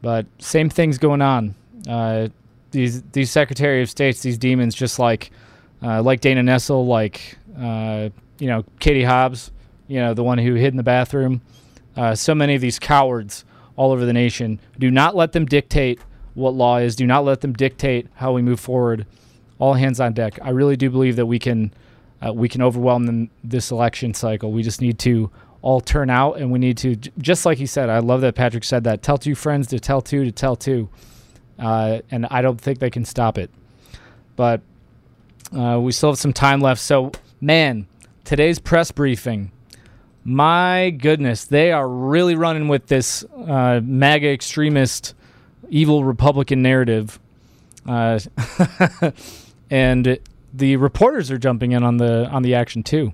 But 0.00 0.26
same 0.38 0.70
things 0.70 0.96
going 0.96 1.20
on. 1.20 1.54
Uh, 1.86 2.28
these 2.70 3.02
these 3.12 3.30
Secretary 3.30 3.82
of 3.82 3.90
States, 3.90 4.22
these 4.22 4.38
demons, 4.38 4.74
just 4.74 4.98
like 4.98 5.30
uh, 5.82 6.02
like 6.02 6.20
Dana 6.20 6.42
Nessel, 6.42 6.86
like 6.86 7.38
uh, 7.58 8.08
you 8.38 8.46
know 8.46 8.64
Katie 8.80 9.04
Hobbs, 9.04 9.50
you 9.86 9.98
know 9.98 10.14
the 10.14 10.24
one 10.24 10.38
who 10.38 10.54
hid 10.54 10.68
in 10.68 10.76
the 10.76 10.82
bathroom. 10.82 11.40
Uh, 11.96 12.14
so 12.14 12.34
many 12.34 12.54
of 12.54 12.60
these 12.60 12.78
cowards 12.78 13.44
all 13.76 13.92
over 13.92 14.04
the 14.04 14.12
nation. 14.12 14.60
Do 14.78 14.90
not 14.90 15.16
let 15.16 15.32
them 15.32 15.46
dictate 15.46 16.00
what 16.34 16.54
law 16.54 16.78
is. 16.78 16.96
Do 16.96 17.06
not 17.06 17.24
let 17.24 17.40
them 17.40 17.52
dictate 17.52 18.06
how 18.14 18.32
we 18.32 18.42
move 18.42 18.60
forward. 18.60 19.06
All 19.58 19.74
hands 19.74 19.98
on 19.98 20.12
deck. 20.12 20.38
I 20.40 20.50
really 20.50 20.76
do 20.76 20.88
believe 20.88 21.16
that 21.16 21.26
we 21.26 21.38
can 21.38 21.72
uh, 22.24 22.32
we 22.32 22.48
can 22.48 22.62
overwhelm 22.62 23.06
them 23.06 23.30
this 23.42 23.70
election 23.70 24.14
cycle. 24.14 24.52
We 24.52 24.62
just 24.62 24.80
need 24.80 24.98
to 25.00 25.30
all 25.62 25.80
turn 25.80 26.10
out, 26.10 26.38
and 26.38 26.52
we 26.52 26.58
need 26.58 26.78
to 26.78 26.96
just 27.18 27.44
like 27.44 27.58
he 27.58 27.66
said. 27.66 27.88
I 27.88 27.98
love 27.98 28.20
that 28.20 28.34
Patrick 28.34 28.64
said 28.64 28.84
that. 28.84 29.02
Tell 29.02 29.18
two 29.18 29.34
friends 29.34 29.66
to 29.68 29.80
tell 29.80 30.00
two 30.00 30.24
to 30.24 30.32
tell 30.32 30.56
two, 30.56 30.88
uh, 31.58 32.00
and 32.10 32.26
I 32.26 32.42
don't 32.42 32.60
think 32.60 32.78
they 32.78 32.90
can 32.90 33.04
stop 33.04 33.38
it. 33.38 33.50
But 34.36 34.60
uh, 35.56 35.78
we 35.80 35.92
still 35.92 36.10
have 36.10 36.18
some 36.18 36.32
time 36.32 36.60
left. 36.60 36.80
So, 36.80 37.12
man, 37.40 37.86
today's 38.24 38.58
press 38.58 38.90
briefing. 38.90 39.50
My 40.24 40.90
goodness, 40.90 41.44
they 41.44 41.72
are 41.72 41.88
really 41.88 42.34
running 42.34 42.68
with 42.68 42.86
this 42.86 43.24
uh, 43.24 43.80
MAGA 43.82 44.28
extremist, 44.28 45.14
evil 45.70 46.04
Republican 46.04 46.60
narrative, 46.60 47.18
uh, 47.86 48.18
and 49.70 50.18
the 50.52 50.76
reporters 50.76 51.30
are 51.30 51.38
jumping 51.38 51.72
in 51.72 51.82
on 51.82 51.96
the 51.96 52.28
on 52.28 52.42
the 52.42 52.54
action 52.54 52.82
too. 52.82 53.12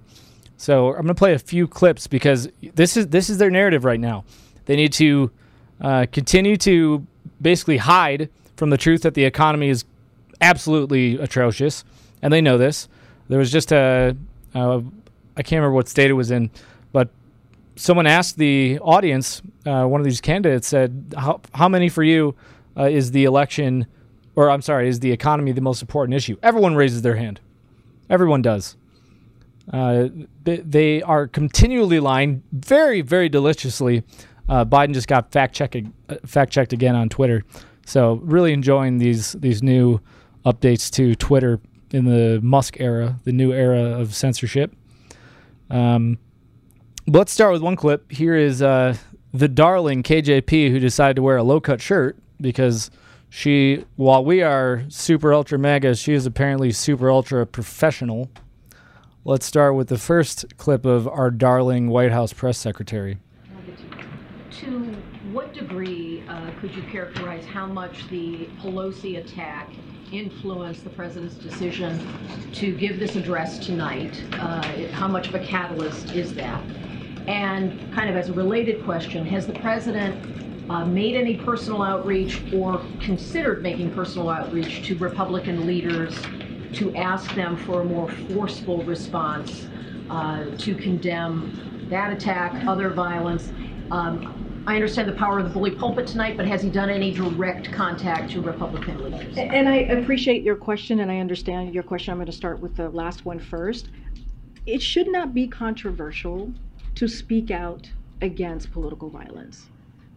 So 0.57 0.89
I'm 0.89 1.03
going 1.03 1.09
to 1.09 1.14
play 1.14 1.35
a 1.35 1.39
few 1.39 1.68
clips 1.68 2.07
because 2.07 2.49
this 2.75 2.97
is 2.97 3.09
this 3.09 3.31
is 3.31 3.39
their 3.39 3.51
narrative 3.51 3.85
right 3.85 4.01
now. 4.01 4.25
They 4.64 4.77
need 4.77 4.93
to 4.95 5.31
uh, 5.81 6.07
continue 6.11 6.57
to 6.59 7.07
basically 7.41 7.77
hide 7.77 8.31
from 8.57 8.70
the 8.70 8.79
truth 8.79 9.03
that 9.03 9.14
the 9.14 9.25
economy 9.25 9.68
is 9.68 9.85
absolutely 10.41 11.16
atrocious, 11.18 11.85
and 12.25 12.33
they 12.33 12.41
know 12.41 12.59
this. 12.59 12.89
There 13.29 13.39
was 13.39 13.53
just 13.53 13.70
a, 13.70 14.16
a 14.55 14.83
I 15.37 15.43
can't 15.43 15.61
remember 15.61 15.75
what 15.75 15.89
state 15.89 16.11
it 16.11 16.14
was 16.14 16.31
in, 16.33 16.51
but 16.91 17.11
someone 17.77 18.07
asked 18.07 18.39
the 18.39 18.79
audience, 18.81 19.43
uh, 19.66 19.85
one 19.85 20.01
of 20.01 20.05
these 20.05 20.20
candidates 20.20 20.66
said, 20.66 21.14
"How 21.16 21.41
how 21.55 21.68
many 21.68 21.89
for 21.89 22.03
you 22.03 22.35
uh, 22.77 22.85
is 22.85 23.12
the 23.12 23.25
election, 23.25 23.87
or 24.35 24.51
I'm 24.51 24.62
sorry, 24.62 24.89
is 24.89 25.01
the 25.01 25.12
economy 25.12 25.53
the 25.53 25.61
most 25.61 25.83
important 25.83 26.16
issue?" 26.16 26.37
Everyone 26.43 26.75
raises 26.75 27.03
their 27.03 27.16
hand. 27.16 27.41
Everyone 28.11 28.43
does. 28.43 28.77
Uh, 29.72 30.09
they, 30.43 30.59
they 30.59 31.03
are 31.03 31.27
continually 31.27 32.01
lying, 32.01 32.43
very 32.53 33.03
very 33.03 33.29
deliciously. 33.29 34.03
Uh, 34.49 34.64
Biden 34.64 34.93
just 34.93 35.09
got 35.09 35.31
fact 35.31 35.55
checking 35.55 35.93
uh, 36.09 36.16
fact 36.25 36.53
checked 36.53 36.72
again 36.72 36.97
on 36.97 37.09
Twitter, 37.11 37.45
so 37.85 38.14
really 38.22 38.53
enjoying 38.55 38.97
these 38.99 39.33
these 39.33 39.62
new 39.62 40.01
updates 40.47 40.91
to 40.91 41.14
Twitter 41.14 41.61
in 41.95 42.07
the 42.07 42.40
Musk 42.42 42.80
era, 42.80 43.20
the 43.22 43.32
new 43.32 43.53
era 43.53 43.80
of 43.80 44.16
censorship. 44.16 44.74
Um, 45.70 46.18
let's 47.07 47.30
start 47.30 47.53
with 47.53 47.62
one 47.62 47.76
clip. 47.76 48.11
Here 48.11 48.34
is 48.34 48.61
uh, 48.61 48.97
the 49.32 49.47
darling 49.47 50.03
KJP 50.03 50.70
who 50.70 50.80
decided 50.80 51.14
to 51.14 51.22
wear 51.22 51.36
a 51.36 51.45
low 51.45 51.61
cut 51.61 51.80
shirt 51.80 52.18
because 52.40 52.90
she, 53.28 53.84
while 53.95 54.24
we 54.24 54.42
are 54.42 54.82
super 54.88 55.32
ultra 55.32 55.57
mega, 55.57 55.95
she 55.95 56.14
is 56.14 56.26
apparently 56.26 56.72
super 56.72 57.09
ultra 57.09 57.47
professional. 57.47 58.28
Let's 59.24 59.47
start 59.47 59.76
with 59.76 59.86
the 59.86 59.99
first 59.99 60.57
clip 60.57 60.84
of 60.84 61.07
our 61.07 61.30
darling 61.30 61.88
White 61.90 62.11
House 62.11 62.32
press 62.32 62.59
secretary. 62.59 63.18
To 64.61 64.80
what 65.30 65.55
degree 65.55 66.24
uh, 66.28 66.51
could 66.61 66.74
you 66.74 66.82
characterize 66.90 67.45
how 67.45 67.66
much 67.66 68.09
the 68.09 68.49
Pelosi 68.61 69.18
attack 69.18 69.70
influenced 70.13 70.85
the 70.85 70.91
president's 70.91 71.35
decision 71.37 72.07
to 72.53 72.73
give 72.77 72.99
this 72.99 73.17
address 73.17 73.59
tonight? 73.59 74.23
Uh, 74.35 74.63
how 74.93 75.09
much 75.09 75.29
of 75.29 75.35
a 75.35 75.45
catalyst 75.45 76.13
is 76.13 76.35
that? 76.35 76.63
And 77.27 77.93
kind 77.95 78.11
of 78.11 78.17
as 78.17 78.29
a 78.29 78.33
related 78.33 78.85
question, 78.85 79.25
has 79.27 79.47
the 79.47 79.55
president 79.55 80.71
uh, 80.71 80.85
made 80.85 81.15
any 81.15 81.37
personal 81.37 81.83
outreach 81.83 82.43
or 82.53 82.83
considered 83.01 83.63
making 83.63 83.93
personal 83.93 84.31
outreach 84.31 84.87
to 84.87 84.97
Republican 84.97 85.67
leaders 85.67 86.21
to 86.75 86.95
ask 86.97 87.35
them 87.35 87.57
for 87.57 87.83
a 87.83 87.85
more 87.85 88.11
forceful 88.11 88.83
response 88.85 89.67
uh, 90.11 90.45
to 90.59 90.75
condemn 90.75 91.87
that 91.91 92.13
attack, 92.13 92.67
other 92.67 92.91
violence? 92.91 93.53
Um, 93.91 94.43
I 94.67 94.77
understand 94.77 95.09
the 95.09 95.12
power 95.12 95.39
of 95.39 95.45
the 95.45 95.51
bully 95.51 95.73
pulpit 95.73 96.07
tonight, 96.07 96.39
but 96.39 96.47
has 96.47 96.62
he 96.62 96.71
done 96.71 96.89
any 96.89 97.12
direct 97.12 97.71
contact 97.71 98.31
to 98.33 98.41
Republican 98.41 99.03
leaders? 99.05 99.37
And 99.37 99.69
I 99.69 99.77
appreciate 99.77 100.43
your 100.43 100.57
question, 100.57 101.01
and 101.01 101.11
I 101.11 101.19
understand 101.19 101.75
your 101.75 101.83
question. 101.83 102.12
I'm 102.12 102.19
going 102.19 102.27
to 102.27 102.33
start 102.33 102.61
with 102.61 102.75
the 102.77 102.89
last 102.89 103.27
one 103.27 103.39
first. 103.39 103.89
It 104.65 104.81
should 104.81 105.09
not 105.09 105.35
be 105.35 105.47
controversial 105.47 106.55
to 106.95 107.09
speak 107.09 107.51
out 107.51 107.91
against 108.23 108.73
political 108.73 109.11
violence. 109.11 109.69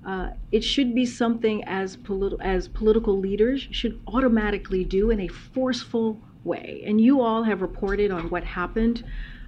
Uh, 0.05 0.29
it 0.53 0.61
should 0.61 0.95
be 0.95 1.05
something 1.05 1.61
as, 1.65 1.97
politi- 1.97 2.39
as 2.39 2.69
political 2.69 3.19
leaders 3.19 3.67
should 3.71 3.99
automatically 4.07 4.85
do 4.85 5.09
in 5.09 5.19
a 5.19 5.27
forceful 5.27 6.21
way. 6.45 6.83
And 6.85 7.01
you 7.01 7.19
all 7.19 7.43
have 7.43 7.61
reported 7.61 8.11
on 8.11 8.29
what 8.29 8.45
happened 8.45 9.03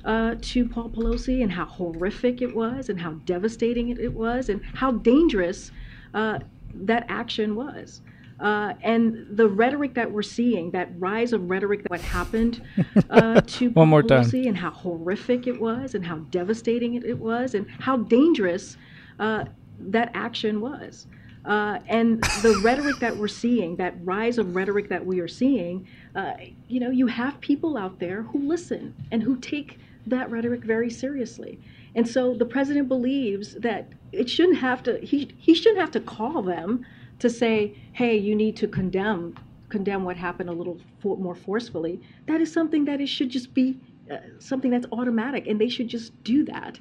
uh, 0.06 0.36
to 0.42 0.68
Paul 0.68 0.90
Pelosi 0.90 1.44
and 1.44 1.52
how 1.52 1.66
horrific 1.66 2.42
it 2.42 2.56
was 2.56 2.90
and 2.90 3.00
how 3.00 3.12
devastating 3.26 3.90
it, 3.90 4.00
it 4.00 4.14
was 4.14 4.50
and 4.50 4.62
how 4.74 4.92
dangerous 4.92 5.72
uh, 6.14 6.40
that 6.74 7.06
action 7.10 7.56
was. 7.56 8.02
Uh, 8.40 8.74
and 8.84 9.28
the 9.32 9.50
rhetoric 9.50 9.94
that 9.96 10.10
we're 10.10 10.22
seeing, 10.22 10.72
that 10.72 10.90
rise 10.98 11.34
of 11.34 11.50
rhetoric 11.50 11.84
that 11.84 11.92
what 11.92 12.00
happened 12.00 12.62
uh, 13.10 13.42
to 13.46 13.70
One 13.72 13.90
more 13.90 14.02
time. 14.02 14.24
Pelosi 14.24 14.48
and 14.48 14.56
how 14.56 14.72
horrific 14.72 15.46
it 15.46 15.60
was 15.60 15.94
and 15.94 16.06
how 16.06 16.20
devastating 16.32 16.94
it, 16.94 17.04
it 17.04 17.18
was 17.20 17.54
and 17.54 17.70
how 17.80 17.98
dangerous 17.98 18.78
uh, 19.20 19.44
that 19.80 20.12
action 20.14 20.62
was. 20.62 21.08
Uh, 21.46 21.80
and 21.88 22.24
the 22.42 22.60
rhetoric 22.64 22.98
that 23.00 23.16
we're 23.16 23.28
seeing, 23.28 23.76
that 23.78 23.96
rise 24.04 24.38
of 24.38 24.56
rhetoric 24.56 24.88
that 24.90 25.06
we 25.06 25.20
are 25.20 25.28
seeing, 25.28 25.88
uh, 26.16 26.34
you 26.68 26.80
know, 26.80 26.92
you 26.92 27.08
have 27.08 27.40
people 27.42 27.78
out 27.78 28.00
there 28.00 28.24
who 28.24 28.40
listen 28.40 28.94
and 29.12 29.24
who 29.24 29.38
take 29.38 29.80
that 30.10 30.30
rhetoric 30.30 30.64
very 30.64 30.90
seriously. 30.90 31.60
And 31.96 32.08
so 32.08 32.34
the 32.34 32.46
president 32.46 32.88
believes 32.88 33.56
that 33.56 33.88
it 34.12 34.30
shouldn't 34.30 34.60
have 34.60 34.84
to, 34.84 35.00
he, 35.00 35.32
he 35.38 35.54
shouldn't 35.54 35.80
have 35.80 35.92
to 35.92 36.00
call 36.00 36.42
them 36.42 36.86
to 37.20 37.30
say, 37.30 37.76
hey, 37.94 38.18
you 38.18 38.36
need 38.36 38.56
to 38.58 38.68
condemn 38.68 39.36
condemn 39.70 40.04
what 40.04 40.18
happened 40.18 40.50
a 40.50 40.54
little 40.54 40.80
for, 41.00 41.16
more 41.18 41.36
forcefully. 41.36 42.02
That 42.26 42.42
is 42.42 42.52
something 42.52 42.86
that 42.86 43.00
it 43.00 43.08
should 43.08 43.30
just 43.30 43.54
be 43.54 43.80
uh, 44.12 44.18
something 44.40 44.72
that's 44.72 44.88
automatic, 44.92 45.48
and 45.48 45.62
they 45.62 45.70
should 45.70 45.88
just 45.88 46.12
do 46.24 46.44
that. 46.46 46.80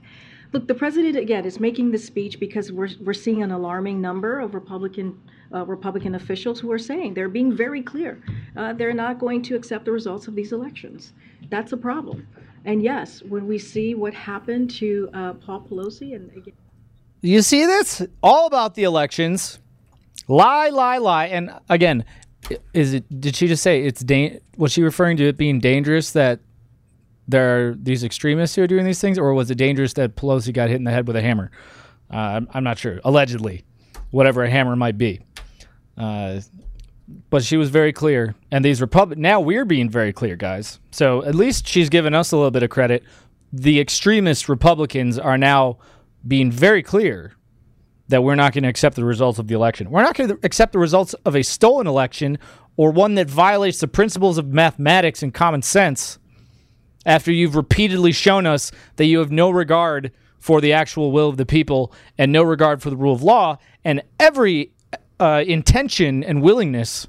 Look, 0.52 0.66
the 0.66 0.74
president 0.74 1.16
again 1.16 1.44
is 1.44 1.60
making 1.60 1.90
this 1.90 2.06
speech 2.06 2.40
because 2.40 2.72
we're 2.72 2.88
we're 3.04 3.12
seeing 3.12 3.42
an 3.42 3.50
alarming 3.50 4.00
number 4.00 4.40
of 4.40 4.54
Republican 4.54 5.20
uh, 5.54 5.66
Republican 5.66 6.14
officials 6.14 6.58
who 6.58 6.72
are 6.72 6.78
saying 6.78 7.14
they're 7.14 7.28
being 7.28 7.54
very 7.54 7.82
clear. 7.82 8.22
Uh, 8.56 8.72
they're 8.72 8.94
not 8.94 9.18
going 9.18 9.42
to 9.42 9.54
accept 9.54 9.84
the 9.84 9.92
results 9.92 10.26
of 10.26 10.34
these 10.34 10.52
elections. 10.52 11.12
That's 11.50 11.72
a 11.72 11.76
problem. 11.76 12.26
And 12.64 12.82
yes, 12.82 13.22
when 13.22 13.46
we 13.46 13.58
see 13.58 13.94
what 13.94 14.14
happened 14.14 14.70
to 14.72 15.08
uh, 15.14 15.32
Paul 15.34 15.66
Pelosi, 15.68 16.14
and 16.14 16.30
again. 16.30 16.54
You 17.20 17.42
see 17.42 17.64
this? 17.66 18.02
All 18.22 18.46
about 18.46 18.74
the 18.74 18.84
elections. 18.84 19.58
Lie, 20.28 20.68
lie, 20.68 20.98
lie. 20.98 21.26
And 21.26 21.50
again, 21.68 22.04
is 22.74 22.94
it? 22.94 23.20
Did 23.20 23.34
she 23.34 23.46
just 23.46 23.62
say 23.62 23.82
it's? 23.82 24.02
Da- 24.02 24.38
was 24.56 24.72
she 24.72 24.82
referring 24.82 25.16
to 25.18 25.24
it 25.28 25.36
being 25.36 25.60
dangerous 25.60 26.12
that 26.12 26.40
there 27.26 27.70
are 27.70 27.74
these 27.74 28.04
extremists 28.04 28.56
who 28.56 28.62
are 28.62 28.66
doing 28.66 28.84
these 28.84 29.00
things, 29.00 29.18
or 29.18 29.34
was 29.34 29.50
it 29.50 29.56
dangerous 29.56 29.92
that 29.94 30.16
Pelosi 30.16 30.52
got 30.52 30.68
hit 30.68 30.76
in 30.76 30.84
the 30.84 30.90
head 30.90 31.06
with 31.06 31.16
a 31.16 31.22
hammer? 31.22 31.50
Uh, 32.12 32.16
I'm, 32.16 32.48
I'm 32.52 32.64
not 32.64 32.78
sure. 32.78 33.00
Allegedly, 33.04 33.64
whatever 34.10 34.42
a 34.44 34.50
hammer 34.50 34.76
might 34.76 34.96
be. 34.96 35.20
Uh, 35.96 36.40
but 37.30 37.42
she 37.42 37.56
was 37.56 37.70
very 37.70 37.92
clear, 37.92 38.34
and 38.50 38.64
these 38.64 38.80
Republic. 38.80 39.18
Now 39.18 39.40
we're 39.40 39.64
being 39.64 39.88
very 39.88 40.12
clear, 40.12 40.36
guys. 40.36 40.78
So 40.90 41.24
at 41.24 41.34
least 41.34 41.66
she's 41.66 41.88
given 41.88 42.14
us 42.14 42.32
a 42.32 42.36
little 42.36 42.50
bit 42.50 42.62
of 42.62 42.70
credit. 42.70 43.02
The 43.52 43.80
extremist 43.80 44.48
Republicans 44.48 45.18
are 45.18 45.38
now 45.38 45.78
being 46.26 46.50
very 46.50 46.82
clear 46.82 47.32
that 48.08 48.22
we're 48.22 48.34
not 48.34 48.52
going 48.52 48.64
to 48.64 48.68
accept 48.68 48.96
the 48.96 49.04
results 49.04 49.38
of 49.38 49.48
the 49.48 49.54
election. 49.54 49.90
We're 49.90 50.02
not 50.02 50.16
going 50.16 50.30
to 50.30 50.38
accept 50.42 50.72
the 50.72 50.78
results 50.78 51.14
of 51.24 51.36
a 51.36 51.42
stolen 51.42 51.86
election 51.86 52.38
or 52.76 52.90
one 52.90 53.14
that 53.16 53.28
violates 53.28 53.80
the 53.80 53.88
principles 53.88 54.38
of 54.38 54.48
mathematics 54.48 55.22
and 55.22 55.32
common 55.32 55.62
sense 55.62 56.18
after 57.04 57.32
you've 57.32 57.56
repeatedly 57.56 58.12
shown 58.12 58.46
us 58.46 58.70
that 58.96 59.06
you 59.06 59.18
have 59.18 59.30
no 59.30 59.50
regard 59.50 60.12
for 60.38 60.60
the 60.60 60.72
actual 60.72 61.10
will 61.10 61.28
of 61.28 61.36
the 61.36 61.46
people 61.46 61.92
and 62.16 62.32
no 62.32 62.42
regard 62.42 62.80
for 62.80 62.90
the 62.90 62.96
rule 62.96 63.14
of 63.14 63.22
law 63.22 63.58
and 63.84 64.02
every 64.20 64.72
uh, 65.20 65.42
intention 65.46 66.22
and 66.22 66.42
willingness 66.42 67.06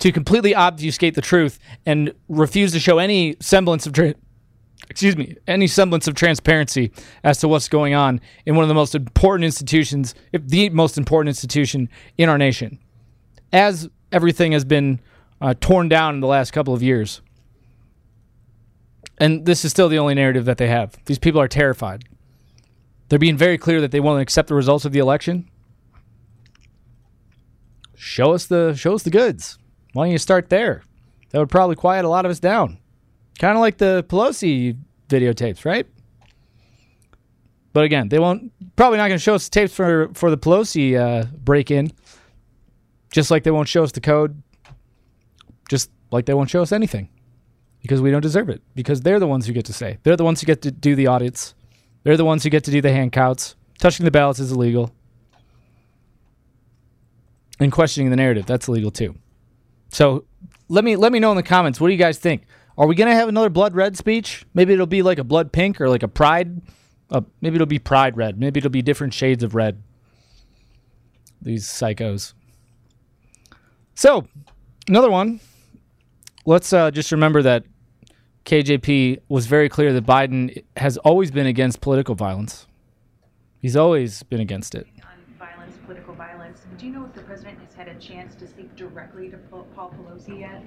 to 0.00 0.10
completely 0.10 0.52
obfuscate 0.52 1.14
the 1.14 1.22
truth 1.22 1.60
and 1.86 2.12
refuse 2.28 2.72
to 2.72 2.80
show 2.80 2.98
any 2.98 3.36
semblance 3.40 3.86
of 3.86 3.92
tra- 3.92 4.14
excuse 4.90 5.16
me 5.16 5.36
any 5.46 5.68
semblance 5.68 6.08
of 6.08 6.14
transparency 6.14 6.90
as 7.22 7.38
to 7.38 7.46
what's 7.46 7.68
going 7.68 7.94
on 7.94 8.20
in 8.44 8.56
one 8.56 8.64
of 8.64 8.68
the 8.68 8.74
most 8.74 8.96
important 8.96 9.44
institutions 9.44 10.12
if 10.32 10.44
the 10.48 10.68
most 10.70 10.98
important 10.98 11.28
institution 11.28 11.88
in 12.18 12.28
our 12.28 12.36
nation. 12.36 12.80
As 13.52 13.88
everything 14.10 14.50
has 14.52 14.64
been 14.64 15.00
uh, 15.40 15.54
torn 15.60 15.88
down 15.88 16.14
in 16.16 16.20
the 16.20 16.26
last 16.26 16.50
couple 16.50 16.74
of 16.74 16.82
years 16.82 17.20
and 19.18 19.46
this 19.46 19.64
is 19.64 19.70
still 19.70 19.88
the 19.88 19.98
only 19.98 20.14
narrative 20.14 20.46
that 20.46 20.58
they 20.58 20.66
have 20.66 20.96
these 21.04 21.18
people 21.20 21.40
are 21.40 21.48
terrified. 21.48 22.04
They're 23.08 23.20
being 23.20 23.36
very 23.36 23.58
clear 23.58 23.80
that 23.80 23.92
they 23.92 24.00
won't 24.00 24.20
accept 24.20 24.48
the 24.48 24.54
results 24.56 24.84
of 24.84 24.90
the 24.90 24.98
election 24.98 25.48
show 28.02 28.32
us 28.32 28.46
the 28.46 28.74
show 28.74 28.94
us 28.94 29.04
the 29.04 29.10
goods. 29.10 29.58
Why 29.92 30.04
don't 30.04 30.12
you 30.12 30.18
start 30.18 30.50
there? 30.50 30.82
That 31.30 31.38
would 31.38 31.50
probably 31.50 31.76
quiet 31.76 32.04
a 32.04 32.08
lot 32.08 32.24
of 32.24 32.30
us 32.30 32.40
down. 32.40 32.78
Kind 33.38 33.56
of 33.56 33.60
like 33.60 33.78
the 33.78 34.04
pelosi 34.08 34.76
videotapes 35.08 35.64
right? 35.64 35.86
But 37.72 37.84
again 37.84 38.08
they 38.08 38.18
won't 38.18 38.52
probably 38.74 38.98
not 38.98 39.06
going 39.08 39.18
to 39.18 39.22
show 39.22 39.36
us 39.36 39.48
tapes 39.48 39.72
for 39.72 40.10
for 40.14 40.30
the 40.30 40.36
pelosi 40.36 40.96
uh, 40.96 41.26
break-in. 41.36 41.92
Just 43.12 43.30
like 43.30 43.44
they 43.44 43.50
won't 43.50 43.68
show 43.68 43.84
us 43.84 43.92
the 43.92 44.00
code. 44.00 44.42
Just 45.70 45.90
like 46.10 46.26
they 46.26 46.34
won't 46.34 46.50
show 46.50 46.62
us 46.62 46.72
anything. 46.72 47.08
Because 47.82 48.00
we 48.00 48.10
don't 48.10 48.22
deserve 48.22 48.48
it. 48.48 48.62
Because 48.74 49.02
they're 49.02 49.20
the 49.20 49.26
ones 49.26 49.46
who 49.46 49.52
get 49.52 49.66
to 49.66 49.72
say. 49.72 49.98
They're 50.02 50.16
the 50.16 50.24
ones 50.24 50.40
who 50.40 50.46
get 50.46 50.62
to 50.62 50.70
do 50.70 50.94
the 50.94 51.08
audits. 51.08 51.54
They're 52.04 52.16
the 52.16 52.24
ones 52.24 52.42
who 52.42 52.50
get 52.50 52.64
to 52.64 52.70
do 52.70 52.80
the 52.80 52.92
hand 52.92 53.12
counts 53.12 53.54
touching 53.78 54.04
the 54.04 54.10
ballots 54.10 54.38
is 54.38 54.52
illegal 54.52 54.92
and 57.62 57.72
questioning 57.72 58.10
the 58.10 58.16
narrative. 58.16 58.46
That's 58.46 58.68
illegal 58.68 58.90
too. 58.90 59.14
So 59.90 60.24
let 60.68 60.84
me 60.84 60.96
let 60.96 61.12
me 61.12 61.18
know 61.18 61.30
in 61.30 61.36
the 61.36 61.42
comments. 61.42 61.80
What 61.80 61.88
do 61.88 61.92
you 61.92 61.98
guys 61.98 62.18
think? 62.18 62.44
Are 62.76 62.86
we 62.86 62.94
gonna 62.94 63.14
have 63.14 63.28
another 63.28 63.50
blood 63.50 63.74
red 63.74 63.96
speech? 63.96 64.44
Maybe 64.54 64.72
it'll 64.72 64.86
be 64.86 65.02
like 65.02 65.18
a 65.18 65.24
blood 65.24 65.52
pink 65.52 65.80
or 65.80 65.88
like 65.88 66.02
a 66.02 66.08
pride 66.08 66.62
uh, 67.12 67.20
maybe 67.42 67.56
it'll 67.56 67.66
be 67.66 67.78
pride 67.78 68.16
red. 68.16 68.40
Maybe 68.40 68.58
it'll 68.58 68.70
be 68.70 68.82
different 68.82 69.12
shades 69.12 69.44
of 69.44 69.54
red. 69.54 69.82
These 71.42 71.66
psychos. 71.66 72.32
So 73.94 74.26
another 74.88 75.10
one. 75.10 75.40
Let's 76.46 76.72
uh, 76.72 76.90
just 76.90 77.12
remember 77.12 77.42
that 77.42 77.64
KJP 78.46 79.20
was 79.28 79.46
very 79.46 79.68
clear 79.68 79.92
that 79.92 80.06
Biden 80.06 80.64
has 80.76 80.96
always 80.98 81.30
been 81.30 81.46
against 81.46 81.80
political 81.80 82.14
violence. 82.14 82.66
He's 83.60 83.76
always 83.76 84.22
been 84.24 84.40
against 84.40 84.74
it. 84.74 84.88
on 85.04 85.36
violence, 85.38 85.76
political 85.84 86.14
violence. 86.14 86.62
Do 86.82 86.88
you 86.88 86.94
know 86.94 87.04
if 87.04 87.14
the 87.14 87.20
president 87.20 87.60
has 87.60 87.74
had 87.74 87.86
a 87.86 87.94
chance 87.94 88.34
to 88.34 88.44
speak 88.44 88.74
directly 88.74 89.28
to 89.28 89.36
Paul 89.36 89.94
Pelosi 89.96 90.40
yet? 90.40 90.66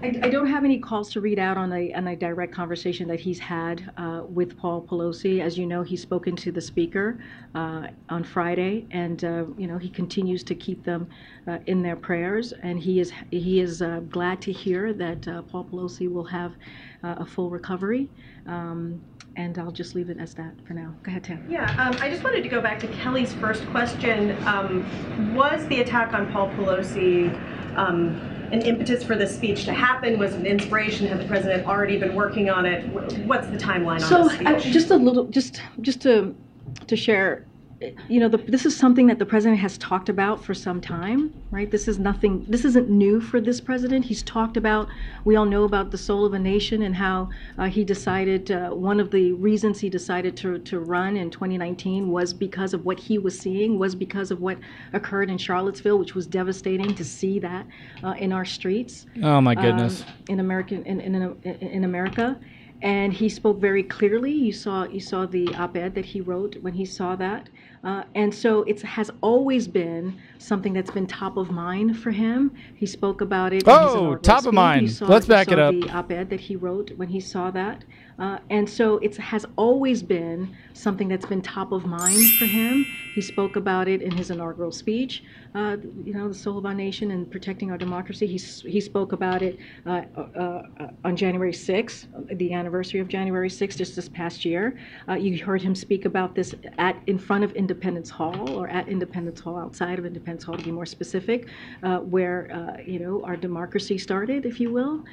I, 0.00 0.24
I 0.24 0.30
don't 0.30 0.46
have 0.46 0.64
any 0.64 0.78
calls 0.78 1.10
to 1.14 1.20
read 1.20 1.40
out 1.40 1.56
on 1.56 1.72
a, 1.72 1.92
on 1.92 2.06
a 2.06 2.14
direct 2.14 2.54
conversation 2.54 3.08
that 3.08 3.18
he's 3.18 3.40
had 3.40 3.92
uh, 3.96 4.22
with 4.28 4.56
Paul 4.56 4.80
Pelosi. 4.80 5.42
As 5.42 5.58
you 5.58 5.66
know, 5.66 5.82
he's 5.82 6.00
spoken 6.00 6.36
to 6.36 6.52
the 6.52 6.60
speaker 6.60 7.18
uh, 7.56 7.88
on 8.10 8.22
Friday, 8.22 8.86
and 8.92 9.24
uh, 9.24 9.46
you 9.58 9.66
know 9.66 9.76
he 9.76 9.88
continues 9.88 10.44
to 10.44 10.54
keep 10.54 10.84
them 10.84 11.08
uh, 11.48 11.58
in 11.66 11.82
their 11.82 11.96
prayers. 11.96 12.52
And 12.62 12.78
he 12.78 13.00
is 13.00 13.12
he 13.32 13.58
is 13.58 13.82
uh, 13.82 14.02
glad 14.08 14.40
to 14.42 14.52
hear 14.52 14.92
that 14.92 15.26
uh, 15.26 15.42
Paul 15.42 15.64
Pelosi 15.64 16.08
will 16.08 16.26
have 16.26 16.54
a 17.02 17.26
full 17.26 17.50
recovery. 17.50 18.08
Um, 18.46 19.00
and 19.40 19.58
I'll 19.58 19.70
just 19.72 19.94
leave 19.94 20.10
it 20.10 20.18
as 20.18 20.34
that 20.34 20.52
for 20.66 20.74
now. 20.74 20.94
Go 21.02 21.10
ahead, 21.10 21.24
Tam. 21.24 21.44
Yeah, 21.48 21.64
um, 21.82 21.96
I 22.00 22.10
just 22.10 22.22
wanted 22.22 22.42
to 22.42 22.48
go 22.48 22.60
back 22.60 22.78
to 22.80 22.86
Kelly's 22.88 23.32
first 23.34 23.66
question. 23.68 24.36
Um, 24.46 25.34
was 25.34 25.66
the 25.68 25.80
attack 25.80 26.12
on 26.12 26.30
Paul 26.30 26.50
Pelosi 26.50 27.32
um, 27.76 28.20
an 28.52 28.60
impetus 28.62 29.02
for 29.02 29.16
this 29.16 29.34
speech 29.34 29.64
to 29.64 29.72
happen? 29.72 30.18
Was 30.18 30.34
it 30.34 30.40
an 30.40 30.46
inspiration? 30.46 31.06
Had 31.06 31.20
the 31.20 31.24
president 31.24 31.66
already 31.66 31.98
been 31.98 32.14
working 32.14 32.50
on 32.50 32.66
it? 32.66 32.86
What's 33.24 33.46
the 33.46 33.56
timeline 33.56 34.00
So 34.02 34.22
on 34.24 34.30
speech? 34.30 34.46
uh, 34.46 34.58
just 34.60 34.90
a 34.90 34.96
little, 34.96 35.24
just 35.26 35.62
just 35.80 36.02
to 36.02 36.34
to 36.86 36.96
share, 36.96 37.46
you 38.08 38.20
know, 38.20 38.28
the, 38.28 38.36
this 38.36 38.66
is 38.66 38.76
something 38.76 39.06
that 39.06 39.18
the 39.18 39.24
president 39.24 39.58
has 39.60 39.78
talked 39.78 40.10
about 40.10 40.44
for 40.44 40.52
some 40.52 40.80
time, 40.80 41.32
right? 41.50 41.70
This 41.70 41.88
is 41.88 41.98
nothing. 41.98 42.44
This 42.46 42.64
isn't 42.66 42.90
new 42.90 43.20
for 43.20 43.40
this 43.40 43.60
president. 43.60 44.04
He's 44.04 44.22
talked 44.22 44.56
about. 44.58 44.88
We 45.24 45.36
all 45.36 45.46
know 45.46 45.64
about 45.64 45.90
the 45.90 45.96
soul 45.96 46.26
of 46.26 46.34
a 46.34 46.38
nation 46.38 46.82
and 46.82 46.94
how 46.94 47.30
uh, 47.56 47.68
he 47.68 47.84
decided. 47.84 48.50
Uh, 48.50 48.70
one 48.70 49.00
of 49.00 49.10
the 49.10 49.32
reasons 49.32 49.80
he 49.80 49.88
decided 49.88 50.36
to 50.38 50.58
to 50.58 50.80
run 50.80 51.16
in 51.16 51.30
2019 51.30 52.10
was 52.10 52.34
because 52.34 52.74
of 52.74 52.84
what 52.84 52.98
he 53.00 53.16
was 53.18 53.38
seeing, 53.38 53.78
was 53.78 53.94
because 53.94 54.30
of 54.30 54.40
what 54.42 54.58
occurred 54.92 55.30
in 55.30 55.38
Charlottesville, 55.38 55.98
which 55.98 56.14
was 56.14 56.26
devastating 56.26 56.94
to 56.94 57.04
see 57.04 57.38
that 57.38 57.66
uh, 58.04 58.14
in 58.18 58.32
our 58.32 58.44
streets 58.44 59.06
Oh 59.22 59.40
my 59.40 59.54
goodness. 59.54 60.02
um, 60.02 60.08
in 60.28 60.40
American 60.40 60.84
in, 60.84 61.00
in, 61.00 61.14
in, 61.14 61.54
in 61.56 61.84
America, 61.84 62.38
and 62.82 63.12
he 63.12 63.28
spoke 63.30 63.58
very 63.58 63.82
clearly. 63.82 64.32
You 64.32 64.52
saw 64.52 64.84
you 64.84 65.00
saw 65.00 65.24
the 65.24 65.54
op-ed 65.54 65.94
that 65.94 66.04
he 66.04 66.20
wrote 66.20 66.56
when 66.60 66.74
he 66.74 66.84
saw 66.84 67.16
that. 67.16 67.48
Uh, 67.82 68.02
and 68.14 68.34
so 68.34 68.62
it 68.64 68.82
has 68.82 69.10
always 69.22 69.66
been 69.66 70.18
something 70.38 70.74
that's 70.74 70.90
been 70.90 71.06
top 71.06 71.38
of 71.38 71.50
mind 71.50 71.98
for 71.98 72.10
him. 72.10 72.52
He 72.74 72.84
spoke 72.84 73.22
about 73.22 73.54
it. 73.54 73.62
Oh, 73.66 74.16
top 74.16 74.44
of 74.44 74.52
mind. 74.52 74.90
Saw- 74.90 75.06
Let's 75.06 75.24
back 75.26 75.50
it 75.50 75.58
up. 75.58 75.72
The 75.72 75.88
op-ed 75.90 76.28
that 76.28 76.40
he 76.40 76.56
wrote 76.56 76.90
when 76.96 77.08
he 77.08 77.20
saw 77.20 77.50
that, 77.52 77.84
uh, 78.20 78.38
and 78.50 78.68
so 78.68 78.98
it 78.98 79.16
has 79.16 79.46
always 79.56 80.02
been 80.02 80.54
something 80.74 81.08
that's 81.08 81.24
been 81.24 81.40
top 81.40 81.72
of 81.72 81.86
mind 81.86 82.30
for 82.38 82.44
him. 82.44 82.84
He 83.14 83.22
spoke 83.22 83.56
about 83.56 83.88
it 83.88 84.02
in 84.02 84.10
his 84.10 84.30
inaugural 84.30 84.70
speech. 84.70 85.24
Uh, 85.54 85.78
you 86.04 86.12
know, 86.12 86.28
the 86.28 86.34
soul 86.34 86.58
of 86.58 86.66
our 86.66 86.74
nation 86.74 87.10
and 87.10 87.30
protecting 87.30 87.70
our 87.70 87.78
democracy. 87.78 88.26
He 88.26 88.38
he 88.68 88.80
spoke 88.80 89.12
about 89.12 89.42
it 89.42 89.58
uh, 89.86 90.02
uh, 90.16 90.20
uh, 90.20 90.62
on 91.02 91.16
January 91.16 91.52
6th, 91.52 92.38
the 92.38 92.52
anniversary 92.52 93.00
of 93.00 93.08
January 93.08 93.48
6th, 93.48 93.76
just 93.76 93.96
this 93.96 94.08
past 94.08 94.44
year. 94.44 94.78
Uh, 95.08 95.14
you 95.14 95.42
heard 95.42 95.62
him 95.62 95.74
speak 95.74 96.04
about 96.04 96.34
this 96.34 96.54
at 96.76 96.96
in 97.06 97.18
front 97.18 97.42
of 97.42 97.52
Independence 97.52 98.10
Hall 98.10 98.50
or 98.50 98.68
at 98.68 98.86
Independence 98.86 99.40
Hall, 99.40 99.56
outside 99.58 99.98
of 99.98 100.04
Independence 100.04 100.44
Hall 100.44 100.56
to 100.56 100.62
be 100.62 100.70
more 100.70 100.86
specific, 100.86 101.48
where 102.02 102.82
you 102.86 102.98
know 102.98 103.24
our 103.24 103.36
democracy 103.36 103.96
started, 103.96 104.44
if 104.44 104.60
you 104.60 104.70
will. 104.70 105.04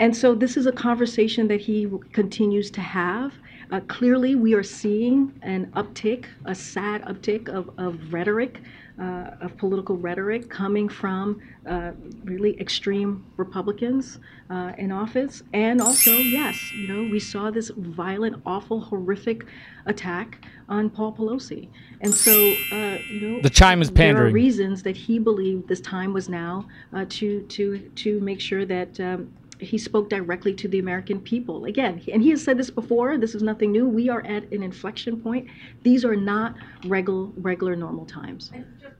And 0.00 0.16
so 0.16 0.34
this 0.34 0.56
is 0.56 0.66
a 0.66 0.72
conversation 0.72 1.46
that 1.48 1.60
he 1.60 1.86
continues 2.12 2.70
to 2.70 2.80
have. 2.80 3.34
Uh, 3.70 3.80
clearly, 3.80 4.34
we 4.34 4.54
are 4.54 4.62
seeing 4.62 5.38
an 5.42 5.70
uptick, 5.76 6.24
a 6.46 6.54
sad 6.54 7.02
uptick 7.02 7.48
of, 7.50 7.70
of 7.78 8.12
rhetoric, 8.12 8.62
uh, 8.98 9.32
of 9.42 9.56
political 9.58 9.96
rhetoric 9.98 10.48
coming 10.48 10.88
from 10.88 11.40
uh, 11.66 11.92
really 12.24 12.58
extreme 12.58 13.24
Republicans 13.36 14.18
uh, 14.48 14.72
in 14.78 14.90
office. 14.90 15.42
And 15.52 15.82
also, 15.82 16.10
yes, 16.12 16.72
you 16.72 16.88
know, 16.88 17.02
we 17.12 17.20
saw 17.20 17.50
this 17.50 17.70
violent, 17.76 18.42
awful, 18.46 18.80
horrific 18.80 19.44
attack 19.84 20.44
on 20.68 20.88
Paul 20.88 21.12
Pelosi. 21.12 21.68
And 22.00 22.12
so, 22.12 22.32
uh, 22.32 22.98
you 23.08 23.20
know, 23.20 23.40
The 23.42 23.50
chime 23.50 23.82
is 23.82 23.90
pandering. 23.90 24.16
There 24.16 24.26
are 24.28 24.30
reasons 24.32 24.82
that 24.82 24.96
he 24.96 25.18
believed 25.18 25.68
this 25.68 25.82
time 25.82 26.14
was 26.14 26.28
now 26.30 26.66
uh, 26.94 27.04
to 27.10 27.42
to 27.42 27.78
to 27.78 28.20
make 28.20 28.40
sure 28.40 28.64
that. 28.64 28.98
Um, 28.98 29.30
he 29.60 29.78
spoke 29.78 30.08
directly 30.08 30.54
to 30.54 30.68
the 30.68 30.78
American 30.78 31.20
people. 31.20 31.64
Again, 31.64 32.02
and 32.12 32.22
he 32.22 32.30
has 32.30 32.42
said 32.42 32.58
this 32.58 32.70
before, 32.70 33.18
this 33.18 33.34
is 33.34 33.42
nothing 33.42 33.72
new. 33.72 33.88
We 33.88 34.08
are 34.08 34.24
at 34.26 34.50
an 34.52 34.62
inflection 34.62 35.20
point. 35.20 35.48
These 35.82 36.04
are 36.04 36.16
not 36.16 36.54
regular, 36.84 37.28
regular, 37.36 37.76
normal 37.76 38.06
times. 38.06 38.50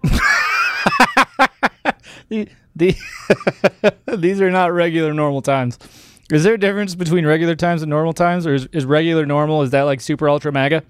the, 2.29 2.49
the 2.77 2.97
these 4.17 4.41
are 4.41 4.51
not 4.51 4.73
regular 4.73 5.13
normal 5.13 5.43
times. 5.43 5.79
Is 6.31 6.45
there 6.45 6.55
a 6.55 6.59
difference 6.59 6.95
between 6.95 7.27
regular 7.27 7.57
times 7.57 7.83
and 7.83 7.91
normal 7.91 8.13
times, 8.13 8.47
or 8.47 8.55
is, 8.55 8.69
is 8.73 8.85
regular 8.85 9.27
normal? 9.27 9.63
Is 9.63 9.71
that 9.71 9.83
like 9.83 10.01
super 10.01 10.29
ultra 10.29 10.53
mega? 10.53 10.85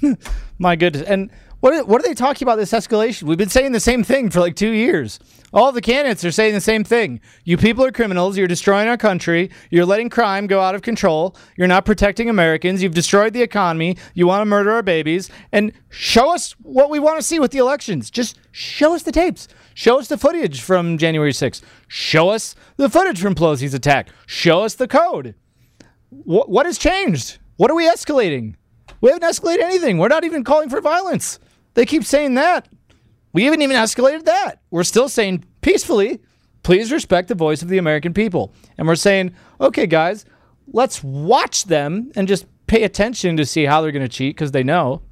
My 0.58 0.74
goodness! 0.74 1.06
And 1.06 1.30
what 1.66 1.74
are, 1.74 1.84
what 1.84 2.00
are 2.00 2.06
they 2.06 2.14
talking 2.14 2.46
about 2.46 2.58
this 2.58 2.70
escalation? 2.70 3.24
We've 3.24 3.36
been 3.36 3.48
saying 3.48 3.72
the 3.72 3.80
same 3.80 4.04
thing 4.04 4.30
for 4.30 4.38
like 4.38 4.54
two 4.54 4.70
years. 4.70 5.18
All 5.52 5.72
the 5.72 5.80
candidates 5.80 6.24
are 6.24 6.30
saying 6.30 6.54
the 6.54 6.60
same 6.60 6.84
thing. 6.84 7.20
You 7.42 7.56
people 7.56 7.84
are 7.84 7.90
criminals. 7.90 8.38
You're 8.38 8.46
destroying 8.46 8.86
our 8.86 8.96
country. 8.96 9.50
You're 9.68 9.84
letting 9.84 10.08
crime 10.08 10.46
go 10.46 10.60
out 10.60 10.76
of 10.76 10.82
control. 10.82 11.34
You're 11.56 11.66
not 11.66 11.84
protecting 11.84 12.30
Americans. 12.30 12.84
You've 12.84 12.94
destroyed 12.94 13.32
the 13.32 13.42
economy. 13.42 13.96
You 14.14 14.28
want 14.28 14.42
to 14.42 14.44
murder 14.44 14.70
our 14.70 14.82
babies. 14.84 15.28
And 15.50 15.72
show 15.88 16.32
us 16.32 16.52
what 16.62 16.88
we 16.88 17.00
want 17.00 17.18
to 17.18 17.22
see 17.26 17.40
with 17.40 17.50
the 17.50 17.58
elections. 17.58 18.12
Just 18.12 18.38
show 18.52 18.94
us 18.94 19.02
the 19.02 19.10
tapes. 19.10 19.48
Show 19.74 19.98
us 19.98 20.06
the 20.06 20.18
footage 20.18 20.60
from 20.60 20.98
January 20.98 21.32
6th. 21.32 21.62
Show 21.88 22.28
us 22.28 22.54
the 22.76 22.88
footage 22.88 23.20
from 23.20 23.34
Pelosi's 23.34 23.74
attack. 23.74 24.10
Show 24.26 24.62
us 24.62 24.76
the 24.76 24.86
code. 24.86 25.34
What, 26.10 26.48
what 26.48 26.66
has 26.66 26.78
changed? 26.78 27.38
What 27.56 27.72
are 27.72 27.76
we 27.76 27.88
escalating? 27.90 28.54
We 29.00 29.10
haven't 29.10 29.28
escalated 29.28 29.64
anything. 29.64 29.98
We're 29.98 30.06
not 30.06 30.22
even 30.22 30.44
calling 30.44 30.70
for 30.70 30.80
violence. 30.80 31.40
They 31.76 31.84
keep 31.84 32.04
saying 32.04 32.34
that. 32.34 32.68
We 33.34 33.44
haven't 33.44 33.60
even 33.60 33.76
escalated 33.76 34.24
that. 34.24 34.62
We're 34.70 34.82
still 34.82 35.10
saying 35.10 35.44
peacefully, 35.60 36.20
please 36.62 36.90
respect 36.90 37.28
the 37.28 37.34
voice 37.34 37.60
of 37.60 37.68
the 37.68 37.76
American 37.76 38.14
people. 38.14 38.54
And 38.78 38.88
we're 38.88 38.94
saying, 38.94 39.34
okay, 39.60 39.86
guys, 39.86 40.24
let's 40.72 41.04
watch 41.04 41.64
them 41.64 42.10
and 42.16 42.26
just 42.26 42.46
pay 42.66 42.82
attention 42.84 43.36
to 43.36 43.44
see 43.44 43.66
how 43.66 43.82
they're 43.82 43.92
going 43.92 44.02
to 44.02 44.08
cheat 44.08 44.34
because 44.34 44.52
they 44.52 44.62
know. 44.62 45.02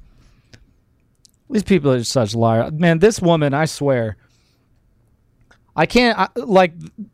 These 1.51 1.61
people 1.61 1.91
are 1.91 2.03
such 2.03 2.33
liars. 2.33 2.71
Man, 2.71 2.97
this 2.97 3.21
woman, 3.21 3.53
I 3.53 3.65
swear, 3.65 4.17
I 5.75 5.85
can't, 5.85 6.17
I, 6.17 6.29
like, 6.35 6.73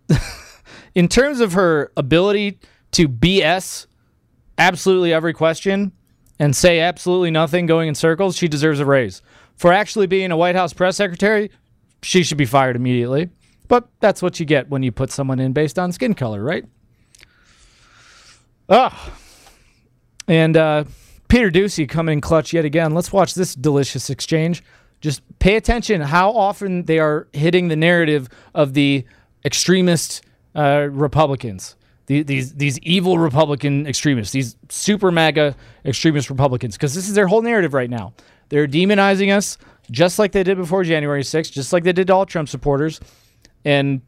in 0.95 1.10
terms 1.10 1.41
of 1.41 1.54
her 1.54 1.91
ability 1.97 2.58
to 2.91 3.10
BS 3.10 3.88
absolutely 4.58 5.12
every 5.12 5.34
question 5.34 5.91
and 6.39 6.56
say 6.56 6.80
absolutely 6.80 7.32
nothing 7.32 7.66
going 7.66 7.89
in 7.89 7.95
circles, 7.95 8.38
she 8.38 8.47
deserves 8.47 8.80
a 8.80 8.86
raise. 8.86 9.22
For 9.58 9.72
actually 9.72 10.08
being 10.08 10.32
a 10.32 10.38
White 10.38 10.56
House 10.56 10.74
press 10.74 10.97
secretary, 10.97 11.52
she 12.02 12.24
should 12.24 12.38
be 12.38 12.45
fired 12.45 12.76
immediately. 12.76 13.30
But 13.68 13.88
that's 13.99 14.22
what 14.22 14.39
you 14.39 14.45
get 14.45 14.70
when 14.70 14.84
you 14.84 14.91
put 14.91 15.12
someone 15.12 15.39
in 15.39 15.54
based 15.54 15.80
on 15.80 15.91
skin 15.91 16.14
color, 16.14 16.43
right? 16.43 16.66
Ah. 18.70 19.14
And 20.28 20.56
uh, 20.58 20.86
Peter 21.28 21.49
Doocy 21.52 21.88
coming 21.88 22.14
in 22.14 22.22
clutch 22.22 22.54
yet 22.54 22.66
again. 22.66 22.93
Let's 22.93 23.12
watch 23.12 23.34
this 23.34 23.56
delicious 23.56 24.10
exchange. 24.10 24.64
Just 24.99 25.22
pay 25.39 25.56
attention 25.56 26.02
how 26.02 26.32
often 26.32 26.86
they 26.86 26.99
are 26.99 27.28
hitting 27.34 27.68
the 27.70 27.76
narrative 27.76 28.30
of 28.54 28.74
the 28.74 29.06
extremist 29.43 30.22
uh, 30.56 30.88
Republicans. 30.91 31.76
The- 32.06 32.24
These 32.24 32.54
these 32.54 32.78
evil 32.80 33.18
Republican 33.18 33.88
extremists, 33.88 34.32
these 34.34 34.56
super 34.70 35.12
MAGA 35.12 35.56
extremist 35.86 36.30
Republicans, 36.30 36.76
because 36.76 36.93
this 36.93 37.08
is 37.08 37.16
their 37.16 37.28
whole 37.28 37.41
narrative 37.41 37.74
right 37.74 37.89
now. 37.89 38.14
They're 38.52 38.68
demonizing 38.68 39.36
us 39.36 39.58
just 39.89 40.20
like 40.20 40.34
they 40.34 40.43
did 40.43 40.58
before 40.58 40.84
January 40.84 41.24
6th, 41.24 41.52
just 41.52 41.72
like 41.72 41.84
they 41.84 41.93
did 41.93 42.08
to 42.08 42.14
all 42.14 42.26
Trump 42.26 42.49
supporters. 42.49 42.99
And 43.64 44.02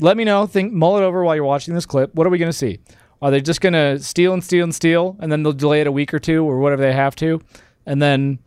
let 0.00 0.16
me 0.16 0.24
know, 0.24 0.46
think, 0.46 0.72
mull 0.72 0.96
it 0.96 1.02
over 1.02 1.22
while 1.22 1.36
you're 1.36 1.44
watching 1.44 1.74
this 1.74 1.84
clip. 1.84 2.14
What 2.14 2.26
are 2.26 2.30
we 2.30 2.38
going 2.38 2.50
to 2.50 2.56
see? 2.56 2.80
Are 3.20 3.30
they 3.30 3.42
just 3.42 3.60
going 3.60 3.74
to 3.74 3.98
steal 3.98 4.32
and 4.32 4.42
steal 4.42 4.64
and 4.64 4.74
steal, 4.74 5.16
and 5.20 5.30
then 5.30 5.42
they'll 5.42 5.52
delay 5.52 5.82
it 5.82 5.86
a 5.86 5.92
week 5.92 6.14
or 6.14 6.18
two 6.18 6.42
or 6.44 6.58
whatever 6.58 6.82
they 6.82 6.92
have 6.92 7.14
to, 7.16 7.40
and 7.86 8.00
then 8.00 8.38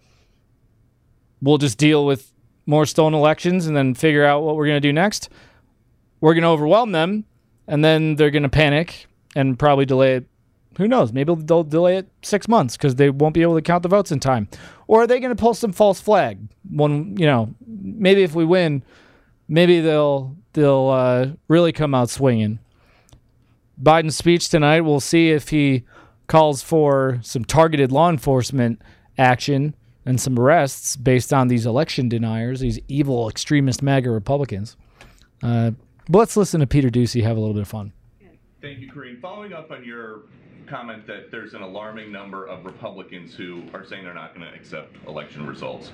we'll 1.41 1.60
just 1.60 1.78
deal 1.78 2.06
with 2.06 2.34
more 2.66 2.88
stolen 2.88 3.14
elections 3.14 3.68
and 3.68 3.78
then 3.78 3.93
figure 3.93 4.26
out 4.26 4.41
what 4.41 4.56
we're 4.56 4.66
going 4.66 4.82
to 4.82 4.88
do 4.88 4.91
next? 4.91 5.30
We're 6.22 6.34
going 6.34 6.41
to 6.41 6.50
overwhelm 6.50 6.91
them, 6.91 7.26
and 7.68 7.86
then 7.86 8.16
they're 8.16 8.32
going 8.32 8.43
to 8.43 8.50
panic 8.50 9.06
and 9.36 9.60
probably 9.60 9.86
delay 9.86 10.16
it. 10.16 10.26
Who 10.78 10.88
knows? 10.88 11.13
Maybe 11.13 11.34
they'll 11.36 11.63
delay 11.63 11.97
it 11.97 12.07
six 12.21 12.47
months 12.47 12.76
because 12.76 12.95
they 12.95 13.09
won't 13.09 13.34
be 13.34 13.41
able 13.41 13.55
to 13.55 13.61
count 13.61 13.84
the 13.84 13.89
votes 13.89 14.11
in 14.11 14.19
time. 14.19 14.47
Or 14.88 15.03
are 15.03 15.07
they 15.07 15.19
going 15.19 15.36
to 15.36 15.39
pull 15.39 15.53
some 15.53 15.71
false 15.71 16.01
flag? 16.01 16.39
One, 16.69 17.15
you 17.17 17.26
know, 17.26 17.53
maybe 17.65 18.23
if 18.23 18.36
we 18.36 18.45
win, 18.45 18.84
maybe 19.47 19.80
they'll 19.80 20.36
they'll 20.53 20.89
uh, 20.89 21.28
really 21.47 21.71
come 21.71 21.95
out 21.95 22.09
swinging. 22.09 22.59
Biden's 23.82 24.15
speech 24.15 24.49
tonight, 24.49 24.82
we'll 24.82 24.99
see 24.99 25.32
if 25.32 25.49
he 25.49 25.84
calls 26.28 26.61
for 26.61 27.19
some 27.21 27.45
targeted 27.45 27.91
law 27.91 28.09
enforcement 28.09 28.82
action 29.17 29.76
and 30.05 30.19
some 30.19 30.38
arrests 30.39 30.95
based 30.95 31.34
on 31.34 31.47
these 31.47 31.65
election 31.65 32.07
deniers, 32.09 32.59
these 32.59 32.80
evil 32.88 33.30
extremist 33.30 33.82
MAGA 33.82 34.09
Republicans. 34.09 34.78
Uh, 35.43 35.71
but 36.09 36.19
let's 36.19 36.38
listen 36.38 36.59
to 36.59 36.67
Peter 36.67 36.89
Doocy 36.89 37.23
have 37.23 37.38
a 37.38 37.39
little 37.39 37.53
bit 37.53 37.63
of 37.63 37.67
fun. 37.67 37.91
Thank 38.61 38.80
you, 38.80 38.89
Karine. 38.89 39.19
Following 39.19 39.53
up 39.53 39.71
on 39.71 39.84
your 39.84 40.21
comment 40.68 41.06
that 41.08 41.32
there's 41.32 41.53
an 41.53 41.62
alarming 41.62 42.12
number 42.12 42.45
of 42.45 42.66
Republicans 42.66 43.36
who 43.36 43.64
are 43.74 43.86
saying 43.86 44.03
they're 44.03 44.14
not 44.14 44.36
going 44.36 44.47
to 44.47 44.53
accept 44.56 44.95
election 45.08 45.45
results. 45.45 45.91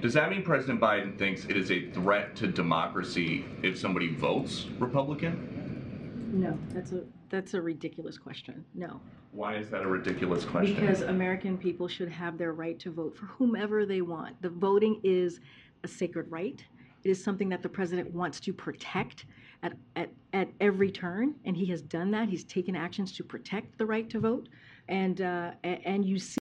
Does 0.00 0.14
that 0.14 0.30
mean 0.30 0.42
President 0.42 0.80
Biden 0.80 1.16
thinks 1.16 1.44
it 1.44 1.56
is 1.56 1.70
a 1.70 1.88
threat 1.90 2.34
to 2.36 2.48
democracy 2.48 3.44
if 3.62 3.78
somebody 3.78 4.12
votes 4.12 4.66
Republican? 4.78 6.30
No, 6.32 6.58
that's 6.70 6.92
a 6.92 7.04
that's 7.28 7.54
a 7.54 7.60
ridiculous 7.60 8.18
question. 8.18 8.64
No. 8.74 9.00
Why 9.30 9.56
is 9.56 9.70
that 9.70 9.82
a 9.82 9.86
ridiculous 9.86 10.44
question? 10.44 10.74
Because 10.74 11.02
American 11.02 11.56
people 11.56 11.88
should 11.88 12.10
have 12.10 12.36
their 12.36 12.52
right 12.52 12.78
to 12.80 12.90
vote 12.90 13.16
for 13.16 13.26
whomever 13.26 13.86
they 13.86 14.02
want. 14.02 14.40
The 14.42 14.50
voting 14.50 15.00
is 15.02 15.40
a 15.84 15.88
sacred 15.88 16.30
right. 16.30 16.62
It 17.04 17.10
is 17.10 17.22
something 17.22 17.48
that 17.48 17.62
the 17.62 17.68
president 17.68 18.12
wants 18.12 18.38
to 18.40 18.52
protect 18.52 19.26
at, 19.62 19.72
at, 19.96 20.10
at 20.32 20.48
every 20.60 20.90
turn, 20.90 21.34
and 21.44 21.56
he 21.56 21.66
has 21.66 21.82
done 21.82 22.10
that. 22.12 22.28
He's 22.28 22.44
taken 22.44 22.76
actions 22.76 23.12
to 23.12 23.24
protect 23.24 23.78
the 23.78 23.86
right 23.86 24.08
to 24.10 24.20
vote, 24.20 24.48
and 24.88 25.20
uh, 25.20 25.52
and 25.62 26.04
you 26.04 26.18
see 26.18 26.38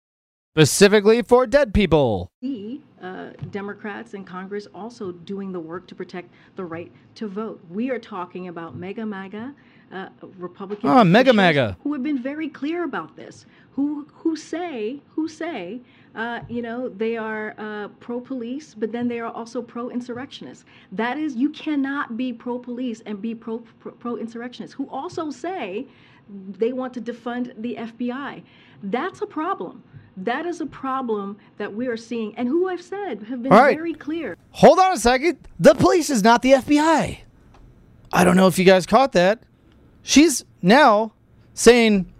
Specifically 0.57 1.23
for 1.23 1.47
dead 1.47 1.73
people. 1.73 2.29
uh, 3.01 3.31
Democrats 3.51 4.15
in 4.15 4.25
Congress 4.25 4.67
also 4.75 5.13
doing 5.13 5.53
the 5.53 5.61
work 5.61 5.87
to 5.87 5.95
protect 5.95 6.29
the 6.57 6.65
right 6.65 6.91
to 7.15 7.29
vote. 7.29 7.61
We 7.71 7.91
are 7.91 8.01
talking 8.01 8.49
about 8.49 8.75
mega 8.77 9.07
MAGA 9.07 9.55
uh, 9.93 10.09
Republican 10.39 10.91
Ah, 10.91 11.05
mega 11.05 11.33
MAGA. 11.33 11.77
who 11.83 11.93
have 11.93 12.03
been 12.03 12.23
very 12.23 12.49
clear 12.49 12.85
about 12.85 13.17
this. 13.17 13.47
Who 13.73 14.07
who 14.13 14.37
say 14.37 15.01
who 15.09 15.29
say 15.29 15.81
uh, 16.15 16.41
you 16.49 16.63
know 16.63 16.89
they 16.89 17.17
are 17.17 17.55
uh, 17.59 17.89
pro 18.01 18.21
police, 18.21 18.75
but 18.75 18.93
then 18.93 19.09
they 19.09 19.21
are 19.21 19.31
also 19.33 19.63
pro 19.63 19.91
insurrectionists. 19.91 20.65
That 20.93 21.19
is, 21.19 21.37
you 21.37 21.51
cannot 21.51 22.17
be 22.17 22.33
pro 22.33 22.59
police 22.59 23.03
and 23.07 23.21
be 23.21 23.35
pro 23.35 23.59
pro 23.59 24.17
insurrectionists. 24.17 24.75
Who 24.75 24.89
also 24.89 25.31
say 25.31 25.87
they 26.59 26.73
want 26.73 26.95
to 26.95 27.01
defund 27.01 27.53
the 27.61 27.77
FBI. 27.77 28.43
That's 28.83 29.21
a 29.21 29.27
problem. 29.27 29.83
That 30.17 30.47
is 30.47 30.61
a 30.61 30.67
problem 30.67 31.39
that 31.59 31.75
we 31.75 31.87
are 31.87 31.97
seeing, 31.97 32.35
and 32.37 32.49
who 32.49 32.69
I've 32.69 32.83
said 32.83 33.23
have 33.25 33.43
been 33.43 33.53
right. 33.53 33.77
very 33.77 33.95
clear. 33.95 34.37
Hold 34.51 34.79
on 34.79 34.93
a 34.93 34.99
second. 34.99 35.39
The 35.59 35.75
police 35.75 36.11
is 36.11 36.23
not 36.23 36.43
the 36.43 36.53
FBI. 36.53 37.21
I 38.13 38.25
don't 38.25 38.37
know 38.37 38.49
if 38.49 38.59
you 38.59 38.65
guys 38.65 38.87
caught 38.87 39.13
that. 39.13 39.43
She's 40.03 40.45
now 40.63 41.13
saying 41.55 42.13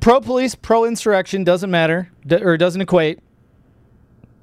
pro 0.00 0.20
police, 0.20 0.54
pro 0.54 0.84
insurrection 0.84 1.44
doesn't 1.44 1.70
matter 1.70 2.10
or 2.30 2.56
doesn't 2.56 2.80
equate. 2.80 3.20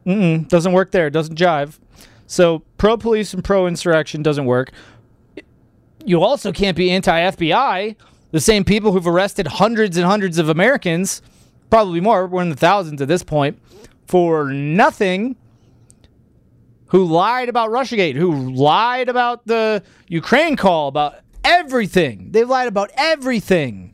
Mm-mm, 0.06 0.48
doesn't 0.48 0.72
work 0.72 0.92
there. 0.92 1.10
Doesn't 1.10 1.38
jive. 1.38 1.80
So 2.28 2.60
pro 2.78 2.98
police 2.98 3.34
and 3.34 3.44
pro 3.44 3.68
insurrection 3.68 4.24
doesn't 4.24 4.46
work. 4.46 4.72
You 6.06 6.22
also 6.22 6.52
can't 6.52 6.78
be 6.78 6.92
anti 6.92 7.20
FBI. 7.32 7.96
The 8.32 8.40
same 8.40 8.64
people 8.64 8.92
who've 8.92 9.08
arrested 9.08 9.48
hundreds 9.48 9.98
and 9.98 10.06
hundreds 10.06 10.38
of 10.38 10.50
Americans, 10.50 11.22
probably 11.70 12.02
more, 12.02 12.28
we're 12.28 12.42
in 12.42 12.50
the 12.50 12.56
thousands 12.56 13.02
at 13.02 13.08
this 13.08 13.24
point, 13.24 13.60
for 14.06 14.50
nothing 14.52 15.36
who 16.88 17.06
lied 17.06 17.50
about 17.50 17.70
Russiagate, 17.72 18.16
who 18.16 18.52
lied 18.52 19.10
about 19.10 19.48
the 19.48 19.84
Ukraine 20.08 20.56
call, 20.56 20.88
about 20.88 21.16
everything. 21.44 22.32
They've 22.32 22.48
lied 22.48 22.68
about 22.68 22.92
everything. 22.96 23.94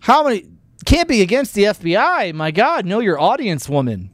How 0.00 0.22
many 0.22 0.44
can't 0.84 1.08
be 1.08 1.22
against 1.22 1.54
the 1.54 1.64
FBI? 1.64 2.32
My 2.34 2.50
God, 2.50 2.86
know 2.86 3.00
your 3.00 3.20
audience, 3.20 3.68
woman. 3.68 4.10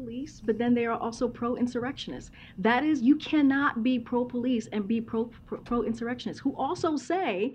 Police, 0.00 0.40
but 0.40 0.58
then 0.58 0.74
they 0.74 0.86
are 0.86 0.98
also 0.98 1.28
pro-insurrectionists. 1.28 2.30
That 2.58 2.84
is, 2.84 3.02
you 3.02 3.16
cannot 3.16 3.82
be 3.82 3.98
pro-police 3.98 4.66
and 4.72 4.88
be 4.88 5.00
pro, 5.00 5.26
pro 5.46 5.58
pro-insurrectionists 5.58 6.40
who 6.40 6.54
also 6.56 6.96
say 6.96 7.54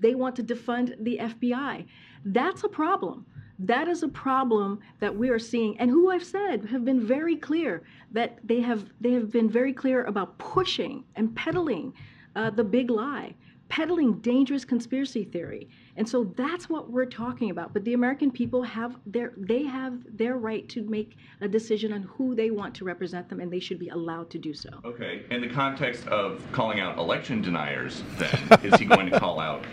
they 0.00 0.14
want 0.14 0.36
to 0.36 0.42
defund 0.42 0.94
the 1.04 1.18
FBI. 1.20 1.86
That's 2.24 2.64
a 2.64 2.68
problem. 2.68 3.26
That 3.58 3.88
is 3.88 4.02
a 4.02 4.08
problem 4.08 4.80
that 5.00 5.16
we 5.16 5.30
are 5.30 5.38
seeing, 5.38 5.78
and 5.80 5.90
who 5.90 6.10
I've 6.10 6.24
said 6.24 6.66
have 6.66 6.84
been 6.84 7.00
very 7.00 7.36
clear 7.36 7.82
that 8.12 8.38
they 8.44 8.60
have 8.60 8.84
they 9.00 9.12
have 9.12 9.30
been 9.32 9.48
very 9.48 9.72
clear 9.72 10.04
about 10.04 10.36
pushing 10.38 11.04
and 11.14 11.34
peddling 11.34 11.94
uh, 12.34 12.50
the 12.50 12.64
big 12.64 12.90
lie, 12.90 13.34
peddling 13.68 14.18
dangerous 14.20 14.64
conspiracy 14.64 15.24
theory, 15.24 15.70
and 15.96 16.08
so 16.08 16.24
that's 16.36 16.68
what 16.68 16.90
we're 16.90 17.06
talking 17.06 17.50
about. 17.50 17.72
But 17.72 17.84
the 17.84 17.94
American 17.94 18.30
people 18.30 18.62
have 18.62 18.96
their 19.06 19.32
they 19.36 19.62
have 19.64 19.98
their 20.16 20.36
right 20.36 20.68
to 20.70 20.82
make 20.82 21.16
a 21.40 21.48
decision 21.48 21.92
on 21.92 22.02
who 22.02 22.34
they 22.34 22.50
want 22.50 22.74
to 22.76 22.84
represent 22.84 23.28
them, 23.28 23.40
and 23.40 23.52
they 23.52 23.60
should 23.60 23.78
be 23.78 23.88
allowed 23.88 24.30
to 24.30 24.38
do 24.38 24.54
so. 24.54 24.70
Okay, 24.84 25.24
in 25.30 25.40
the 25.40 25.48
context 25.48 26.06
of 26.08 26.42
calling 26.52 26.80
out 26.80 26.98
election 26.98 27.42
deniers, 27.42 28.02
then, 28.18 28.38
is 28.62 28.74
he 28.78 28.84
going 28.84 29.10
to 29.10 29.18
call 29.24 29.40
out 29.40 29.64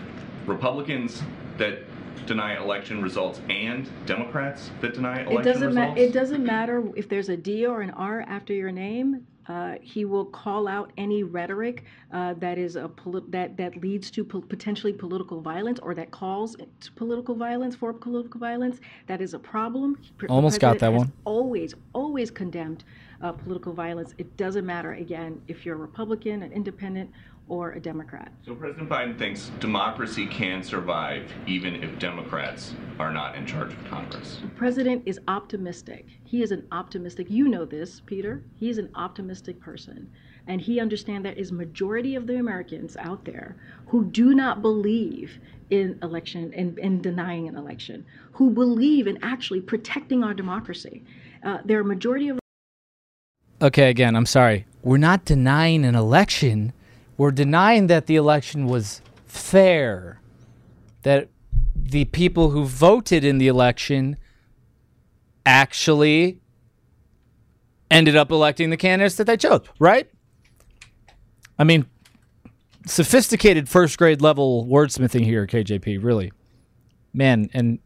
Republicans 0.45 1.21
that 1.57 1.79
deny 2.25 2.55
election 2.57 3.01
results 3.01 3.41
and 3.49 3.89
Democrats 4.05 4.71
that 4.81 4.93
deny 4.93 5.21
election 5.23 5.39
It 5.41 5.43
doesn't 5.43 5.67
results? 5.69 5.95
ma- 5.97 6.01
it 6.01 6.13
doesn't 6.13 6.45
matter 6.45 6.83
if 6.95 7.09
there's 7.09 7.29
a 7.29 7.35
D 7.37 7.65
or 7.65 7.81
an 7.81 7.89
R 7.91 8.21
after 8.21 8.53
your 8.53 8.71
name. 8.71 9.27
Uh, 9.47 9.75
he 9.81 10.05
will 10.05 10.25
call 10.25 10.67
out 10.67 10.91
any 10.97 11.23
rhetoric 11.23 11.83
uh, 12.13 12.33
that 12.35 12.57
is 12.57 12.75
a 12.75 12.87
poli- 12.87 13.23
that 13.29 13.57
that 13.57 13.75
leads 13.81 14.09
to 14.11 14.23
po- 14.23 14.41
potentially 14.41 14.93
political 14.93 15.41
violence 15.41 15.79
or 15.79 15.93
that 15.93 16.11
calls 16.11 16.55
to 16.79 16.91
political 16.93 17.35
violence 17.35 17.75
for 17.75 17.91
political 17.93 18.39
violence. 18.39 18.79
That 19.07 19.21
is 19.21 19.33
a 19.33 19.39
problem. 19.39 19.97
Pre- 20.17 20.29
Almost 20.29 20.59
got 20.59 20.79
that 20.79 20.93
one. 20.93 21.11
Always, 21.25 21.75
always 21.93 22.31
condemned 22.31 22.83
uh, 23.21 23.31
political 23.31 23.73
violence. 23.73 24.13
It 24.17 24.35
doesn't 24.37 24.65
matter 24.65 24.93
again 24.93 25.41
if 25.47 25.65
you're 25.65 25.75
a 25.75 25.79
Republican, 25.79 26.43
an 26.43 26.51
Independent, 26.51 27.09
or 27.47 27.71
a 27.73 27.79
Democrat. 27.79 28.31
So 28.45 28.55
President 28.55 28.89
Biden 28.89 29.17
thinks 29.17 29.51
democracy 29.59 30.25
can 30.25 30.63
survive 30.63 31.31
even 31.45 31.83
if 31.83 31.99
Democrats 31.99 32.73
are 32.99 33.11
not 33.11 33.35
in 33.35 33.45
charge 33.45 33.73
of 33.73 33.85
Congress. 33.85 34.39
The 34.41 34.47
president 34.49 35.03
is 35.05 35.19
optimistic. 35.27 36.07
He 36.23 36.41
is 36.41 36.51
an 36.51 36.65
optimistic. 36.71 37.27
You 37.29 37.47
know 37.47 37.65
this, 37.65 38.01
Peter. 38.05 38.43
He 38.55 38.69
is 38.69 38.77
an 38.77 38.89
optimistic 38.95 39.59
person, 39.59 40.09
and 40.47 40.61
he 40.61 40.79
understands 40.79 41.23
there 41.23 41.33
is 41.33 41.51
majority 41.51 42.15
of 42.15 42.27
the 42.27 42.37
Americans 42.37 42.95
out 42.97 43.25
there 43.25 43.57
who 43.87 44.05
do 44.05 44.33
not 44.33 44.61
believe 44.61 45.39
in 45.69 45.97
election 46.01 46.53
and 46.55 46.77
in, 46.79 47.01
denying 47.01 47.47
an 47.47 47.55
election, 47.55 48.05
who 48.33 48.49
believe 48.49 49.07
in 49.07 49.17
actually 49.23 49.61
protecting 49.61 50.23
our 50.23 50.33
democracy. 50.33 51.03
Uh, 51.43 51.57
there 51.65 51.77
are 51.77 51.81
a 51.81 51.85
majority 51.85 52.29
of 52.29 52.39
Okay, 53.61 53.89
again, 53.89 54.15
I'm 54.15 54.25
sorry. 54.25 54.65
We're 54.81 54.97
not 54.97 55.23
denying 55.23 55.85
an 55.85 55.95
election. 55.95 56.73
We're 57.23 57.31
denying 57.31 57.87
that 57.87 58.07
the 58.07 58.17
election 58.17 58.65
was 58.65 59.01
fair. 59.25 60.19
That 61.03 61.29
the 61.73 62.03
people 62.03 62.49
who 62.49 62.65
voted 62.65 63.23
in 63.23 63.37
the 63.37 63.47
election 63.47 64.17
actually 65.45 66.41
ended 67.89 68.17
up 68.17 68.29
electing 68.29 68.71
the 68.71 68.75
candidates 68.75 69.15
that 69.15 69.23
they 69.23 69.37
chose, 69.37 69.61
right? 69.79 70.09
I 71.57 71.63
mean, 71.63 71.85
sophisticated 72.87 73.69
first 73.69 73.97
grade 73.97 74.21
level 74.21 74.65
wordsmithing 74.65 75.23
here, 75.23 75.47
KJP, 75.47 76.03
really. 76.03 76.33
Man, 77.13 77.49
and 77.53 77.79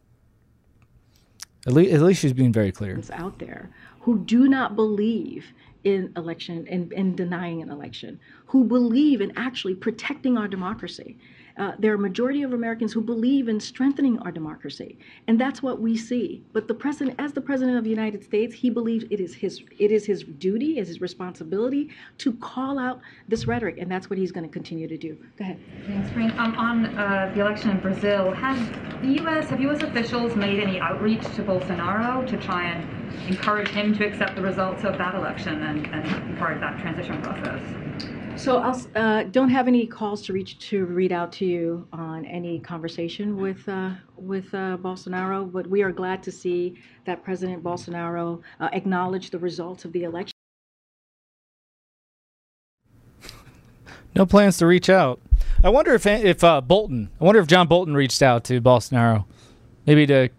at 1.67 1.73
least, 1.73 1.93
at 1.93 2.01
least 2.01 2.21
she's 2.21 2.33
being 2.33 2.53
very 2.53 2.71
clear. 2.71 2.99
Out 3.13 3.37
there 3.39 3.69
who 4.01 4.19
do 4.19 4.47
not 4.47 4.75
believe 4.75 5.45
in 5.83 6.13
election 6.15 6.65
and 6.69 6.91
in, 6.93 7.15
denying 7.15 7.61
an 7.61 7.69
election, 7.69 8.19
who 8.45 8.63
believe 8.63 9.19
in 9.19 9.33
actually 9.35 9.75
protecting 9.75 10.37
our 10.37 10.47
democracy. 10.47 11.17
Uh, 11.57 11.71
there 11.79 11.91
are 11.91 11.95
a 11.95 11.99
majority 11.99 12.43
of 12.43 12.53
Americans 12.53 12.93
who 12.93 13.01
believe 13.01 13.47
in 13.47 13.59
strengthening 13.59 14.19
our 14.19 14.31
democracy, 14.31 14.97
and 15.27 15.39
that's 15.39 15.63
what 15.63 15.81
we 15.81 15.97
see. 15.97 16.43
But 16.53 16.67
the 16.67 16.73
president, 16.73 17.19
as 17.19 17.33
the 17.33 17.41
president 17.41 17.77
of 17.77 17.83
the 17.83 17.89
United 17.89 18.23
States, 18.23 18.53
he 18.53 18.69
believes 18.69 19.05
it 19.09 19.19
is 19.19 19.33
his 19.33 19.63
it 19.79 19.91
is 19.91 20.05
his 20.05 20.23
duty, 20.23 20.77
is 20.77 20.87
his 20.87 21.01
responsibility 21.01 21.89
to 22.19 22.33
call 22.33 22.77
out 22.77 23.01
this 23.27 23.47
rhetoric, 23.47 23.77
and 23.79 23.89
that's 23.89 24.09
what 24.09 24.19
he's 24.19 24.31
going 24.31 24.45
to 24.45 24.51
continue 24.51 24.87
to 24.87 24.97
do. 24.97 25.17
Go 25.37 25.45
ahead. 25.45 25.59
Thanks, 25.87 26.11
Frank. 26.11 26.37
Um, 26.37 26.55
on 26.55 26.85
uh, 26.97 27.31
the 27.33 27.41
election 27.41 27.71
in 27.71 27.79
Brazil, 27.79 28.31
has 28.33 28.59
the 29.01 29.21
U.S. 29.23 29.49
have 29.49 29.59
U.S. 29.61 29.81
officials 29.81 30.35
made 30.35 30.59
any 30.59 30.79
outreach 30.79 31.23
to 31.35 31.43
Bolsonaro 31.43 32.27
to 32.27 32.37
try 32.37 32.65
and 32.65 33.29
encourage 33.29 33.69
him 33.69 33.95
to 33.97 34.05
accept 34.05 34.35
the 34.35 34.41
results 34.41 34.83
of 34.83 34.97
that 34.97 35.15
election 35.15 35.63
and, 35.63 35.87
and 35.87 36.05
of 36.57 36.59
that 36.61 36.79
transition 36.79 37.21
process? 37.21 37.61
So 38.37 38.59
I 38.59 38.99
uh, 38.99 39.23
don't 39.23 39.49
have 39.49 39.67
any 39.67 39.87
calls 39.87 40.21
to 40.27 40.33
reach 40.33 40.59
to 40.69 40.85
read 40.85 41.11
out 41.11 41.31
to 41.33 41.45
you 41.45 41.87
on 41.91 42.23
any 42.25 42.59
conversation 42.59 43.35
with 43.35 43.67
uh, 43.67 43.91
with 44.15 44.53
uh, 44.53 44.77
Bolsonaro, 44.77 45.51
but 45.51 45.65
we 45.67 45.81
are 45.81 45.91
glad 45.91 46.21
to 46.23 46.31
see 46.31 46.75
that 47.05 47.23
President 47.23 47.63
Bolsonaro 47.63 48.41
uh, 48.59 48.69
acknowledged 48.73 49.33
the 49.33 49.39
results 49.39 49.85
of 49.85 49.91
the 49.91 50.03
election. 50.03 50.33
No 54.15 54.25
plans 54.25 54.57
to 54.59 54.67
reach 54.67 54.89
out. 54.89 55.19
I 55.63 55.69
wonder 55.69 55.95
if 55.95 56.05
if 56.05 56.43
uh, 56.43 56.61
Bolton. 56.61 57.09
I 57.19 57.23
wonder 57.23 57.41
if 57.41 57.47
John 57.47 57.67
Bolton 57.67 57.95
reached 57.95 58.21
out 58.21 58.43
to 58.45 58.61
Bolsonaro, 58.61 59.25
maybe 59.87 60.05
to, 60.05 60.29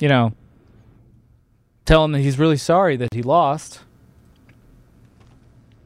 you 0.00 0.08
know, 0.08 0.32
tell 1.84 2.02
him 2.04 2.12
that 2.12 2.20
he's 2.20 2.38
really 2.38 2.56
sorry 2.56 2.96
that 2.96 3.10
he 3.12 3.22
lost. 3.22 3.80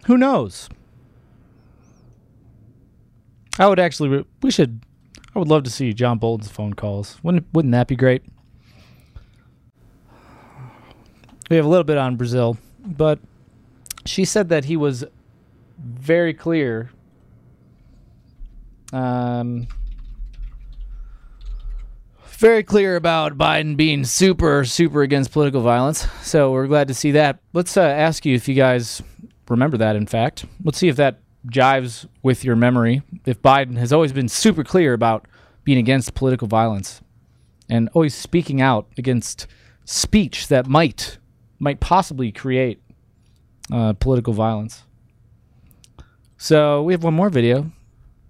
Who 0.06 0.16
knows? 0.16 0.68
I 3.58 3.66
would 3.66 3.78
actually. 3.78 4.24
We 4.42 4.50
should. 4.50 4.82
I 5.34 5.38
would 5.38 5.48
love 5.48 5.64
to 5.64 5.70
see 5.70 5.92
John 5.92 6.18
Bolton's 6.18 6.50
phone 6.50 6.74
calls. 6.74 7.18
Wouldn't 7.22 7.46
Wouldn't 7.52 7.72
that 7.72 7.88
be 7.88 7.96
great? 7.96 8.22
We 11.48 11.56
have 11.56 11.64
a 11.64 11.68
little 11.68 11.84
bit 11.84 11.98
on 11.98 12.16
Brazil, 12.16 12.58
but 12.84 13.20
she 14.04 14.24
said 14.24 14.48
that 14.48 14.64
he 14.64 14.76
was 14.76 15.04
very 15.78 16.34
clear. 16.34 16.90
Um, 18.92 19.68
very 22.24 22.62
clear 22.62 22.96
about 22.96 23.38
Biden 23.38 23.76
being 23.76 24.04
super, 24.04 24.64
super 24.64 25.02
against 25.02 25.32
political 25.32 25.60
violence. 25.60 26.06
So 26.22 26.50
we're 26.52 26.66
glad 26.66 26.88
to 26.88 26.94
see 26.94 27.12
that. 27.12 27.38
Let's 27.52 27.76
uh, 27.76 27.82
ask 27.82 28.26
you 28.26 28.34
if 28.34 28.48
you 28.48 28.54
guys 28.54 29.02
remember 29.48 29.76
that, 29.78 29.96
in 29.96 30.06
fact. 30.06 30.44
Let's 30.62 30.78
see 30.78 30.88
if 30.88 30.96
that 30.96 31.20
jives 31.50 32.06
with 32.22 32.44
your 32.44 32.56
memory. 32.56 33.02
If 33.24 33.40
Biden 33.42 33.76
has 33.76 33.92
always 33.92 34.12
been 34.12 34.28
super 34.28 34.64
clear 34.64 34.92
about 34.92 35.26
being 35.64 35.78
against 35.78 36.14
political 36.14 36.48
violence 36.48 37.00
and 37.68 37.88
always 37.94 38.14
speaking 38.14 38.60
out 38.60 38.86
against 38.98 39.46
speech 39.84 40.48
that 40.48 40.66
might 40.66 41.18
might 41.58 41.80
possibly 41.80 42.30
create 42.32 42.80
uh, 43.72 43.92
political 43.94 44.32
violence. 44.32 44.82
So 46.36 46.82
we 46.82 46.92
have 46.92 47.02
one 47.02 47.14
more 47.14 47.30
video. 47.30 47.70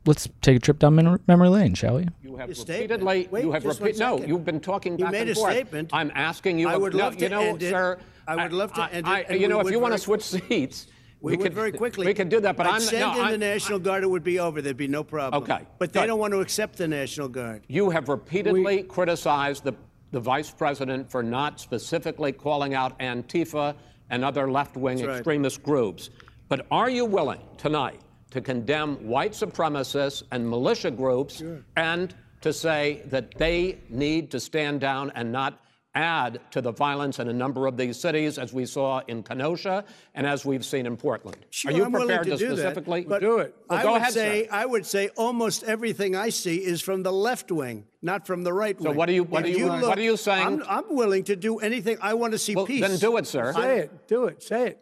Let's 0.07 0.29
take 0.41 0.57
a 0.57 0.61
trip 0.61 0.79
down 0.79 0.95
mem- 0.95 1.21
memory 1.27 1.49
lane, 1.49 1.75
shall 1.75 1.97
we? 1.97 2.07
You 2.23 2.37
have 2.37 2.49
repeatedly. 2.49 3.29
Wait, 3.31 3.43
you 3.45 3.51
have 3.51 3.65
just 3.65 3.81
repeat. 3.81 3.99
No, 3.99 4.19
you've 4.25 4.45
been 4.45 4.61
talking 4.61 4.97
You 4.99 5.05
back 5.07 5.13
made 5.13 5.21
and 5.23 5.31
a 5.31 5.35
forth. 5.35 5.53
statement. 5.53 5.91
I'm 5.93 6.13
asking 6.15 6.61
you. 6.61 6.69
I 6.69 6.77
would 6.77 6.93
no, 6.95 7.05
love 7.05 7.15
you 7.15 7.21
to 7.21 7.29
know, 7.29 7.41
end 7.41 7.63
it. 7.63 7.71
sir. 7.71 7.99
I 8.29 8.37
would 8.45 8.53
love 8.53 8.73
to 8.75 8.83
I- 8.83 8.89
end 8.91 9.07
it, 9.07 9.11
I- 9.11 9.21
and 9.29 9.41
you 9.41 9.49
know, 9.49 9.59
if 9.61 9.71
you 9.71 9.81
want 9.81 9.93
to 9.95 9.99
switch 9.99 10.23
seats, 10.23 10.87
We, 11.21 11.33
we 11.33 11.37
would 11.39 11.45
could 11.45 11.55
very 11.55 11.73
quickly. 11.73 12.07
We 12.07 12.15
could 12.15 12.29
do 12.29 12.41
that, 12.41 12.57
but 12.57 12.67
I'd 12.67 12.75
I'm 12.75 12.81
send 12.81 13.01
no, 13.01 13.15
in 13.15 13.21
I'm- 13.21 13.33
the 13.33 13.39
National 13.39 13.79
Guard. 13.79 14.05
It 14.05 14.09
would 14.09 14.23
be 14.25 14.39
over. 14.39 14.61
There'd 14.61 14.77
be 14.77 14.89
no 14.89 15.03
problem. 15.03 15.43
Okay, 15.43 15.65
But 15.79 15.93
they 15.93 16.07
don't 16.07 16.19
want 16.19 16.33
to 16.33 16.41
accept 16.41 16.77
the 16.77 16.87
National 16.89 17.29
Guard. 17.29 17.65
You 17.69 17.91
have 17.91 18.09
repeatedly 18.09 18.83
criticized 18.83 19.65
the 19.65 19.75
the 20.13 20.21
vice 20.21 20.51
president 20.51 21.11
for 21.11 21.23
not 21.23 21.59
specifically 21.59 22.31
calling 22.33 22.75
out 22.75 22.97
Antifa 23.01 23.75
and 24.09 24.25
other 24.25 24.49
left 24.51 24.77
wing 24.77 24.99
That's 24.99 25.09
right. 25.09 25.17
extremist 25.17 25.63
groups. 25.65 26.11
But 26.49 26.65
are 26.71 26.89
you 26.89 27.05
willing 27.05 27.41
tonight 27.59 28.01
to 28.31 28.41
condemn 28.41 28.95
white 29.07 29.33
supremacists 29.33 30.23
and 30.31 30.49
militia 30.49 30.93
groups 30.93 31.43
and 31.77 32.15
to 32.41 32.53
say 32.53 33.03
that 33.07 33.37
they 33.37 33.79
need 33.91 34.31
to 34.31 34.39
stand 34.39 34.81
down 34.81 35.11
and 35.17 35.33
not 35.33 35.61
add 35.97 36.41
to 36.53 36.61
the 36.61 36.71
violence 36.71 37.19
in 37.19 37.29
a 37.29 37.33
number 37.33 37.67
of 37.67 37.77
these 37.77 37.99
cities, 37.99 38.39
as 38.39 38.53
we 38.53 38.67
saw 38.67 39.01
in 39.09 39.23
Kenosha 39.23 39.85
and 40.15 40.27
as 40.27 40.45
we've 40.45 40.65
seen 40.65 40.85
in 40.87 40.97
Portland? 40.97 41.39
Sure, 41.51 41.73
are 41.73 41.75
you 41.75 41.85
I'm 41.85 41.93
prepared 41.93 42.25
to, 42.25 42.31
to, 42.33 42.37
do 42.37 42.47
specifically 42.49 43.01
that, 43.03 43.09
but 43.09 43.21
do 43.23 43.39
it? 43.39 43.55
Well, 43.69 43.79
I 43.79 43.83
go 43.83 43.93
would 43.93 44.03
ahead, 44.03 44.13
say 44.13 44.45
sir. 44.45 44.49
I 44.53 44.67
would 44.67 44.85
say 44.87 45.09
almost 45.17 45.65
everything 45.65 46.15
I 46.15 46.29
see 46.29 46.57
is 46.59 46.83
from 46.83 47.03
the 47.03 47.13
left 47.13 47.51
wing, 47.51 47.87
not 48.03 48.27
from 48.27 48.45
the 48.45 48.53
right 48.53 48.79
wing. 48.79 48.93
So 48.93 48.97
what 48.97 49.09
are 49.09 49.13
you- 49.13 49.25
what 49.25 49.47
If 49.47 49.57
are 49.57 49.59
you- 49.59 49.69
what 49.69 49.99
are 49.99 50.03
you 50.03 50.17
saying? 50.19 50.47
I'm, 50.47 50.63
I'm 50.69 50.95
willing 50.95 51.25
to 51.25 51.35
do 51.37 51.59
anything. 51.59 51.97
I 52.03 52.15
want 52.15 52.33
to 52.35 52.39
see 52.39 52.55
Well, 52.55 52.67
peace. 52.67 52.83
then 52.87 52.99
do 52.99 53.17
it, 53.17 53.27
sir. 53.27 53.53
Say 53.55 53.79
it. 53.81 54.07
Do 54.07 54.27
it. 54.27 54.43
Say 54.43 54.69
it. 54.69 54.79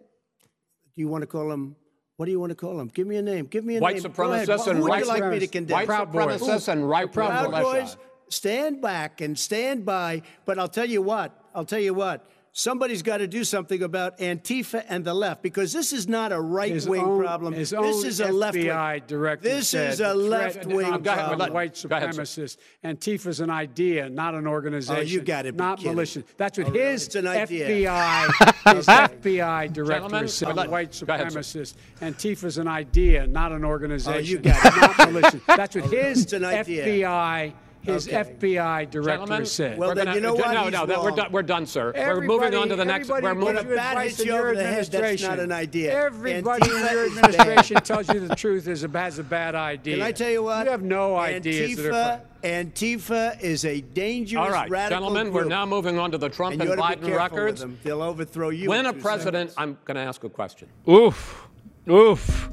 Do 0.97 1.01
you 1.01 1.09
want 1.09 1.23
to 1.23 1.27
call 1.27 1.51
him? 1.51 1.77
What 2.17 2.27
do 2.27 2.31
you 2.33 2.39
want 2.39 2.51
to 2.51 2.55
call 2.57 2.79
him? 2.79 2.89
Give 2.89 3.07
me 3.09 3.17
a 3.17 3.23
name. 3.23 3.47
Give 3.47 3.65
me 3.65 3.77
a 3.77 3.81
White 3.81 4.01
name. 4.03 4.13
Go 4.13 4.31
ahead. 4.33 4.47
supremacists 4.49 4.65
Who 4.67 4.71
and 4.71 4.81
would 4.83 4.89
white 4.89 5.03
you 5.03 5.09
like 5.09 5.25
me 5.31 5.39
to 5.41 5.47
supremacists. 5.47 5.53
condemn? 5.53 5.75
White 5.77 5.87
Proud 5.87 6.13
Boys. 6.13 6.41
supremacists 6.41 6.69
and 6.69 6.89
right 6.89 7.07
wing 7.07 7.13
Proud 7.13 7.51
militia. 7.51 7.81
Boys. 7.81 7.97
Stand 8.29 8.81
back 8.81 9.21
and 9.21 9.39
stand 9.39 9.85
by. 9.85 10.23
But 10.45 10.59
I'll 10.59 10.69
tell 10.69 10.89
you 10.89 11.03
what. 11.03 11.39
I'll 11.55 11.65
tell 11.65 11.79
you 11.81 11.95
what. 11.95 12.27
Somebody's 12.57 13.03
got 13.03 13.17
to 13.17 13.27
do 13.27 13.43
something 13.43 13.83
about 13.83 14.19
Antifa 14.19 14.85
and 14.89 15.05
the 15.05 15.13
left 15.13 15.43
because 15.43 15.73
this 15.73 15.93
is 15.93 16.07
not 16.07 16.31
a 16.31 16.41
right 16.41 16.87
wing 16.87 17.03
problem. 17.19 17.53
His 17.53 17.71
This 17.71 17.79
own 17.81 18.07
is 18.07 18.21
a 18.21 18.31
left 18.31 18.57
wing. 18.57 18.67
FBI 18.67 19.07
director 19.09 19.49
This 19.49 19.75
is 19.75 20.01
a 20.01 20.15
left 20.15 20.65
wing 20.65 20.87
of 20.93 21.03
problem. 21.03 21.53
white 21.53 21.85
Go 21.89 21.97
ahead, 21.97 22.15
sir. 22.15 22.23
supremacists. 22.45 22.57
Antifa's 22.85 23.41
an 23.41 23.51
idea, 23.51 24.09
not 24.09 24.37
an 24.37 24.47
organization. 24.47 24.95
Oh, 25.03 25.05
you 25.05 25.21
got 25.21 25.47
it. 25.47 25.57
Not 25.57 25.79
kidding. 25.79 25.95
militia. 25.97 26.23
That's 26.37 26.57
what 26.57 26.69
Oh, 26.69 26.71
his 26.71 27.07
It's 27.07 27.15
an 27.17 27.27
idea. 27.27 27.69
FBI, 27.89 28.73
his 28.77 28.87
FBI 28.87 29.73
director 29.73 29.93
Gentlemen, 29.95 30.29
said. 30.29 30.57
I'd 30.57 30.71
white 30.71 31.03
go 31.05 31.13
Antifa 31.13 32.45
is 32.45 32.59
an 32.59 32.69
idea, 32.69 33.27
not 33.27 33.51
an 33.51 33.65
organization. 33.65 34.15
Oh, 34.15 34.19
you 34.19 34.39
got 34.39 34.65
it. 34.65 34.77
not 34.77 35.13
militia. 35.13 35.41
That's 35.49 35.75
what 35.75 35.87
Oh, 35.87 35.89
his 35.89 36.23
it's 36.23 36.33
an 36.35 36.45
idea. 36.45 36.87
FBI, 36.87 37.53
his 37.85 38.09
Okay. 38.09 38.25
FBI 38.25 38.91
director 38.91 39.11
Gentlemen, 39.11 39.47
said. 39.47 39.79
Well, 39.79 39.91
we're 39.91 39.95
then 39.95 40.05
gonna, 40.07 40.17
you 40.17 40.23
know 40.23 40.35
what? 40.35 40.53
No, 40.53 40.63
He's 40.65 40.73
no, 40.73 40.87
that, 40.87 41.03
we're 41.03 41.11
done. 41.11 41.33
We're 41.33 41.43
done, 41.43 41.67
sir. 41.67 41.93
we're 41.95 42.21
moving 42.23 42.55
on 42.55 42.69
to 42.71 42.77
the 42.77 42.85
next. 42.85 43.11
everybody 43.11 43.25
We're 43.27 43.35
moving. 43.35 43.55
When 43.57 43.67
you 43.67 43.73
a 43.73 43.77
bat 43.77 43.91
advice 43.93 44.11
hits 44.11 44.21
in 44.21 44.27
you 44.27 44.33
your 44.33 44.43
over 44.43 44.55
the 44.57 44.65
head, 44.65 44.87
that's 44.87 45.23
not 45.23 45.39
an 45.39 45.53
idea. 45.53 46.05
Everybody 46.05 46.71
in 46.71 46.79
your 46.79 47.07
administration 47.07 47.77
tells 47.83 48.09
you 48.13 48.21
the 48.27 48.35
truth 48.35 48.67
is 48.69 48.85
a, 48.85 48.89
has 48.99 49.19
a 49.19 49.25
bad 49.25 49.55
idea. 49.55 49.97
Can 49.97 50.03
I 50.03 50.13
tell 50.13 50.31
you 50.31 50.43
what? 50.43 50.65
You 50.65 50.71
have 50.71 50.83
no 50.83 51.17
ideas. 51.17 51.77
that 51.77 51.87
are 51.87 52.21
Antifa, 52.43 52.69
Antifa 52.71 53.41
is 53.43 53.65
a 53.65 53.81
dangerous 53.81 54.41
All 54.47 54.51
right, 54.51 54.69
radical 54.71 54.97
gentlemen, 55.01 55.31
group. 55.31 55.45
we're 55.45 55.49
now 55.51 55.67
moving 55.67 55.99
on 55.99 56.11
to 56.13 56.19
the 56.19 56.29
Trump 56.29 56.55
and 56.55 56.63
and, 56.63 56.71
you 56.71 56.83
ought 56.83 56.91
to 56.95 56.97
be 56.99 57.07
Biden 57.07 57.09
careful 57.09 57.37
with 57.37 57.43
records. 57.45 57.61
them. 57.61 57.79
They'll 57.83 58.03
overthrow 58.03 58.51
you. 58.51 58.69
When 58.69 58.87
a 58.87 58.93
president, 58.93 59.51
seconds. 59.51 59.55
I'm 59.57 59.79
going 59.85 59.97
to 59.97 60.03
ask 60.03 60.25
a 60.25 60.29
question. 60.31 60.69
Oof. 60.89 61.49
Oof. 61.89 62.49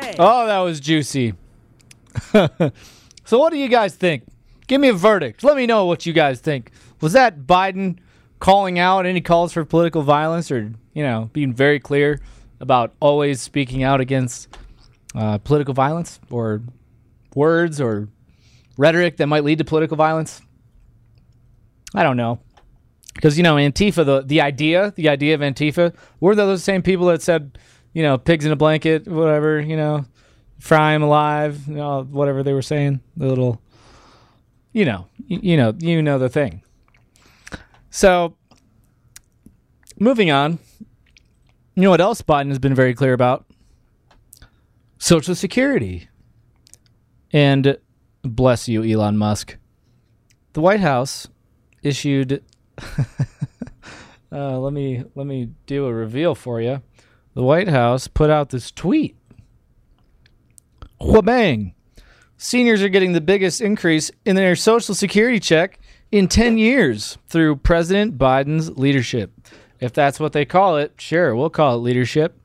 Hey. 0.00 0.14
Oh, 0.18 0.46
that 0.46 0.58
was 0.60 0.80
juicy. 0.80 1.34
so, 2.32 3.38
what 3.38 3.50
do 3.52 3.58
you 3.58 3.68
guys 3.68 3.94
think? 3.94 4.24
Give 4.72 4.80
me 4.80 4.88
a 4.88 4.94
verdict. 4.94 5.44
Let 5.44 5.58
me 5.58 5.66
know 5.66 5.84
what 5.84 6.06
you 6.06 6.14
guys 6.14 6.40
think. 6.40 6.70
Was 7.02 7.12
that 7.12 7.40
Biden 7.40 7.98
calling 8.38 8.78
out 8.78 9.04
any 9.04 9.20
calls 9.20 9.52
for 9.52 9.66
political 9.66 10.00
violence 10.00 10.50
or, 10.50 10.72
you 10.94 11.02
know, 11.02 11.28
being 11.34 11.52
very 11.52 11.78
clear 11.78 12.22
about 12.58 12.94
always 12.98 13.42
speaking 13.42 13.82
out 13.82 14.00
against 14.00 14.48
uh, 15.14 15.36
political 15.36 15.74
violence 15.74 16.20
or 16.30 16.62
words 17.34 17.82
or 17.82 18.08
rhetoric 18.78 19.18
that 19.18 19.26
might 19.26 19.44
lead 19.44 19.58
to 19.58 19.64
political 19.66 19.98
violence? 19.98 20.40
I 21.94 22.02
don't 22.02 22.16
know. 22.16 22.40
Because, 23.12 23.36
you 23.36 23.42
know, 23.42 23.56
Antifa, 23.56 24.06
the, 24.06 24.22
the 24.22 24.40
idea, 24.40 24.94
the 24.96 25.10
idea 25.10 25.34
of 25.34 25.42
Antifa, 25.42 25.94
were 26.18 26.34
those 26.34 26.64
same 26.64 26.80
people 26.80 27.08
that 27.08 27.20
said, 27.20 27.58
you 27.92 28.02
know, 28.02 28.16
pigs 28.16 28.46
in 28.46 28.52
a 28.52 28.56
blanket, 28.56 29.06
whatever, 29.06 29.60
you 29.60 29.76
know, 29.76 30.06
fry 30.60 30.94
them 30.94 31.02
alive, 31.02 31.68
you 31.68 31.74
know, 31.74 32.04
whatever 32.04 32.42
they 32.42 32.54
were 32.54 32.62
saying, 32.62 33.02
the 33.18 33.26
little, 33.26 33.60
you 34.72 34.84
know, 34.84 35.06
you, 35.26 35.56
know, 35.56 35.74
you 35.78 36.02
know 36.02 36.18
the 36.18 36.28
thing. 36.28 36.62
So, 37.90 38.36
moving 39.98 40.30
on, 40.30 40.58
you 41.74 41.82
know 41.82 41.90
what 41.90 42.00
else 42.00 42.22
Biden 42.22 42.48
has 42.48 42.58
been 42.58 42.74
very 42.74 42.94
clear 42.94 43.12
about? 43.12 43.46
Social 44.98 45.34
Security. 45.34 46.08
And 47.32 47.78
bless 48.22 48.68
you, 48.68 48.84
Elon 48.84 49.16
Musk. 49.16 49.56
The 50.52 50.60
White 50.60 50.80
House 50.80 51.28
issued 51.82 52.44
uh, 54.32 54.58
let 54.58 54.72
me 54.72 55.04
let 55.14 55.26
me 55.26 55.50
do 55.66 55.86
a 55.86 55.92
reveal 55.92 56.34
for 56.34 56.60
you. 56.60 56.82
The 57.34 57.42
White 57.42 57.68
House 57.68 58.08
put 58.08 58.30
out 58.30 58.50
this 58.50 58.70
tweet. 58.70 59.16
Whabang! 61.00 61.74
Seniors 62.42 62.82
are 62.82 62.88
getting 62.88 63.12
the 63.12 63.20
biggest 63.20 63.60
increase 63.60 64.10
in 64.24 64.34
their 64.34 64.56
Social 64.56 64.96
Security 64.96 65.38
check 65.38 65.78
in 66.10 66.26
10 66.26 66.58
years 66.58 67.16
through 67.28 67.54
President 67.54 68.18
Biden's 68.18 68.76
leadership. 68.76 69.30
If 69.78 69.92
that's 69.92 70.18
what 70.18 70.32
they 70.32 70.44
call 70.44 70.76
it, 70.76 70.92
sure, 70.96 71.36
we'll 71.36 71.50
call 71.50 71.76
it 71.76 71.82
leadership. 71.82 72.36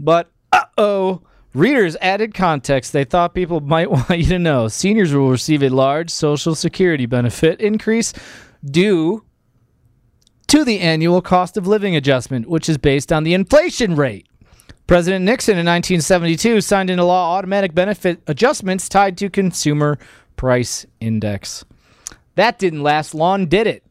But 0.00 0.32
uh 0.50 0.64
oh, 0.76 1.22
readers 1.54 1.96
added 2.00 2.34
context 2.34 2.92
they 2.92 3.04
thought 3.04 3.34
people 3.34 3.60
might 3.60 3.88
want 3.92 4.10
you 4.10 4.24
to 4.24 4.38
know. 4.40 4.66
Seniors 4.66 5.14
will 5.14 5.30
receive 5.30 5.62
a 5.62 5.68
large 5.68 6.10
Social 6.10 6.56
Security 6.56 7.06
benefit 7.06 7.60
increase 7.60 8.12
due 8.64 9.24
to 10.48 10.64
the 10.64 10.80
annual 10.80 11.22
cost 11.22 11.56
of 11.56 11.68
living 11.68 11.94
adjustment, 11.94 12.48
which 12.48 12.68
is 12.68 12.78
based 12.78 13.12
on 13.12 13.22
the 13.22 13.32
inflation 13.32 13.94
rate. 13.94 14.26
President 14.86 15.24
Nixon 15.24 15.58
in 15.58 15.66
1972 15.66 16.60
signed 16.60 16.90
into 16.90 17.02
law 17.02 17.36
automatic 17.36 17.74
benefit 17.74 18.22
adjustments 18.28 18.88
tied 18.88 19.18
to 19.18 19.28
consumer 19.28 19.98
price 20.36 20.86
index. 21.00 21.64
That 22.36 22.58
didn't 22.58 22.82
last 22.82 23.14
long, 23.14 23.46
did 23.46 23.66
it? 23.66 23.82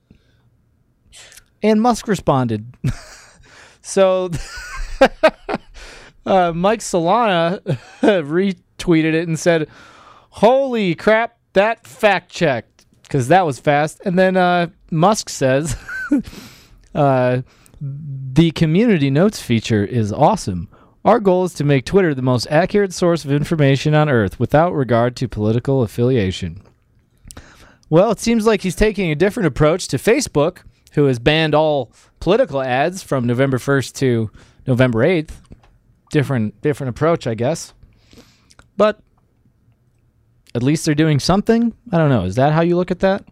And 1.61 1.81
Musk 1.81 2.07
responded. 2.07 2.73
so 3.81 4.29
uh, 6.25 6.53
Mike 6.53 6.79
Solana 6.79 7.59
retweeted 8.01 9.13
it 9.13 9.27
and 9.27 9.37
said, 9.37 9.67
Holy 10.29 10.95
crap, 10.95 11.37
that 11.53 11.85
fact 11.85 12.31
checked. 12.31 12.85
Because 13.01 13.27
that 13.27 13.45
was 13.45 13.59
fast. 13.59 14.01
And 14.05 14.17
then 14.17 14.37
uh, 14.37 14.67
Musk 14.91 15.29
says, 15.29 15.75
uh, 16.95 17.41
The 17.81 18.51
community 18.51 19.09
notes 19.09 19.41
feature 19.41 19.83
is 19.83 20.13
awesome. 20.13 20.69
Our 21.05 21.19
goal 21.19 21.45
is 21.45 21.53
to 21.53 21.63
make 21.63 21.85
Twitter 21.85 22.15
the 22.15 22.23
most 22.23 22.47
accurate 22.49 22.91
source 22.91 23.23
of 23.23 23.31
information 23.31 23.93
on 23.93 24.09
Earth 24.09 24.39
without 24.39 24.73
regard 24.73 25.15
to 25.17 25.27
political 25.27 25.83
affiliation. 25.83 26.63
Well, 27.91 28.09
it 28.09 28.19
seems 28.19 28.47
like 28.47 28.61
he's 28.61 28.75
taking 28.75 29.11
a 29.11 29.15
different 29.15 29.45
approach 29.45 29.87
to 29.89 29.97
Facebook, 29.97 30.63
who 30.93 31.05
has 31.05 31.19
banned 31.19 31.53
all 31.53 31.91
political 32.19 32.59
ads 32.59 33.03
from 33.03 33.27
November 33.27 33.59
1st 33.59 33.93
to 33.97 34.31
November 34.65 35.05
8th. 35.05 35.29
Different 36.09 36.59
different 36.61 36.89
approach, 36.89 37.27
I 37.27 37.35
guess. 37.35 37.73
But 38.75 38.99
at 40.55 40.63
least 40.63 40.85
they're 40.85 40.95
doing 40.95 41.19
something. 41.19 41.75
I 41.91 41.97
don't 41.99 42.09
know. 42.09 42.23
Is 42.23 42.35
that 42.35 42.53
how 42.53 42.61
you 42.61 42.77
look 42.77 42.89
at 42.89 43.01
that? 43.01 43.25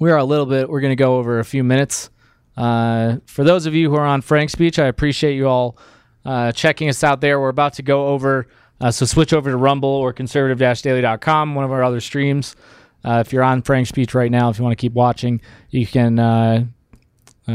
We 0.00 0.10
are 0.10 0.16
a 0.16 0.24
little 0.24 0.46
bit. 0.46 0.68
We're 0.68 0.80
going 0.80 0.92
to 0.92 0.96
go 0.96 1.18
over 1.18 1.38
a 1.38 1.44
few 1.44 1.62
minutes. 1.62 2.10
Uh, 2.58 3.18
for 3.26 3.44
those 3.44 3.66
of 3.66 3.74
you 3.74 3.88
who 3.88 3.94
are 3.94 4.04
on 4.04 4.20
FrankSpeech, 4.20 4.82
I 4.82 4.86
appreciate 4.86 5.36
you 5.36 5.46
all 5.46 5.78
uh, 6.24 6.50
checking 6.50 6.88
us 6.88 7.04
out 7.04 7.20
there. 7.20 7.38
We're 7.38 7.50
about 7.50 7.74
to 7.74 7.82
go 7.82 8.08
over, 8.08 8.48
uh, 8.80 8.90
so 8.90 9.06
switch 9.06 9.32
over 9.32 9.48
to 9.48 9.56
Rumble 9.56 9.88
or 9.88 10.12
conservative-daily.com, 10.12 11.54
one 11.54 11.64
of 11.64 11.70
our 11.70 11.84
other 11.84 12.00
streams. 12.00 12.56
Uh, 13.04 13.22
if 13.24 13.32
you're 13.32 13.44
on 13.44 13.62
FrankSpeech 13.62 14.12
right 14.12 14.30
now, 14.30 14.50
if 14.50 14.58
you 14.58 14.64
want 14.64 14.76
to 14.76 14.80
keep 14.80 14.92
watching, 14.92 15.40
you 15.70 15.86
can. 15.86 16.18
Uh, 16.18 16.64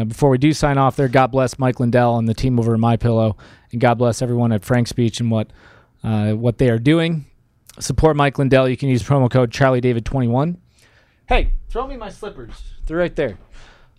before 0.07 0.29
we 0.31 0.39
do 0.39 0.53
sign 0.53 0.79
off, 0.79 0.95
there, 0.95 1.07
God 1.09 1.27
bless 1.27 1.59
Mike 1.59 1.79
Lindell 1.79 2.17
and 2.17 2.27
the 2.27 2.33
team 2.33 2.57
over 2.57 2.73
at 2.73 2.79
My 2.79 2.95
Pillow, 2.95 3.37
and 3.71 3.79
God 3.79 3.95
bless 3.95 4.21
everyone 4.23 4.51
at 4.53 4.61
FrankSpeech 4.61 5.19
and 5.19 5.29
what 5.29 5.51
what 6.01 6.57
they 6.59 6.69
are 6.69 6.79
doing. 6.79 7.25
Support 7.79 8.15
Mike 8.15 8.39
Lindell. 8.39 8.69
You 8.69 8.77
can 8.77 8.87
use 8.87 9.03
promo 9.03 9.29
code 9.29 9.51
CharlieDavid21. 9.51 10.57
Hey, 11.27 11.51
throw 11.69 11.87
me 11.87 11.97
my 11.97 12.09
slippers. 12.09 12.63
They're 12.87 12.97
right 12.97 13.15
there. 13.15 13.37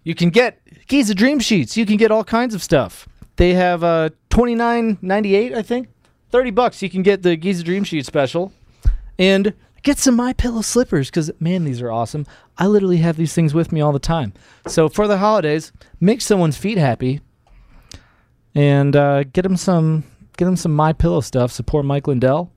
You 0.04 0.14
can 0.14 0.30
get 0.30 0.60
Giza 0.86 1.14
Dream 1.14 1.40
Sheets. 1.40 1.76
You 1.76 1.86
can 1.86 1.96
get 1.96 2.10
all 2.10 2.24
kinds 2.24 2.54
of 2.54 2.62
stuff. 2.62 3.08
They 3.36 3.54
have 3.54 3.82
uh, 3.82 4.10
twenty 4.30 4.54
nine 4.54 4.98
ninety 5.02 5.34
eight, 5.34 5.52
I 5.54 5.62
think. 5.62 5.88
Thirty 6.30 6.50
bucks. 6.50 6.82
You 6.82 6.90
can 6.90 7.02
get 7.02 7.22
the 7.22 7.36
Giza 7.36 7.64
Dream 7.64 7.84
Sheet 7.84 8.06
special, 8.06 8.52
and 9.18 9.54
get 9.82 9.98
some 9.98 10.14
My 10.14 10.32
Pillow 10.32 10.62
slippers 10.62 11.08
because 11.08 11.30
man, 11.40 11.64
these 11.64 11.80
are 11.80 11.90
awesome. 11.90 12.26
I 12.58 12.66
literally 12.66 12.98
have 12.98 13.16
these 13.16 13.34
things 13.34 13.54
with 13.54 13.72
me 13.72 13.80
all 13.80 13.92
the 13.92 13.98
time. 13.98 14.34
So 14.66 14.88
for 14.88 15.08
the 15.08 15.18
holidays, 15.18 15.72
make 16.00 16.20
someone's 16.20 16.56
feet 16.56 16.78
happy, 16.78 17.20
and 18.54 18.94
uh, 18.94 19.24
get 19.24 19.42
them 19.42 19.56
some 19.56 20.04
get 20.36 20.44
them 20.44 20.56
some 20.56 20.74
My 20.74 20.92
Pillow 20.92 21.20
stuff. 21.22 21.50
Support 21.50 21.86
Mike 21.86 22.06
Lindell, 22.06 22.52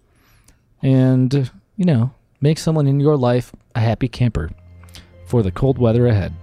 and 0.81 1.49
you 1.77 1.85
know 1.85 2.11
make 2.41 2.57
someone 2.57 2.87
in 2.87 2.99
your 2.99 3.15
life 3.15 3.53
a 3.73 3.79
happy 3.79 4.07
camper. 4.07 4.51
for 5.27 5.43
the 5.43 5.51
cold 5.51 5.77
weather 5.77 6.07
ahead. 6.07 6.33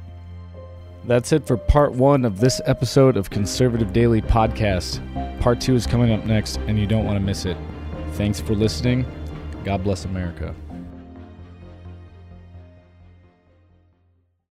That's 1.06 1.32
it 1.32 1.46
for 1.46 1.58
part 1.58 1.92
one 1.92 2.24
of 2.24 2.40
this 2.40 2.62
episode 2.64 3.18
of 3.18 3.28
Conservative 3.28 3.92
Daily 3.92 4.22
Podcast. 4.22 5.00
Part 5.40 5.60
two 5.60 5.74
is 5.74 5.86
coming 5.86 6.12
up 6.12 6.24
next, 6.24 6.56
and 6.66 6.78
you 6.78 6.86
don't 6.86 7.04
want 7.04 7.16
to 7.16 7.24
miss 7.24 7.44
it. 7.44 7.58
Thanks 8.12 8.40
for 8.40 8.54
listening. 8.54 9.04
God 9.64 9.84
bless 9.84 10.06
America. 10.06 10.54